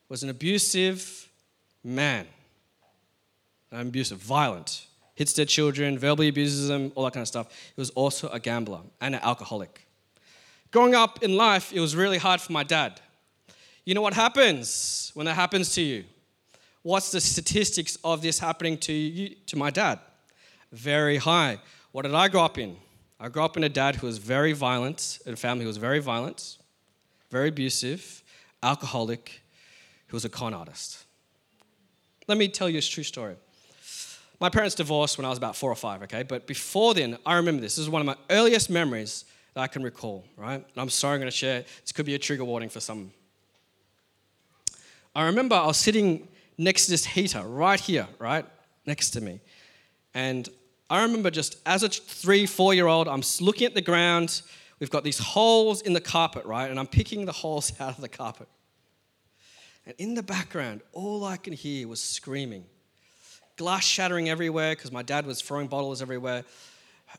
was 0.08 0.22
an 0.22 0.30
abusive 0.30 1.28
man, 1.84 2.28
an 3.70 3.88
abusive, 3.88 4.16
violent, 4.16 4.86
hits 5.16 5.34
their 5.34 5.44
children, 5.44 5.98
verbally 5.98 6.28
abuses 6.28 6.68
them, 6.68 6.92
all 6.94 7.04
that 7.04 7.12
kind 7.12 7.20
of 7.20 7.28
stuff. 7.28 7.48
He 7.74 7.78
was 7.78 7.90
also 7.90 8.30
a 8.30 8.40
gambler 8.40 8.80
and 9.02 9.14
an 9.14 9.20
alcoholic. 9.22 9.86
Growing 10.70 10.94
up 10.94 11.22
in 11.22 11.36
life, 11.36 11.74
it 11.74 11.80
was 11.80 11.94
really 11.94 12.16
hard 12.16 12.40
for 12.40 12.52
my 12.52 12.62
dad. 12.62 13.02
You 13.84 13.92
know 13.92 14.00
what 14.00 14.14
happens 14.14 15.10
when 15.12 15.26
that 15.26 15.34
happens 15.34 15.74
to 15.74 15.82
you? 15.82 16.04
What's 16.80 17.12
the 17.12 17.20
statistics 17.20 17.98
of 18.02 18.22
this 18.22 18.38
happening 18.38 18.78
to 18.78 18.94
you, 18.94 19.34
to 19.48 19.58
my 19.58 19.68
dad? 19.68 19.98
Very 20.72 21.16
high. 21.16 21.58
What 21.92 22.02
did 22.02 22.14
I 22.14 22.28
grow 22.28 22.44
up 22.44 22.58
in? 22.58 22.76
I 23.18 23.28
grew 23.28 23.42
up 23.42 23.56
in 23.56 23.64
a 23.64 23.68
dad 23.68 23.96
who 23.96 24.06
was 24.06 24.18
very 24.18 24.52
violent, 24.52 25.18
in 25.24 25.32
a 25.32 25.36
family 25.36 25.64
who 25.64 25.68
was 25.68 25.78
very 25.78 26.00
violent, 26.00 26.58
very 27.30 27.48
abusive, 27.48 28.22
alcoholic, 28.62 29.40
who 30.08 30.16
was 30.16 30.24
a 30.24 30.28
con 30.28 30.52
artist. 30.52 31.04
Let 32.28 32.38
me 32.38 32.48
tell 32.48 32.68
you 32.68 32.78
a 32.78 32.82
true 32.82 33.04
story. 33.04 33.36
My 34.38 34.50
parents 34.50 34.74
divorced 34.74 35.16
when 35.16 35.24
I 35.24 35.30
was 35.30 35.38
about 35.38 35.56
four 35.56 35.70
or 35.70 35.76
five, 35.76 36.02
okay? 36.02 36.22
But 36.22 36.46
before 36.46 36.92
then, 36.92 37.16
I 37.24 37.36
remember 37.36 37.62
this. 37.62 37.76
This 37.76 37.84
is 37.84 37.90
one 37.90 38.02
of 38.02 38.06
my 38.06 38.16
earliest 38.28 38.68
memories 38.68 39.24
that 39.54 39.62
I 39.62 39.66
can 39.66 39.82
recall, 39.82 40.24
right? 40.36 40.56
And 40.56 40.76
I'm 40.76 40.90
sorry 40.90 41.14
I'm 41.14 41.20
going 41.20 41.30
to 41.30 41.36
share. 41.36 41.64
This 41.80 41.92
could 41.92 42.04
be 42.04 42.14
a 42.14 42.18
trigger 42.18 42.44
warning 42.44 42.68
for 42.68 42.80
some. 42.80 43.12
I 45.14 45.24
remember 45.24 45.54
I 45.54 45.66
was 45.66 45.78
sitting 45.78 46.28
next 46.58 46.84
to 46.84 46.90
this 46.90 47.06
heater 47.06 47.40
right 47.40 47.80
here, 47.80 48.06
right? 48.18 48.44
Next 48.84 49.10
to 49.10 49.22
me. 49.22 49.40
And 50.16 50.48
I 50.88 51.02
remember 51.02 51.30
just 51.30 51.58
as 51.66 51.82
a 51.82 51.90
three, 51.90 52.46
four 52.46 52.72
year 52.72 52.86
old, 52.86 53.06
I'm 53.06 53.22
looking 53.40 53.66
at 53.66 53.74
the 53.74 53.82
ground. 53.82 54.40
We've 54.80 54.90
got 54.90 55.04
these 55.04 55.18
holes 55.18 55.82
in 55.82 55.92
the 55.92 56.00
carpet, 56.00 56.46
right? 56.46 56.70
And 56.70 56.80
I'm 56.80 56.86
picking 56.86 57.26
the 57.26 57.32
holes 57.32 57.72
out 57.80 57.90
of 57.90 58.00
the 58.00 58.08
carpet. 58.08 58.48
And 59.84 59.94
in 59.98 60.14
the 60.14 60.22
background, 60.22 60.80
all 60.92 61.22
I 61.22 61.36
can 61.36 61.52
hear 61.52 61.86
was 61.86 62.00
screaming. 62.00 62.64
Glass 63.58 63.84
shattering 63.84 64.30
everywhere 64.30 64.74
because 64.74 64.90
my 64.90 65.02
dad 65.02 65.26
was 65.26 65.42
throwing 65.42 65.66
bottles 65.66 66.00
everywhere 66.00 66.44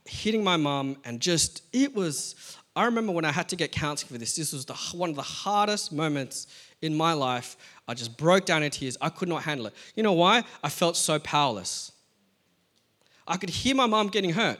hitting 0.05 0.43
my 0.43 0.57
mum, 0.57 0.97
and 1.05 1.19
just, 1.19 1.63
it 1.73 1.95
was, 1.95 2.35
I 2.75 2.85
remember 2.85 3.11
when 3.11 3.25
I 3.25 3.31
had 3.31 3.49
to 3.49 3.55
get 3.55 3.71
counseling 3.71 4.13
for 4.13 4.17
this, 4.17 4.35
this 4.35 4.53
was 4.53 4.65
the, 4.65 4.73
one 4.93 5.09
of 5.09 5.15
the 5.15 5.21
hardest 5.21 5.91
moments 5.91 6.47
in 6.81 6.95
my 6.95 7.13
life. 7.13 7.57
I 7.87 7.93
just 7.93 8.17
broke 8.17 8.45
down 8.45 8.63
in 8.63 8.71
tears. 8.71 8.97
I 9.01 9.09
could 9.09 9.29
not 9.29 9.43
handle 9.43 9.67
it. 9.67 9.73
You 9.95 10.03
know 10.03 10.13
why? 10.13 10.43
I 10.63 10.69
felt 10.69 10.97
so 10.97 11.19
powerless. 11.19 11.91
I 13.27 13.37
could 13.37 13.49
hear 13.49 13.75
my 13.75 13.85
mom 13.85 14.07
getting 14.07 14.31
hurt, 14.31 14.59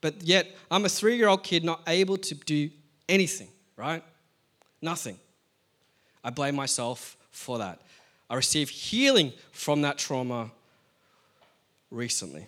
but 0.00 0.22
yet 0.22 0.48
I'm 0.70 0.84
a 0.84 0.88
three 0.88 1.16
year 1.16 1.28
old 1.28 1.42
kid 1.42 1.64
not 1.64 1.82
able 1.86 2.16
to 2.16 2.34
do 2.34 2.70
anything, 3.08 3.48
right? 3.76 4.02
Nothing. 4.80 5.18
I 6.24 6.30
blame 6.30 6.54
myself 6.54 7.16
for 7.30 7.58
that. 7.58 7.80
I 8.28 8.36
received 8.36 8.70
healing 8.70 9.32
from 9.52 9.82
that 9.82 9.98
trauma 9.98 10.50
recently 11.90 12.46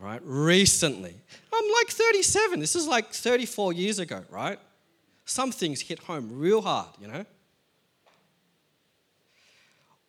right? 0.00 0.20
Recently. 0.24 1.14
I'm 1.52 1.72
like 1.72 1.88
37. 1.88 2.58
This 2.58 2.74
is 2.74 2.88
like 2.88 3.12
34 3.12 3.74
years 3.74 3.98
ago, 3.98 4.24
right? 4.30 4.58
Some 5.24 5.52
things 5.52 5.80
hit 5.80 6.00
home 6.00 6.28
real 6.32 6.62
hard, 6.62 6.88
you 7.00 7.06
know? 7.06 7.24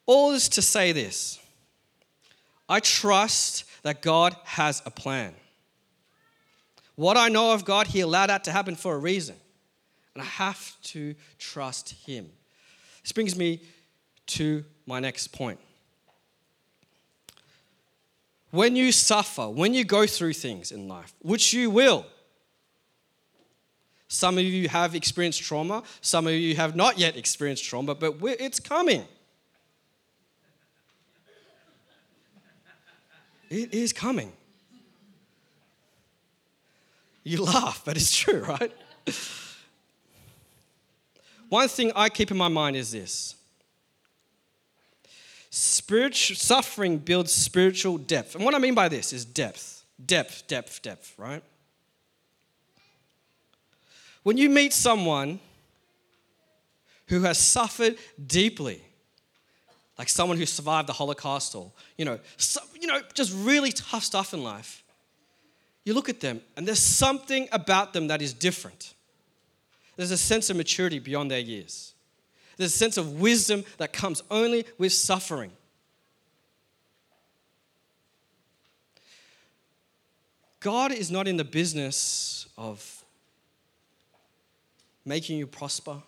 All 0.06 0.32
is 0.32 0.50
to 0.50 0.62
say 0.62 0.92
this 0.94 1.40
I 2.68 2.80
trust 2.80 3.66
that 3.84 4.02
God 4.02 4.36
has 4.44 4.82
a 4.86 4.92
plan. 4.92 5.34
What 6.96 7.18
I 7.18 7.30
know 7.30 7.54
of 7.54 7.66
God, 7.66 7.88
He 7.88 8.02
allowed 8.02 8.28
that 8.28 8.44
to 8.46 8.52
happen 8.52 8.76
for 8.76 8.96
a 8.96 9.00
reason. 9.00 9.36
And 10.14 10.22
I 10.22 10.26
have 10.26 10.76
to 10.84 11.16
trust 11.40 11.96
Him. 12.06 12.30
This 13.02 13.12
brings 13.12 13.36
me 13.36 13.62
to 14.28 14.64
my 14.86 15.00
next 15.00 15.28
point. 15.30 15.60
When 18.52 18.76
you 18.76 18.92
suffer, 18.92 19.48
when 19.50 19.74
you 19.74 19.86
go 19.86 20.06
through 20.06 20.34
things 20.34 20.72
in 20.72 20.88
life, 20.88 21.14
which 21.22 21.54
you 21.54 21.70
will, 21.70 22.06
some 24.10 24.38
of 24.38 24.44
you 24.44 24.68
have 24.68 24.94
experienced 24.94 25.42
trauma, 25.42 25.84
some 26.02 26.28
of 26.28 26.34
you 26.34 26.56
have 26.58 26.76
not 26.76 27.00
yet 27.00 27.16
experienced 27.16 27.64
trauma, 27.64 27.96
but 27.96 28.18
it's 28.22 28.60
coming. 28.60 29.06
It 33.52 33.74
is 33.74 33.92
coming. 33.92 34.32
You 37.24 37.44
laugh, 37.44 37.82
but 37.84 37.98
it's 37.98 38.16
true, 38.16 38.46
right? 38.46 38.72
One 41.50 41.68
thing 41.68 41.92
I 41.94 42.08
keep 42.08 42.32
in 42.32 42.38
my 42.38 42.48
mind 42.48 42.78
is 42.78 42.94
this 42.94 43.36
Spiritual 45.50 46.38
suffering 46.38 46.98
builds 46.98 47.34
spiritual 47.34 47.98
depth. 47.98 48.36
And 48.36 48.46
what 48.46 48.56
I 48.56 48.58
mean 48.58 48.74
by 48.74 48.88
this 48.88 49.12
is 49.12 49.26
depth. 49.26 49.84
Depth, 50.04 50.48
depth, 50.48 50.82
depth, 50.82 51.14
right? 51.18 51.44
When 54.24 54.38
you 54.38 54.50
meet 54.50 54.72
someone 54.72 55.42
who 57.08 57.24
has 57.24 57.38
suffered 57.38 57.98
deeply, 58.26 58.82
like 60.02 60.10
someone 60.10 60.36
who 60.36 60.48
survived 60.48 60.90
the 60.90 60.94
Holocaust 60.94 61.54
or, 61.54 61.72
you 61.96 62.06
know, 62.06 62.18
you 62.74 62.88
know, 62.88 63.02
just 63.14 63.32
really 63.36 63.72
tough 63.72 64.04
stuff 64.04 64.34
in 64.34 64.44
life, 64.44 64.84
you 65.86 65.94
look 65.94 66.10
at 66.10 66.20
them 66.20 66.42
and 66.58 66.68
there's 66.68 66.80
something 66.80 67.48
about 67.52 67.94
them 67.94 68.08
that 68.08 68.20
is 68.20 68.34
different. 68.34 68.96
There's 69.98 70.10
a 70.10 70.18
sense 70.18 70.50
of 70.50 70.58
maturity 70.58 70.98
beyond 70.98 71.30
their 71.30 71.40
years. 71.40 71.94
There's 72.58 72.74
a 72.74 72.78
sense 72.78 72.98
of 72.98 73.22
wisdom 73.22 73.64
that 73.78 73.94
comes 73.94 74.24
only 74.32 74.66
with 74.80 74.92
suffering. 74.92 75.52
God 80.62 80.92
is 80.92 81.12
not 81.12 81.28
in 81.28 81.38
the 81.38 81.44
business 81.44 82.48
of 82.58 83.04
making 85.06 85.38
you 85.38 85.46
prosper, 85.46 86.02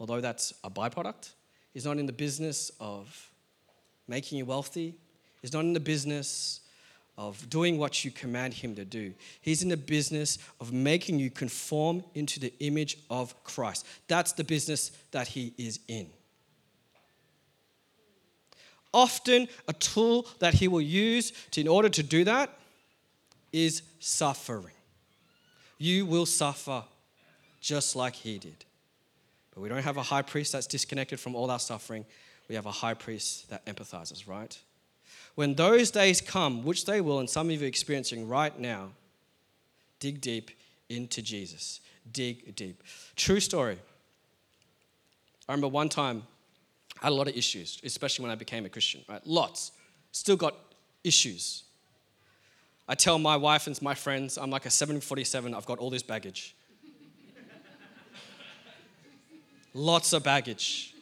although 0.00 0.20
that's 0.20 0.52
a 0.64 0.70
byproduct. 0.70 1.34
He's 1.76 1.84
not 1.84 1.98
in 1.98 2.06
the 2.06 2.12
business 2.14 2.72
of 2.80 3.30
making 4.08 4.38
you 4.38 4.46
wealthy. 4.46 4.94
He's 5.42 5.52
not 5.52 5.60
in 5.60 5.74
the 5.74 5.78
business 5.78 6.60
of 7.18 7.50
doing 7.50 7.76
what 7.76 8.02
you 8.02 8.10
command 8.10 8.54
him 8.54 8.74
to 8.76 8.84
do. 8.86 9.12
He's 9.42 9.62
in 9.62 9.68
the 9.68 9.76
business 9.76 10.38
of 10.58 10.72
making 10.72 11.18
you 11.18 11.28
conform 11.28 12.02
into 12.14 12.40
the 12.40 12.50
image 12.60 12.96
of 13.10 13.34
Christ. 13.44 13.84
That's 14.08 14.32
the 14.32 14.42
business 14.42 14.90
that 15.10 15.28
he 15.28 15.52
is 15.58 15.80
in. 15.86 16.08
Often, 18.94 19.46
a 19.68 19.74
tool 19.74 20.26
that 20.38 20.54
he 20.54 20.68
will 20.68 20.80
use 20.80 21.30
to, 21.50 21.60
in 21.60 21.68
order 21.68 21.90
to 21.90 22.02
do 22.02 22.24
that 22.24 22.48
is 23.52 23.82
suffering. 24.00 24.72
You 25.76 26.06
will 26.06 26.24
suffer 26.24 26.84
just 27.60 27.94
like 27.94 28.14
he 28.14 28.38
did. 28.38 28.64
But 29.56 29.62
we 29.62 29.70
don't 29.70 29.82
have 29.82 29.96
a 29.96 30.02
high 30.02 30.20
priest 30.20 30.52
that's 30.52 30.66
disconnected 30.66 31.18
from 31.18 31.34
all 31.34 31.50
our 31.50 31.58
suffering. 31.58 32.04
We 32.46 32.54
have 32.56 32.66
a 32.66 32.70
high 32.70 32.92
priest 32.92 33.48
that 33.48 33.64
empathizes, 33.64 34.28
right? 34.28 34.56
When 35.34 35.54
those 35.54 35.90
days 35.90 36.20
come, 36.20 36.62
which 36.62 36.84
they 36.84 37.00
will, 37.00 37.20
and 37.20 37.28
some 37.28 37.48
of 37.48 37.52
you 37.52 37.64
are 37.64 37.68
experiencing 37.68 38.28
right 38.28 38.56
now, 38.58 38.90
dig 39.98 40.20
deep 40.20 40.50
into 40.90 41.22
Jesus. 41.22 41.80
Dig 42.12 42.54
deep. 42.54 42.82
True 43.16 43.40
story. 43.40 43.78
I 45.48 45.52
remember 45.52 45.68
one 45.68 45.88
time 45.88 46.24
I 47.00 47.06
had 47.06 47.12
a 47.12 47.14
lot 47.14 47.26
of 47.26 47.34
issues, 47.34 47.80
especially 47.82 48.24
when 48.24 48.32
I 48.32 48.34
became 48.34 48.66
a 48.66 48.68
Christian, 48.68 49.00
right? 49.08 49.26
Lots. 49.26 49.72
Still 50.12 50.36
got 50.36 50.54
issues. 51.02 51.64
I 52.86 52.94
tell 52.94 53.18
my 53.18 53.38
wife 53.38 53.66
and 53.66 53.80
my 53.80 53.94
friends, 53.94 54.36
I'm 54.36 54.50
like 54.50 54.66
a 54.66 54.70
747, 54.70 55.54
I've 55.54 55.64
got 55.64 55.78
all 55.78 55.88
this 55.88 56.02
baggage. 56.02 56.55
Lots 59.78 60.14
of 60.14 60.22
baggage. 60.24 60.94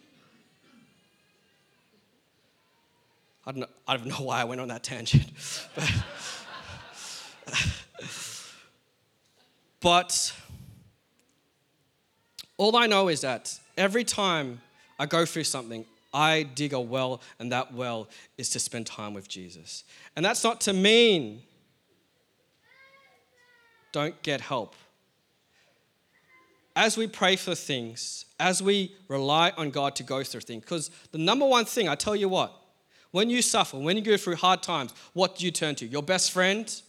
I 3.47 3.53
don't, 3.53 3.61
know, 3.61 3.69
I 3.87 3.97
don't 3.97 4.09
know 4.09 4.17
why 4.17 4.41
I 4.41 4.45
went 4.45 4.61
on 4.61 4.67
that 4.67 4.83
tangent. 4.83 5.31
but, 5.77 5.93
but 9.81 10.35
all 12.57 12.77
I 12.77 12.89
know 12.89 13.07
is 13.07 13.21
that 13.21 13.57
every 13.77 14.03
time 14.03 14.61
I 14.99 15.07
go 15.07 15.25
through 15.25 15.45
something, 15.45 15.85
I 16.13 16.43
dig 16.43 16.73
a 16.73 16.81
well, 16.81 17.21
and 17.39 17.53
that 17.53 17.73
well 17.75 18.09
is 18.39 18.51
to 18.51 18.59
spend 18.59 18.87
time 18.89 19.15
with 19.15 19.29
Jesus. 19.29 19.85
And 20.17 20.25
that's 20.25 20.43
not 20.43 20.61
to 20.63 20.73
mean 20.73 21.43
don't 23.93 24.21
get 24.23 24.41
help 24.41 24.75
as 26.77 26.97
we 26.97 27.07
pray 27.07 27.37
for 27.37 27.55
things, 27.55 28.27
as 28.41 28.63
we 28.63 28.95
rely 29.09 29.53
on 29.57 29.71
God 29.71 29.95
to 29.97 30.03
go 30.03 30.23
through 30.25 30.41
things, 30.41 30.63
because 30.63 30.91
the 31.13 31.19
number 31.19 31.47
one 31.47 31.65
thing, 31.65 31.89
I 31.89 31.95
tell 31.95 32.17
you 32.17 32.29
what, 32.29 32.53
when 33.13 33.31
you 33.31 33.43
suffer, 33.43 33.79
when 33.79 33.97
you 33.97 34.03
go 34.03 34.17
through 34.17 34.37
hard 34.37 34.63
times, 34.63 34.93
what 35.13 35.37
do 35.37 35.45
you 35.45 35.53
turn 35.53 35.77
to? 35.77 35.87
Your 35.87 36.03
best 36.03 36.33
friend, 36.33 36.83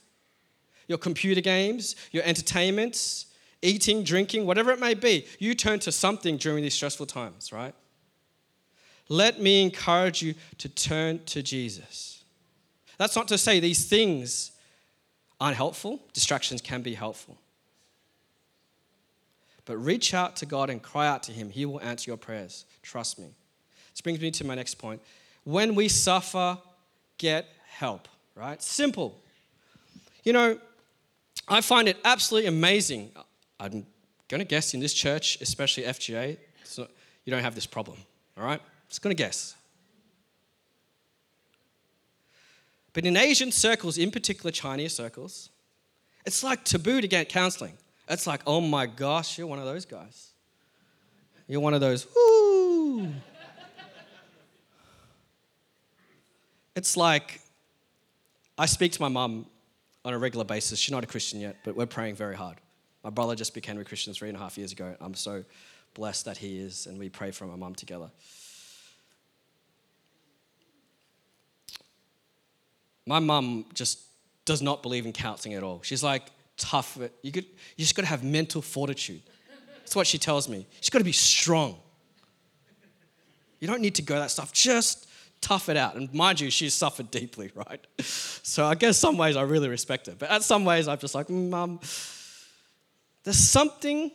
your 0.87 0.97
computer 0.97 1.41
games, 1.41 1.95
your 2.11 2.23
entertainments, 2.23 3.27
eating, 3.61 4.03
drinking, 4.03 4.45
whatever 4.45 4.71
it 4.71 4.79
may 4.79 4.95
be. 4.95 5.27
You 5.39 5.53
turn 5.53 5.79
to 5.79 5.91
something 5.91 6.37
during 6.37 6.63
these 6.63 6.73
stressful 6.73 7.05
times, 7.05 7.51
right? 7.51 7.75
Let 9.07 9.39
me 9.39 9.63
encourage 9.63 10.21
you 10.21 10.33
to 10.57 10.69
turn 10.69 11.23
to 11.25 11.43
Jesus. 11.43 12.23
That's 12.97 13.15
not 13.15 13.27
to 13.27 13.37
say 13.37 13.59
these 13.59 13.85
things 13.85 14.51
aren't 15.39 15.57
helpful, 15.57 16.01
distractions 16.13 16.61
can 16.61 16.81
be 16.81 16.93
helpful. 16.93 17.37
But 19.65 19.77
reach 19.77 20.13
out 20.13 20.35
to 20.37 20.45
God 20.45 20.69
and 20.69 20.81
cry 20.81 21.07
out 21.07 21.23
to 21.23 21.31
Him. 21.31 21.49
He 21.49 21.65
will 21.65 21.81
answer 21.81 22.09
your 22.09 22.17
prayers. 22.17 22.65
Trust 22.83 23.19
me. 23.19 23.29
This 23.91 24.01
brings 24.01 24.19
me 24.19 24.31
to 24.31 24.43
my 24.45 24.55
next 24.55 24.75
point. 24.75 25.01
When 25.43 25.75
we 25.75 25.87
suffer, 25.87 26.57
get 27.17 27.47
help, 27.67 28.07
right? 28.35 28.61
Simple. 28.61 29.21
You 30.23 30.33
know, 30.33 30.59
I 31.47 31.61
find 31.61 31.87
it 31.87 31.97
absolutely 32.03 32.47
amazing. 32.47 33.11
I'm 33.59 33.85
going 34.27 34.39
to 34.39 34.45
guess 34.45 34.73
in 34.73 34.79
this 34.79 34.93
church, 34.93 35.39
especially 35.41 35.83
FGA, 35.83 36.37
not, 36.77 36.89
you 37.23 37.31
don't 37.31 37.43
have 37.43 37.55
this 37.55 37.65
problem, 37.65 37.97
all 38.37 38.43
right? 38.43 38.61
Just 38.89 39.01
going 39.01 39.15
to 39.15 39.21
guess. 39.21 39.55
But 42.93 43.05
in 43.05 43.17
Asian 43.17 43.51
circles, 43.51 43.97
in 43.97 44.09
particular 44.09 44.51
Chinese 44.51 44.93
circles, 44.93 45.49
it's 46.25 46.43
like 46.43 46.63
taboo 46.63 47.01
to 47.01 47.07
get 47.07 47.29
counseling. 47.29 47.73
It's 48.07 48.27
like, 48.27 48.41
oh 48.45 48.61
my 48.61 48.85
gosh, 48.85 49.37
you're 49.37 49.47
one 49.47 49.59
of 49.59 49.65
those 49.65 49.85
guys. 49.85 50.29
You're 51.47 51.61
one 51.61 51.73
of 51.73 51.81
those, 51.81 52.07
it's 56.75 56.97
like, 56.97 57.39
I 58.57 58.65
speak 58.65 58.91
to 58.93 59.01
my 59.01 59.09
mum 59.09 59.45
on 60.03 60.13
a 60.13 60.17
regular 60.17 60.45
basis. 60.45 60.79
She's 60.79 60.91
not 60.91 61.03
a 61.03 61.07
Christian 61.07 61.39
yet, 61.39 61.57
but 61.63 61.75
we're 61.75 61.85
praying 61.85 62.15
very 62.15 62.35
hard. 62.35 62.57
My 63.03 63.11
brother 63.11 63.35
just 63.35 63.53
became 63.53 63.79
a 63.79 63.83
Christian 63.83 64.13
three 64.13 64.29
and 64.29 64.37
a 64.37 64.39
half 64.39 64.57
years 64.57 64.71
ago. 64.71 64.95
I'm 64.99 65.13
so 65.13 65.43
blessed 65.93 66.25
that 66.25 66.37
he 66.37 66.57
is, 66.57 66.87
and 66.87 66.97
we 66.97 67.09
pray 67.09 67.31
for 67.31 67.45
my 67.45 67.55
mum 67.55 67.75
together. 67.75 68.09
My 73.05 73.19
mum 73.19 73.65
just 73.73 73.99
does 74.45 74.61
not 74.63 74.81
believe 74.81 75.05
in 75.05 75.13
counseling 75.13 75.53
at 75.53 75.63
all. 75.63 75.81
She's 75.83 76.03
like, 76.03 76.23
tough. 76.57 76.97
You, 77.21 77.31
could, 77.31 77.45
you 77.75 77.83
just 77.83 77.95
got 77.95 78.03
to 78.03 78.07
have 78.07 78.23
mental 78.23 78.61
fortitude. 78.61 79.21
That's 79.79 79.95
what 79.95 80.07
she 80.07 80.17
tells 80.17 80.49
me. 80.49 80.65
She's 80.81 80.89
got 80.89 80.99
to 80.99 81.05
be 81.05 81.11
strong. 81.11 81.77
You 83.59 83.67
don't 83.67 83.81
need 83.81 83.95
to 83.95 84.01
go 84.01 84.15
that 84.15 84.31
stuff. 84.31 84.51
Just 84.51 85.07
tough 85.41 85.69
it 85.69 85.77
out. 85.77 85.95
And 85.95 86.11
mind 86.13 86.39
you, 86.39 86.49
she's 86.49 86.73
suffered 86.73 87.11
deeply, 87.11 87.51
right? 87.69 87.85
So 87.99 88.65
I 88.65 88.75
guess 88.75 88.97
some 88.97 89.17
ways 89.17 89.35
I 89.35 89.43
really 89.43 89.69
respect 89.69 90.07
her. 90.07 90.15
But 90.17 90.31
at 90.31 90.43
some 90.43 90.65
ways, 90.65 90.87
I'm 90.87 90.97
just 90.97 91.15
like, 91.15 91.29
Mum, 91.29 91.79
there's 93.23 93.37
something 93.37 94.11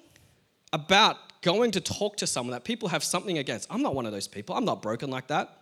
about 0.73 1.17
going 1.43 1.71
to 1.73 1.81
talk 1.81 2.17
to 2.19 2.27
someone 2.27 2.53
that 2.53 2.65
people 2.65 2.89
have 2.89 3.03
something 3.03 3.39
against. 3.39 3.67
I'm 3.73 3.83
not 3.83 3.95
one 3.95 4.07
of 4.07 4.13
those 4.13 4.29
people. 4.29 4.55
I'm 4.55 4.65
not 4.65 4.83
broken 4.83 5.11
like 5.11 5.29
that. 5.29 5.60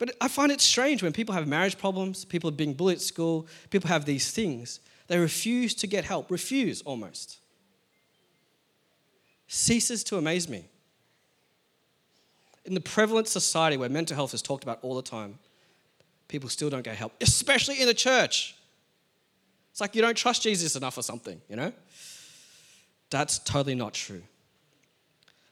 But 0.00 0.16
I 0.18 0.28
find 0.28 0.50
it 0.50 0.62
strange 0.62 1.02
when 1.02 1.12
people 1.12 1.34
have 1.34 1.46
marriage 1.46 1.76
problems, 1.76 2.24
people 2.24 2.48
are 2.48 2.54
being 2.54 2.72
bullied 2.72 2.96
at 2.96 3.02
school, 3.02 3.46
people 3.68 3.88
have 3.88 4.06
these 4.06 4.30
things. 4.30 4.80
They 5.08 5.18
refuse 5.18 5.74
to 5.74 5.86
get 5.86 6.04
help, 6.04 6.30
refuse 6.30 6.80
almost. 6.82 7.36
Ceases 9.46 10.02
to 10.04 10.16
amaze 10.16 10.48
me. 10.48 10.64
In 12.64 12.72
the 12.72 12.80
prevalent 12.80 13.28
society 13.28 13.76
where 13.76 13.90
mental 13.90 14.16
health 14.16 14.32
is 14.32 14.40
talked 14.40 14.64
about 14.64 14.78
all 14.80 14.94
the 14.94 15.02
time, 15.02 15.38
people 16.28 16.48
still 16.48 16.70
don't 16.70 16.82
get 16.82 16.96
help, 16.96 17.12
especially 17.20 17.78
in 17.78 17.86
the 17.86 17.94
church. 17.94 18.54
It's 19.70 19.82
like 19.82 19.94
you 19.94 20.00
don't 20.00 20.16
trust 20.16 20.42
Jesus 20.42 20.76
enough 20.76 20.96
or 20.96 21.02
something, 21.02 21.42
you 21.46 21.56
know? 21.56 21.74
That's 23.10 23.38
totally 23.38 23.74
not 23.74 23.92
true. 23.92 24.22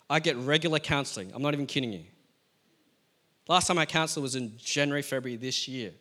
I 0.09 0.20
get 0.20 0.36
regular 0.36 0.78
counseling. 0.78 1.32
I'm 1.34 1.42
not 1.42 1.53
even 1.53 1.66
kidding 1.66 1.92
you. 1.92 2.05
Last 3.49 3.66
time 3.66 3.78
I 3.78 3.86
counseled 3.86 4.22
was 4.22 4.36
in 4.36 4.53
January, 4.59 5.03
February 5.03 5.36
this 5.36 5.66
year. 5.66 5.92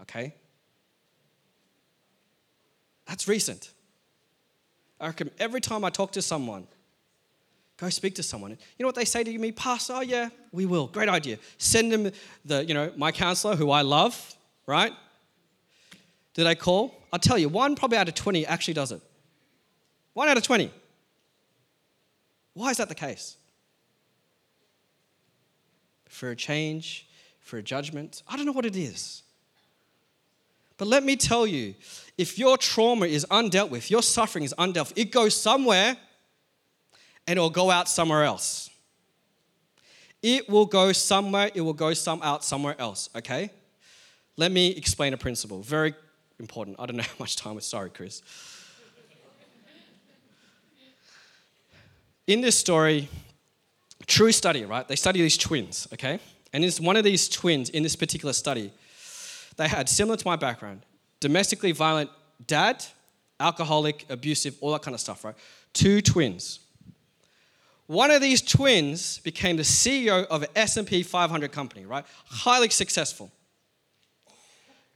Okay? 0.00 0.34
That's 3.06 3.28
recent. 3.28 3.70
I 4.98 5.08
reckon 5.08 5.30
every 5.38 5.60
time 5.60 5.84
I 5.84 5.90
talk 5.90 6.12
to 6.12 6.22
someone, 6.22 6.66
go 7.76 7.90
speak 7.90 8.14
to 8.14 8.22
someone. 8.22 8.52
You 8.52 8.56
know 8.80 8.86
what 8.86 8.94
they 8.94 9.04
say 9.04 9.22
to 9.22 9.38
me, 9.38 9.52
Pastor? 9.52 9.94
Oh, 9.96 10.00
yeah, 10.00 10.30
we 10.52 10.64
will. 10.64 10.86
Great 10.86 11.08
idea. 11.08 11.38
Send 11.58 11.92
them 11.92 12.12
the, 12.44 12.64
you 12.64 12.72
know, 12.72 12.92
my 12.96 13.12
counselor 13.12 13.56
who 13.56 13.70
I 13.70 13.82
love, 13.82 14.34
right? 14.66 14.92
Did 16.32 16.46
I 16.46 16.54
call? 16.54 16.94
I'll 17.12 17.18
tell 17.18 17.36
you, 17.36 17.48
one 17.48 17.76
probably 17.76 17.98
out 17.98 18.08
of 18.08 18.14
20 18.14 18.46
actually 18.46 18.74
does 18.74 18.92
it. 18.92 19.02
One 20.14 20.28
out 20.28 20.36
of 20.36 20.42
20. 20.42 20.70
Why 22.54 22.70
is 22.70 22.78
that 22.78 22.88
the 22.88 22.94
case? 22.94 23.36
For 26.20 26.30
a 26.30 26.36
change, 26.36 27.08
for 27.40 27.56
a 27.56 27.62
judgment. 27.62 28.22
I 28.28 28.36
don't 28.36 28.44
know 28.44 28.52
what 28.52 28.66
it 28.66 28.76
is. 28.76 29.22
But 30.76 30.86
let 30.86 31.02
me 31.02 31.16
tell 31.16 31.46
you 31.46 31.74
if 32.18 32.38
your 32.38 32.58
trauma 32.58 33.06
is 33.06 33.24
undealt 33.30 33.70
with, 33.70 33.90
your 33.90 34.02
suffering 34.02 34.44
is 34.44 34.52
undealt 34.58 34.90
with, 34.90 34.98
it 34.98 35.12
goes 35.12 35.34
somewhere 35.34 35.96
and 37.26 37.38
it 37.38 37.40
will 37.40 37.48
go 37.48 37.70
out 37.70 37.88
somewhere 37.88 38.24
else. 38.24 38.68
It 40.22 40.46
will 40.46 40.66
go 40.66 40.92
somewhere, 40.92 41.50
it 41.54 41.62
will 41.62 41.72
go 41.72 41.94
some 41.94 42.20
out 42.22 42.44
somewhere 42.44 42.78
else, 42.78 43.08
okay? 43.16 43.50
Let 44.36 44.52
me 44.52 44.68
explain 44.72 45.14
a 45.14 45.16
principle. 45.16 45.62
Very 45.62 45.94
important. 46.38 46.76
I 46.78 46.84
don't 46.84 46.96
know 46.96 47.02
how 47.14 47.14
much 47.18 47.36
time 47.36 47.56
is. 47.56 47.64
Sorry, 47.64 47.88
Chris. 47.88 48.20
In 52.26 52.42
this 52.42 52.58
story, 52.58 53.08
True 54.10 54.32
study, 54.32 54.64
right? 54.64 54.88
They 54.88 54.96
study 54.96 55.22
these 55.22 55.38
twins, 55.38 55.86
okay? 55.92 56.18
And 56.52 56.64
it's 56.64 56.80
one 56.80 56.96
of 56.96 57.04
these 57.04 57.28
twins 57.28 57.70
in 57.70 57.84
this 57.84 57.94
particular 57.94 58.32
study, 58.32 58.72
they 59.56 59.68
had, 59.68 59.88
similar 59.88 60.16
to 60.16 60.26
my 60.26 60.34
background, 60.34 60.84
domestically 61.20 61.70
violent 61.70 62.10
dad, 62.44 62.84
alcoholic, 63.38 64.06
abusive, 64.08 64.56
all 64.60 64.72
that 64.72 64.82
kind 64.82 64.96
of 64.96 65.00
stuff, 65.00 65.24
right? 65.24 65.36
Two 65.74 66.02
twins. 66.02 66.58
One 67.86 68.10
of 68.10 68.20
these 68.20 68.42
twins 68.42 69.20
became 69.20 69.56
the 69.56 69.62
CEO 69.62 70.26
of 70.26 70.42
an 70.42 70.48
S&P 70.56 71.04
500 71.04 71.52
company, 71.52 71.86
right? 71.86 72.04
Highly 72.24 72.70
successful. 72.70 73.30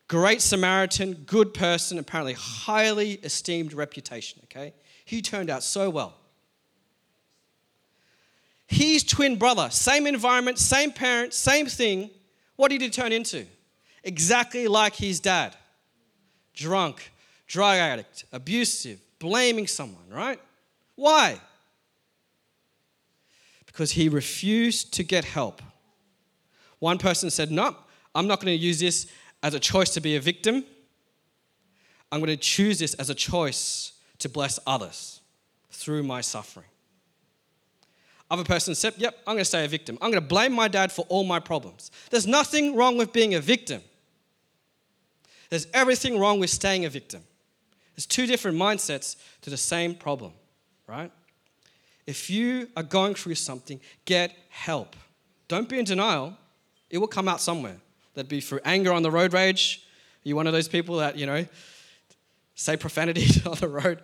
Great 0.09 0.43
Samaritan, 0.43 1.23
good 1.25 1.55
person, 1.55 2.01
apparently 2.01 2.33
highly 2.33 3.13
esteemed 3.23 3.75
reputation, 3.75 4.41
okay? 4.47 4.75
He 5.05 5.23
turned 5.23 5.51
out 5.51 5.63
so 5.63 5.89
well. 5.89 6.15
His 8.67 9.05
twin 9.05 9.37
brother, 9.37 9.69
same 9.71 10.07
environment, 10.07 10.59
same 10.59 10.91
parents, 10.91 11.37
same 11.37 11.67
thing. 11.67 12.11
What 12.57 12.71
did 12.71 12.81
he 12.81 12.91
turn 12.91 13.13
into? 13.13 13.47
Exactly 14.03 14.69
like 14.69 14.95
his 14.95 15.21
dad 15.21 15.57
drunk, 16.55 17.11
drug 17.47 17.77
addict, 17.77 18.25
abusive, 18.33 19.01
blaming 19.19 19.67
someone, 19.67 20.09
right? 20.09 20.41
Why? 20.95 21.41
Because 23.67 23.93
he 23.93 24.09
refused 24.09 24.95
to 24.95 25.03
get 25.03 25.25
help. 25.25 25.61
One 26.79 26.99
person 26.99 27.31
said, 27.31 27.51
No, 27.51 27.77
I'm 28.15 28.27
not 28.27 28.41
going 28.41 28.57
to 28.57 28.65
use 28.65 28.79
this 28.79 29.07
as 29.43 29.55
a 29.55 29.61
choice 29.61 29.91
to 29.91 30.01
be 30.01 30.17
a 30.17 30.21
victim. 30.21 30.65
I'm 32.13 32.21
going 32.21 32.31
to 32.31 32.37
choose 32.37 32.79
this 32.79 32.95
as 32.95 33.11
a 33.11 33.15
choice 33.15 33.93
to 34.19 34.29
bless 34.29 34.61
others 34.67 35.21
through 35.71 36.05
my 36.05 36.21
suffering. 36.21 36.67
Other 38.35 38.43
person 38.43 38.75
said, 38.75 38.95
Yep, 38.97 39.17
I'm 39.29 39.35
going 39.35 39.43
to 39.43 39.45
stay 39.45 39.65
a 39.65 39.69
victim. 39.69 39.97
I'm 40.03 40.11
going 40.11 40.21
to 40.21 40.29
blame 40.29 40.53
my 40.53 40.67
dad 40.67 40.91
for 40.91 41.07
all 41.09 41.23
my 41.23 41.39
problems. 41.39 41.93
There's 42.11 42.27
nothing 42.27 42.75
wrong 42.75 42.99
with 42.99 43.13
being 43.13 43.37
a 43.37 43.41
victim. 43.41 43.81
There's 45.51 45.69
everything 45.73 46.19
wrong 46.19 46.41
with 46.41 46.51
staying 46.51 46.85
a 46.85 46.89
victim. 46.89 47.23
There's 47.95 48.07
two 48.07 48.27
different 48.27 48.59
mindsets 48.59 49.15
to 49.43 49.51
the 49.51 49.57
same 49.57 49.95
problem, 49.95 50.33
right? 50.89 51.13
If 52.09 52.29
you 52.29 52.69
are 52.77 52.83
going 52.83 53.15
through 53.15 53.37
something, 53.37 53.79
get 54.05 54.35
help. 54.49 54.97
Don't 55.47 55.69
be 55.69 55.79
in 55.79 55.85
denial. 55.85 56.37
It 56.91 56.99
will 56.99 57.07
come 57.07 57.29
out 57.29 57.41
somewhere. 57.41 57.77
That'd 58.15 58.29
be 58.29 58.41
through 58.41 58.61
anger 58.65 58.93
on 58.93 59.05
the 59.05 59.13
road 59.13 59.33
rage. 59.33 59.87
Are 60.25 60.29
you 60.29 60.35
one 60.35 60.49
of 60.49 60.53
those 60.53 60.67
people 60.67 60.97
that, 60.97 61.17
you 61.17 61.27
know, 61.27 61.47
say 62.57 62.77
profanity 62.77 63.29
on 63.49 63.59
the 63.59 63.69
road? 63.69 64.03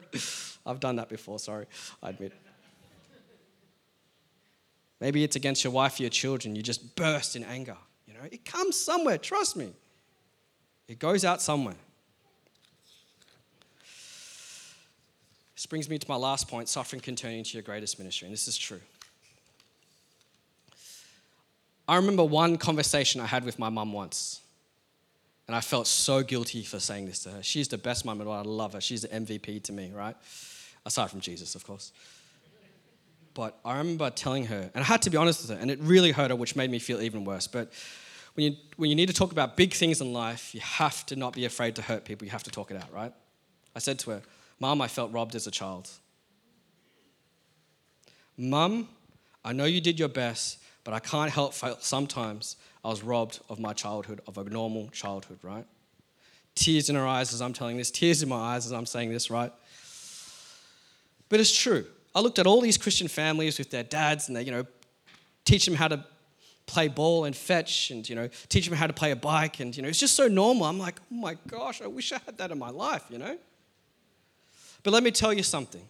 I've 0.65 0.79
done 0.79 0.95
that 0.97 1.09
before, 1.09 1.41
sorry, 1.41 1.67
I 2.01 2.11
admit. 2.11 2.33
Maybe 5.01 5.25
it's 5.25 5.37
against 5.37 5.65
your 5.65 5.73
wife 5.73 5.99
or 5.99 6.03
your 6.03 6.11
children. 6.11 6.55
You 6.55 6.63
just 6.63 6.95
burst 6.95 7.35
in 7.35 7.45
anger. 7.45 7.77
You 8.07 8.15
know, 8.15 8.21
it 8.31 8.45
comes 8.45 8.77
somewhere, 8.79 9.19
trust 9.19 9.57
me. 9.57 9.73
It 10.89 10.99
goes 10.99 11.25
out 11.25 11.41
somewhere. 11.41 11.77
This 15.55 15.67
brings 15.67 15.89
me 15.89 15.99
to 15.99 16.09
my 16.09 16.17
last 16.17 16.49
point 16.49 16.69
suffering 16.69 17.01
can 17.01 17.17
turn 17.17 17.33
into 17.33 17.53
your 17.53 17.63
greatest 17.63 17.99
ministry, 17.99 18.27
and 18.27 18.33
this 18.33 18.49
is 18.49 18.57
true. 18.57 18.81
I 21.87 21.97
remember 21.97 22.25
one 22.25 22.57
conversation 22.57 23.21
I 23.21 23.27
had 23.27 23.45
with 23.45 23.59
my 23.59 23.69
mum 23.69 23.93
once, 23.93 24.41
and 25.47 25.57
I 25.57 25.61
felt 25.61 25.87
so 25.87 26.23
guilty 26.23 26.63
for 26.63 26.79
saying 26.79 27.07
this 27.07 27.25
to 27.25 27.31
her. 27.31 27.43
She's 27.43 27.69
the 27.69 27.79
best 27.79 28.05
mum 28.05 28.21
in 28.21 28.25
the 28.25 28.31
world. 28.31 28.47
I 28.47 28.49
love 28.49 28.73
her. 28.75 28.81
She's 28.81 29.03
the 29.03 29.09
MVP 29.09 29.63
to 29.65 29.73
me, 29.73 29.93
right? 29.95 30.17
Aside 30.87 31.11
from 31.11 31.21
Jesus, 31.21 31.55
of 31.55 31.67
course. 31.67 31.93
But 33.35 33.59
I 33.65 33.79
remember 33.79 34.11
telling 34.11 34.47
her, 34.47 34.71
and 34.75 34.83
I 34.83 34.87
had 34.87 35.03
to 35.03 35.11
be 35.11 35.17
honest 35.17 35.43
with 35.43 35.57
her, 35.57 35.63
and 35.63 35.71
it 35.71 35.79
really 35.81 36.11
hurt 36.11 36.31
her, 36.31 36.37
which 36.37 36.57
made 36.57 36.71
me 36.71 36.79
feel 36.79 37.01
even 37.01 37.25
worse. 37.25 37.47
But 37.47 37.73
when 38.35 38.53
you, 38.53 38.57
when 38.77 38.91
you 38.91 38.97
need 38.97 39.07
to 39.07 39.15
talk 39.15 39.33
about 39.33 39.57
big 39.57 39.73
things 39.73 40.01
in 40.01 40.13
life, 40.13 40.55
you 40.55 40.61
have 40.61 41.07
to 41.07 41.17
not 41.17 41.33
be 41.33 41.45
afraid 41.45 41.77
to 41.77 41.83
hurt 41.83 42.05
people. 42.05 42.25
You 42.25 42.33
have 42.33 42.43
to 42.45 42.51
talk 42.51 42.71
it 42.71 42.77
out, 42.77 42.93
right? 42.93 43.13
I 43.75 43.79
said 43.79 43.99
to 44.01 44.11
her, 44.11 44.23
Mom, 44.59 44.81
I 44.81 44.89
felt 44.89 45.13
robbed 45.13 45.35
as 45.35 45.47
a 45.47 45.51
child. 45.51 45.89
Mum, 48.37 48.89
I 49.45 49.53
know 49.53 49.65
you 49.65 49.81
did 49.81 49.99
your 49.99 50.09
best, 50.09 50.59
but 50.85 50.95
I 50.95 50.99
can't 50.99 51.31
help 51.31 51.55
sometimes 51.55 52.57
I 52.85 52.89
was 52.89 53.03
robbed 53.03 53.41
of 53.49 53.59
my 53.59 53.73
childhood, 53.73 54.21
of 54.27 54.39
a 54.39 54.45
normal 54.45 54.89
childhood, 54.89 55.39
right? 55.43 55.67
Tears 56.55 56.89
in 56.89 56.97
her 56.97 57.07
eyes 57.07 57.33
as 57.33 57.41
I'm 57.41 57.53
telling 57.53 57.77
this, 57.77 57.91
tears 57.91 58.23
in 58.23 58.29
my 58.29 58.37
eyes 58.55 58.67
as 58.67 58.73
I'm 58.73 58.87
saying 58.87 59.11
this, 59.11 59.31
right? 59.31 59.53
But 61.29 61.41
it's 61.41 61.57
true. 61.57 61.87
I 62.15 62.21
looked 62.21 62.39
at 62.39 62.47
all 62.47 62.61
these 62.61 62.77
Christian 62.77 63.09
families 63.09 63.59
with 63.59 63.71
their 63.71 63.85
dads 63.85 64.29
and 64.29 64.37
they, 64.37 64.43
you 64.43 64.51
know, 64.51 64.67
teach 65.45 65.65
them 65.65 65.75
how 65.75 65.89
to 65.89 66.05
play 66.67 66.89
ball 66.89 67.25
and 67.25 67.35
fetch 67.35 67.91
and, 67.91 68.09
you 68.09 68.15
know, 68.15 68.29
teach 68.49 68.69
them 68.69 68.77
how 68.77 68.87
to 68.87 68.93
play 68.93 69.11
a 69.11 69.17
bike. 69.17 69.61
And, 69.61 69.77
you 69.77 69.83
know, 69.83 69.89
it's 69.89 69.99
just 69.99 70.15
so 70.15 70.29
normal. 70.29 70.67
I'm 70.67 70.79
like, 70.79 71.01
oh 71.11 71.15
my 71.15 71.37
gosh, 71.49 71.83
I 71.83 71.87
wish 71.87 72.13
I 72.13 72.19
had 72.27 72.39
that 72.39 72.51
in 72.51 72.59
my 72.59 72.71
life, 72.71 73.05
you 73.11 73.19
know? 73.19 73.37
But 74.83 74.93
let 74.93 75.03
me 75.03 75.11
tell 75.11 75.33
you 75.33 75.43
something. 75.43 75.89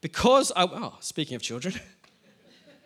Because 0.00 0.52
I, 0.54 0.64
oh, 0.64 0.96
speaking 1.00 1.34
of 1.34 1.42
children, 1.42 1.74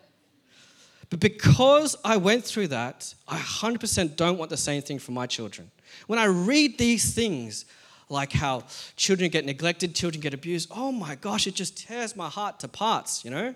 but 1.11 1.21
because 1.21 1.95
I 2.05 2.17
went 2.17 2.45
through 2.45 2.69
that, 2.69 3.15
I 3.29 3.39
100% 3.39 4.17
don't 4.17 4.39
want 4.39 4.51
the 4.51 4.57
same 4.57 4.83
thing 4.83 4.99
for 4.99 5.13
my 5.13 5.27
children. 5.27 5.71
When 6.07 6.19
I 6.19 6.25
read 6.25 6.79
these 6.79 7.15
things, 7.15 7.67
like 8.09 8.33
how 8.33 8.65
children 8.97 9.31
get 9.31 9.45
neglected, 9.45 9.95
children 9.95 10.21
get 10.21 10.35
abused, 10.35 10.71
oh 10.75 10.93
my 10.93 11.15
gosh, 11.15 11.47
it 11.47 11.55
just 11.55 11.77
tears 11.77 12.15
my 12.15 12.29
heart 12.29 12.61
to 12.61 12.69
parts, 12.69 13.25
you 13.25 13.31
know? 13.31 13.55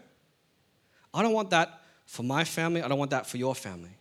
I 1.13 1.23
don't 1.23 1.33
want 1.33 1.51
that 1.51 1.81
for 2.07 2.23
my 2.23 2.45
family. 2.45 2.83
I 2.83 2.89
don't 2.89 2.99
want 2.99 3.11
that 3.11 3.27
for 3.27 3.37
your 3.37 3.55
family. 3.55 3.97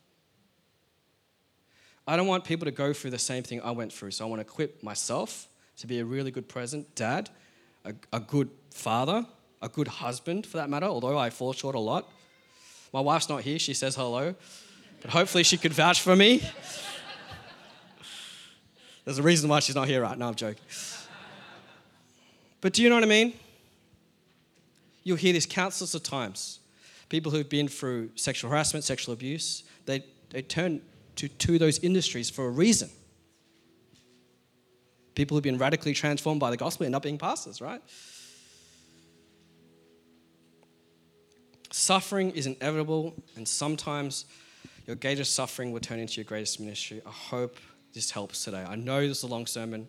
I 2.08 2.16
don't 2.16 2.28
want 2.28 2.44
people 2.44 2.66
to 2.66 2.72
go 2.72 2.94
through 2.94 3.12
the 3.12 3.20
same 3.20 3.44
thing 3.44 3.62
I 3.62 3.72
went 3.72 3.92
through. 3.92 4.12
So 4.12 4.26
I 4.26 4.30
want 4.30 4.40
to 4.40 4.46
equip 4.46 4.84
myself 4.84 5.48
to 5.78 5.88
be 5.88 6.00
a 6.00 6.06
really 6.06 6.32
good 6.32 6.48
present 6.48 6.94
dad, 6.96 7.30
a, 7.84 7.94
a 8.14 8.20
good 8.20 8.50
father, 8.72 9.26
a 9.62 9.70
good 9.70 9.88
husband 9.88 10.46
for 10.46 10.58
that 10.58 10.70
matter, 10.70 10.86
although 10.86 11.18
I 11.18 11.30
fall 11.30 11.54
short 11.54 11.76
a 11.76 11.80
lot. 11.80 12.10
My 12.94 13.00
wife's 13.00 13.28
not 13.28 13.42
here, 13.42 13.60
she 13.60 13.74
says 13.74 13.96
hello, 13.96 14.36
but 15.02 15.12
hopefully 15.12 15.44
she 15.44 15.58
could 15.58 15.74
vouch 15.74 16.02
for 16.02 16.16
me. 16.16 16.48
There's 19.06 19.20
a 19.20 19.24
reason 19.24 19.50
why 19.50 19.60
she's 19.60 19.76
not 19.76 19.88
here 19.88 20.02
right 20.02 20.18
now, 20.18 20.30
I'm 20.30 20.36
joking. 20.36 20.64
But 22.60 22.74
do 22.74 22.82
you 22.82 22.90
know 22.90 22.96
what 22.96 23.04
I 23.04 23.08
mean? 23.08 23.34
You'll 25.04 25.18
hear 25.18 25.32
this 25.32 25.46
countless 25.46 25.94
of 25.94 26.02
times. 26.02 26.60
People 27.10 27.32
who've 27.32 27.48
been 27.48 27.68
through 27.68 28.10
sexual 28.16 28.50
harassment, 28.50 28.84
sexual 28.84 29.14
abuse, 29.14 29.64
they, 29.86 30.04
they 30.32 30.42
turn 30.42 30.82
to, 31.18 31.28
to 31.28 31.60
those 31.60 31.78
industries 31.80 32.32
for 32.32 32.48
a 32.48 32.50
reason. 32.50 32.90
People 35.14 35.38
who've 35.38 35.44
been 35.44 35.60
radically 35.60 35.94
transformed 35.94 36.40
by 36.40 36.50
the 36.50 36.58
gospel 36.58 36.88
end 36.88 36.96
up 36.96 37.04
being 37.04 37.20
pastors, 37.20 37.62
right? 37.62 37.82
Suffering 41.72 42.32
is 42.32 42.48
inevitable, 42.48 43.14
and 43.36 43.48
sometimes 43.48 44.26
your 44.88 44.96
greatest 44.96 45.36
suffering 45.36 45.72
will 45.72 45.80
turn 45.80 46.00
into 46.00 46.16
your 46.16 46.26
greatest 46.26 46.60
ministry. 46.60 47.02
I 47.06 47.12
hope 47.12 47.58
this 47.96 48.12
helps 48.12 48.44
today. 48.44 48.64
I 48.68 48.76
know 48.76 49.08
this 49.08 49.20
is 49.20 49.24
a 49.24 49.28
long 49.28 49.48
sermon. 49.48 49.88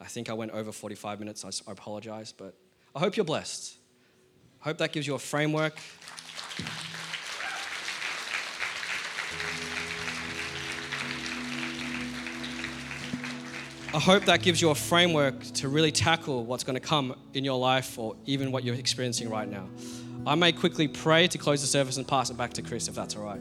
I 0.00 0.06
think 0.06 0.28
I 0.28 0.32
went 0.32 0.50
over 0.50 0.72
45 0.72 1.20
minutes. 1.20 1.44
I 1.44 1.70
apologize, 1.70 2.32
but 2.32 2.54
I 2.94 2.98
hope 2.98 3.16
you're 3.16 3.24
blessed. 3.24 3.76
I 4.60 4.64
hope 4.64 4.78
that 4.78 4.92
gives 4.92 5.06
you 5.06 5.14
a 5.14 5.18
framework. 5.18 5.78
I 13.92 13.98
hope 13.98 14.24
that 14.26 14.42
gives 14.42 14.60
you 14.60 14.70
a 14.70 14.74
framework 14.74 15.40
to 15.54 15.68
really 15.68 15.92
tackle 15.92 16.44
what's 16.44 16.64
going 16.64 16.74
to 16.74 16.80
come 16.80 17.14
in 17.34 17.44
your 17.44 17.58
life 17.58 17.98
or 17.98 18.16
even 18.26 18.52
what 18.52 18.64
you're 18.64 18.74
experiencing 18.74 19.30
right 19.30 19.48
now. 19.48 19.68
I 20.26 20.34
may 20.34 20.52
quickly 20.52 20.88
pray 20.88 21.28
to 21.28 21.38
close 21.38 21.60
the 21.60 21.66
service 21.66 21.96
and 21.96 22.06
pass 22.06 22.30
it 22.30 22.36
back 22.36 22.52
to 22.54 22.62
Chris 22.62 22.88
if 22.88 22.94
that's 22.94 23.16
all 23.16 23.22
right. 23.22 23.40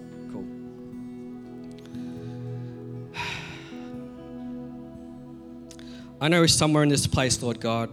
I 6.22 6.28
know 6.28 6.45
somewhere 6.45 6.84
in 6.84 6.89
this 6.89 7.07
place, 7.07 7.41
Lord 7.41 7.61
God, 7.61 7.89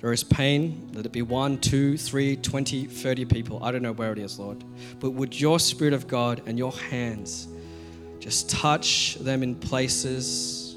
there 0.00 0.12
is 0.12 0.24
pain. 0.24 0.90
Let 0.94 1.06
it 1.06 1.12
be 1.12 1.22
one, 1.22 1.58
two, 1.58 1.96
three, 1.96 2.36
20, 2.36 2.86
30 2.86 3.24
people. 3.26 3.62
I 3.62 3.70
don't 3.70 3.82
know 3.82 3.92
where 3.92 4.12
it 4.12 4.18
is, 4.18 4.38
Lord. 4.38 4.64
But 4.98 5.10
would 5.10 5.38
your 5.38 5.60
Spirit 5.60 5.94
of 5.94 6.08
God 6.08 6.42
and 6.46 6.58
your 6.58 6.72
hands 6.72 7.46
just 8.18 8.50
touch 8.50 9.16
them 9.20 9.42
in 9.42 9.54
places 9.54 10.76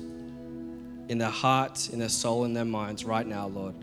in 1.09 1.17
their 1.17 1.29
hearts, 1.29 1.89
in 1.89 1.99
their 1.99 2.09
soul, 2.09 2.45
in 2.45 2.53
their 2.53 2.65
minds 2.65 3.03
right 3.03 3.25
now, 3.25 3.47
Lord. 3.47 3.75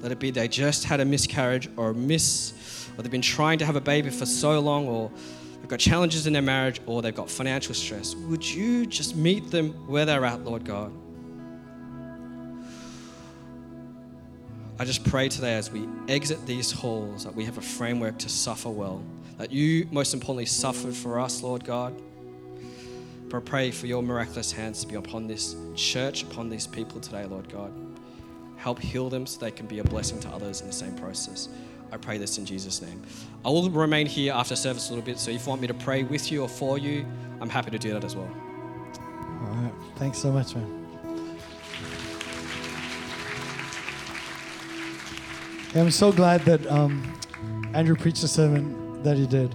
Let 0.00 0.12
it 0.12 0.18
be 0.18 0.30
they 0.30 0.48
just 0.48 0.84
had 0.84 1.00
a 1.00 1.04
miscarriage 1.04 1.68
or 1.76 1.90
a 1.90 1.94
miss, 1.94 2.88
or 2.96 3.02
they've 3.02 3.10
been 3.10 3.20
trying 3.20 3.58
to 3.58 3.66
have 3.66 3.76
a 3.76 3.80
baby 3.80 4.10
for 4.10 4.26
so 4.26 4.58
long, 4.60 4.86
or 4.86 5.10
they've 5.60 5.68
got 5.68 5.78
challenges 5.80 6.26
in 6.26 6.32
their 6.32 6.42
marriage, 6.42 6.80
or 6.86 7.02
they've 7.02 7.14
got 7.14 7.30
financial 7.30 7.74
stress. 7.74 8.14
Would 8.14 8.46
you 8.46 8.86
just 8.86 9.16
meet 9.16 9.50
them 9.50 9.72
where 9.86 10.04
they're 10.04 10.24
at, 10.24 10.44
Lord 10.44 10.64
God? 10.64 10.92
I 14.80 14.84
just 14.84 15.04
pray 15.04 15.28
today 15.28 15.54
as 15.54 15.72
we 15.72 15.88
exit 16.06 16.46
these 16.46 16.70
halls 16.70 17.24
that 17.24 17.34
we 17.34 17.44
have 17.44 17.58
a 17.58 17.60
framework 17.60 18.16
to 18.18 18.28
suffer 18.28 18.70
well. 18.70 19.02
That 19.36 19.50
you, 19.50 19.88
most 19.90 20.14
importantly, 20.14 20.46
suffered 20.46 20.94
for 20.94 21.18
us, 21.18 21.42
Lord 21.42 21.64
God. 21.64 22.00
But 23.28 23.38
I 23.38 23.40
pray 23.40 23.70
for 23.72 23.86
your 23.86 24.02
miraculous 24.02 24.52
hands 24.52 24.80
to 24.82 24.86
be 24.86 24.94
upon 24.94 25.26
this 25.26 25.56
church, 25.74 26.22
upon 26.22 26.48
these 26.48 26.66
people 26.66 27.00
today, 27.00 27.26
Lord 27.26 27.48
God. 27.48 27.72
help 28.58 28.80
heal 28.80 29.08
them 29.08 29.26
so 29.26 29.40
they 29.40 29.50
can 29.50 29.66
be 29.66 29.78
a 29.78 29.84
blessing 29.84 30.20
to 30.20 30.28
others 30.28 30.60
in 30.60 30.66
the 30.66 30.72
same 30.72 30.94
process. 30.96 31.48
I 31.90 31.96
pray 31.96 32.18
this 32.18 32.38
in 32.38 32.44
Jesus' 32.44 32.82
name. 32.82 33.02
I 33.44 33.48
will 33.48 33.70
remain 33.70 34.06
here 34.06 34.32
after 34.34 34.54
service 34.56 34.88
a 34.88 34.92
little 34.92 35.04
bit, 35.04 35.18
so 35.18 35.30
if 35.30 35.44
you 35.44 35.48
want 35.48 35.60
me 35.60 35.68
to 35.68 35.74
pray 35.74 36.02
with 36.02 36.30
you 36.30 36.42
or 36.42 36.48
for 36.48 36.78
you, 36.78 37.06
I'm 37.40 37.48
happy 37.48 37.70
to 37.70 37.78
do 37.78 37.92
that 37.92 38.04
as 38.04 38.14
well. 38.14 38.30
All 38.96 39.56
right. 39.62 39.72
Thanks 39.96 40.18
so 40.18 40.30
much, 40.32 40.54
man. 40.54 40.78
I'm 45.74 45.90
so 45.90 46.10
glad 46.12 46.40
that 46.42 46.66
um, 46.66 47.18
Andrew 47.74 47.94
preached 47.94 48.22
the 48.22 48.28
sermon 48.28 49.02
that 49.02 49.16
he 49.16 49.26
did. 49.26 49.54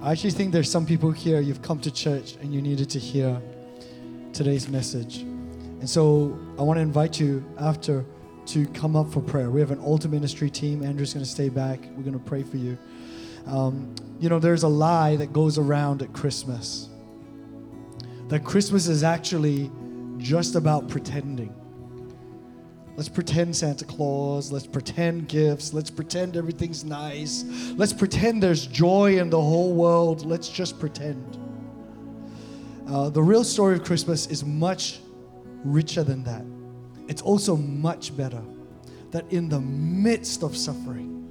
I 0.00 0.12
actually 0.12 0.32
think 0.32 0.52
there's 0.52 0.70
some 0.70 0.84
people 0.84 1.12
here, 1.12 1.40
you've 1.40 1.62
come 1.62 1.80
to 1.80 1.90
church 1.90 2.36
and 2.40 2.52
you 2.52 2.60
needed 2.60 2.90
to 2.90 2.98
hear 2.98 3.40
today's 4.32 4.68
message. 4.68 5.18
And 5.18 5.88
so 5.88 6.38
I 6.58 6.62
want 6.62 6.78
to 6.78 6.82
invite 6.82 7.20
you 7.20 7.44
after 7.58 8.04
to 8.46 8.66
come 8.66 8.96
up 8.96 9.12
for 9.12 9.20
prayer. 9.20 9.50
We 9.50 9.60
have 9.60 9.70
an 9.70 9.78
altar 9.80 10.08
ministry 10.08 10.50
team. 10.50 10.82
Andrew's 10.82 11.14
going 11.14 11.24
to 11.24 11.30
stay 11.30 11.48
back. 11.48 11.80
We're 11.96 12.02
going 12.02 12.18
to 12.18 12.24
pray 12.24 12.42
for 12.42 12.56
you. 12.56 12.76
Um, 13.46 13.94
you 14.20 14.28
know, 14.28 14.38
there's 14.38 14.62
a 14.62 14.68
lie 14.68 15.16
that 15.16 15.32
goes 15.32 15.58
around 15.58 16.02
at 16.02 16.12
Christmas 16.12 16.88
that 18.28 18.44
Christmas 18.44 18.88
is 18.88 19.02
actually 19.02 19.70
just 20.16 20.54
about 20.54 20.88
pretending. 20.88 21.54
Let's 22.96 23.08
pretend 23.08 23.54
Santa 23.56 23.84
Claus. 23.84 24.52
Let's 24.52 24.66
pretend 24.66 25.28
gifts. 25.28 25.74
Let's 25.74 25.90
pretend 25.90 26.36
everything's 26.36 26.84
nice. 26.84 27.44
Let's 27.76 27.92
pretend 27.92 28.42
there's 28.42 28.66
joy 28.66 29.18
in 29.18 29.30
the 29.30 29.40
whole 29.40 29.72
world. 29.72 30.24
Let's 30.24 30.48
just 30.48 30.78
pretend. 30.78 31.38
Uh, 32.88 33.10
the 33.10 33.22
real 33.22 33.44
story 33.44 33.74
of 33.74 33.84
Christmas 33.84 34.26
is 34.28 34.44
much 34.44 35.00
richer 35.64 36.04
than 36.04 36.22
that. 36.24 36.44
It's 37.08 37.22
also 37.22 37.56
much 37.56 38.16
better 38.16 38.42
that 39.10 39.30
in 39.32 39.48
the 39.48 39.60
midst 39.60 40.42
of 40.42 40.56
suffering, 40.56 41.28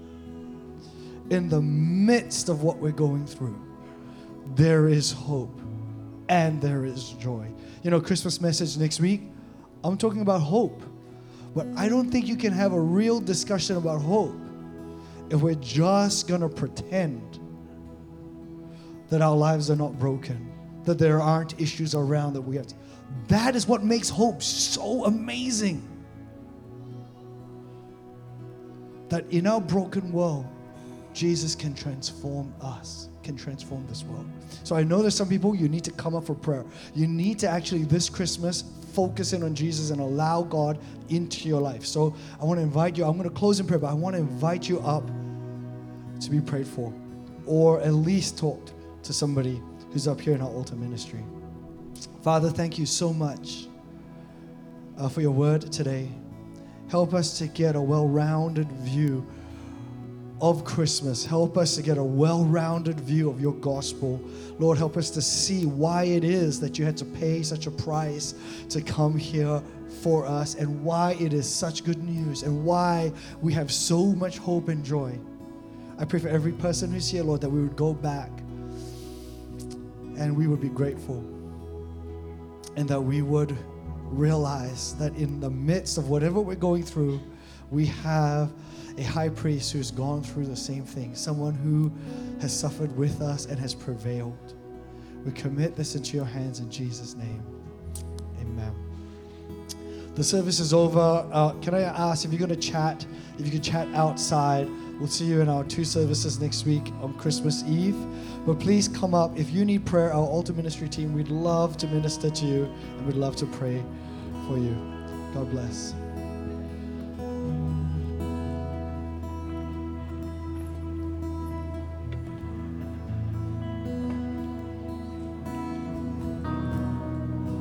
in 1.29 1.49
the 1.49 1.61
midst 1.61 2.49
of 2.49 2.63
what 2.63 2.77
we're 2.77 2.91
going 2.91 3.25
through, 3.25 3.59
there 4.55 4.87
is 4.87 5.11
hope 5.11 5.59
and 6.29 6.61
there 6.61 6.85
is 6.85 7.09
joy. 7.19 7.47
You 7.83 7.91
know, 7.91 7.99
Christmas 7.99 8.39
message 8.39 8.77
next 8.77 8.99
week, 8.99 9.21
I'm 9.83 9.97
talking 9.97 10.21
about 10.21 10.39
hope. 10.39 10.81
But 11.55 11.67
I 11.75 11.87
don't 11.87 12.09
think 12.09 12.27
you 12.27 12.35
can 12.35 12.51
have 12.53 12.73
a 12.73 12.79
real 12.79 13.19
discussion 13.19 13.77
about 13.77 14.01
hope 14.01 14.35
if 15.29 15.41
we're 15.41 15.55
just 15.55 16.27
going 16.27 16.41
to 16.41 16.49
pretend 16.49 17.39
that 19.09 19.21
our 19.21 19.35
lives 19.35 19.69
are 19.69 19.75
not 19.75 19.99
broken, 19.99 20.51
that 20.85 20.97
there 20.97 21.21
aren't 21.21 21.59
issues 21.61 21.93
around 21.93 22.33
that 22.33 22.41
we 22.41 22.55
have 22.55 22.67
to. 22.67 22.75
That 23.27 23.55
is 23.55 23.67
what 23.67 23.83
makes 23.83 24.09
hope 24.09 24.41
so 24.41 25.05
amazing. 25.05 25.87
That 29.09 29.31
in 29.31 29.47
our 29.47 29.61
broken 29.61 30.11
world, 30.11 30.45
Jesus 31.13 31.55
can 31.55 31.75
transform 31.75 32.53
us 32.61 33.09
can 33.23 33.35
transform 33.35 33.85
this 33.87 34.03
world. 34.03 34.25
So 34.63 34.75
I 34.75 34.83
know 34.83 35.01
there's 35.01 35.15
some 35.15 35.29
people 35.29 35.55
you 35.55 35.69
need 35.69 35.83
to 35.85 35.91
come 35.91 36.15
up 36.15 36.25
for 36.25 36.35
prayer. 36.35 36.65
You 36.93 37.07
need 37.07 37.39
to 37.39 37.49
actually 37.49 37.83
this 37.83 38.09
Christmas 38.09 38.65
focus 38.93 39.33
in 39.33 39.41
on 39.41 39.55
Jesus 39.55 39.89
and 39.89 39.99
allow 39.99 40.43
God 40.43 40.77
into 41.09 41.47
your 41.47 41.61
life. 41.61 41.85
So 41.85 42.13
I 42.39 42.45
want 42.45 42.59
to 42.59 42.61
invite 42.61 42.97
you. 42.97 43.05
I'm 43.05 43.17
going 43.17 43.27
to 43.27 43.35
close 43.35 43.59
in 43.59 43.65
prayer, 43.65 43.79
but 43.79 43.87
I 43.87 43.93
want 43.93 44.15
to 44.15 44.21
invite 44.21 44.69
you 44.69 44.79
up 44.81 45.07
to 46.19 46.29
be 46.29 46.39
prayed 46.39 46.67
for, 46.67 46.93
or 47.45 47.81
at 47.81 47.93
least 47.93 48.37
talk 48.37 48.69
to 49.01 49.13
somebody 49.13 49.61
who's 49.91 50.07
up 50.07 50.21
here 50.21 50.35
in 50.35 50.41
our 50.41 50.49
altar 50.49 50.75
ministry. 50.75 51.23
Father, 52.23 52.49
thank 52.49 52.79
you 52.79 52.85
so 52.85 53.11
much 53.11 53.67
uh, 54.97 55.09
for 55.09 55.19
your 55.19 55.31
word 55.31 55.69
today. 55.73 56.07
Help 56.87 57.13
us 57.13 57.37
to 57.37 57.47
get 57.47 57.75
a 57.75 57.81
well-rounded 57.81 58.71
view 58.71 59.27
of 60.39 60.63
Christmas. 60.63 61.25
Help 61.25 61.57
us 61.57 61.75
to 61.75 61.81
get 61.81 61.97
a 61.97 62.03
well 62.03 62.45
rounded 62.45 62.97
view 63.01 63.29
of 63.29 63.41
your 63.41 63.51
gospel. 63.55 64.21
Lord, 64.57 64.77
help 64.77 64.95
us 64.95 65.09
to 65.11 65.21
see 65.21 65.65
why 65.65 66.05
it 66.05 66.23
is 66.23 66.61
that 66.61 66.79
you 66.79 66.85
had 66.85 66.95
to 66.97 67.05
pay 67.05 67.43
such 67.43 67.67
a 67.67 67.71
price 67.71 68.35
to 68.69 68.81
come 68.81 69.17
here 69.17 69.61
for 70.01 70.25
us 70.25 70.55
and 70.55 70.81
why 70.81 71.17
it 71.19 71.33
is 71.33 71.53
such 71.53 71.83
good 71.83 72.01
news 72.05 72.43
and 72.43 72.63
why 72.63 73.11
we 73.41 73.51
have 73.51 73.69
so 73.69 74.05
much 74.05 74.37
hope 74.37 74.69
and 74.69 74.85
joy. 74.85 75.19
I 75.99 76.05
pray 76.05 76.19
for 76.19 76.29
every 76.29 76.53
person 76.53 76.89
who's 76.89 77.09
here, 77.09 77.23
Lord, 77.23 77.41
that 77.41 77.49
we 77.49 77.61
would 77.61 77.75
go 77.75 77.93
back 77.93 78.31
and 80.17 80.37
we 80.37 80.47
would 80.47 80.61
be 80.61 80.69
grateful 80.69 81.21
and 82.75 82.87
that 82.89 83.01
we 83.01 83.21
would 83.21 83.57
realize 84.05 84.95
that 84.95 85.15
in 85.15 85.39
the 85.39 85.49
midst 85.49 85.97
of 85.97 86.09
whatever 86.09 86.39
we're 86.39 86.55
going 86.55 86.83
through, 86.83 87.19
we 87.71 87.85
have 87.87 88.51
a 88.97 89.03
high 89.03 89.29
priest 89.29 89.71
who's 89.71 89.91
gone 89.91 90.21
through 90.21 90.45
the 90.45 90.55
same 90.55 90.83
thing, 90.83 91.15
someone 91.15 91.53
who 91.53 91.91
has 92.41 92.57
suffered 92.57 92.95
with 92.95 93.21
us 93.21 93.45
and 93.45 93.57
has 93.59 93.73
prevailed. 93.73 94.53
We 95.25 95.31
commit 95.31 95.75
this 95.75 95.95
into 95.95 96.15
your 96.17 96.25
hands 96.25 96.59
in 96.59 96.69
Jesus' 96.69 97.15
name. 97.15 97.43
Amen. 98.41 98.73
The 100.15 100.23
service 100.23 100.59
is 100.59 100.73
over. 100.73 101.27
Uh, 101.31 101.53
can 101.61 101.73
I 101.73 101.81
ask 101.81 102.25
if 102.25 102.31
you're 102.31 102.45
going 102.45 102.49
to 102.49 102.55
chat, 102.55 103.05
if 103.39 103.45
you 103.45 103.51
can 103.51 103.61
chat 103.61 103.87
outside? 103.95 104.67
We'll 104.99 105.09
see 105.09 105.25
you 105.25 105.41
in 105.41 105.49
our 105.49 105.63
two 105.63 105.83
services 105.83 106.39
next 106.39 106.65
week 106.65 106.91
on 107.01 107.13
Christmas 107.15 107.63
Eve. 107.63 107.97
But 108.45 108.59
please 108.59 108.87
come 108.87 109.13
up. 109.13 109.37
If 109.37 109.51
you 109.51 109.65
need 109.65 109.85
prayer, 109.85 110.13
our 110.13 110.25
altar 110.25 110.53
ministry 110.53 110.87
team, 110.87 111.13
we'd 111.13 111.29
love 111.29 111.77
to 111.77 111.87
minister 111.87 112.29
to 112.29 112.45
you 112.45 112.65
and 112.97 113.05
we'd 113.05 113.15
love 113.15 113.35
to 113.37 113.45
pray 113.45 113.83
for 114.47 114.57
you. 114.57 114.75
God 115.33 115.49
bless. 115.49 115.93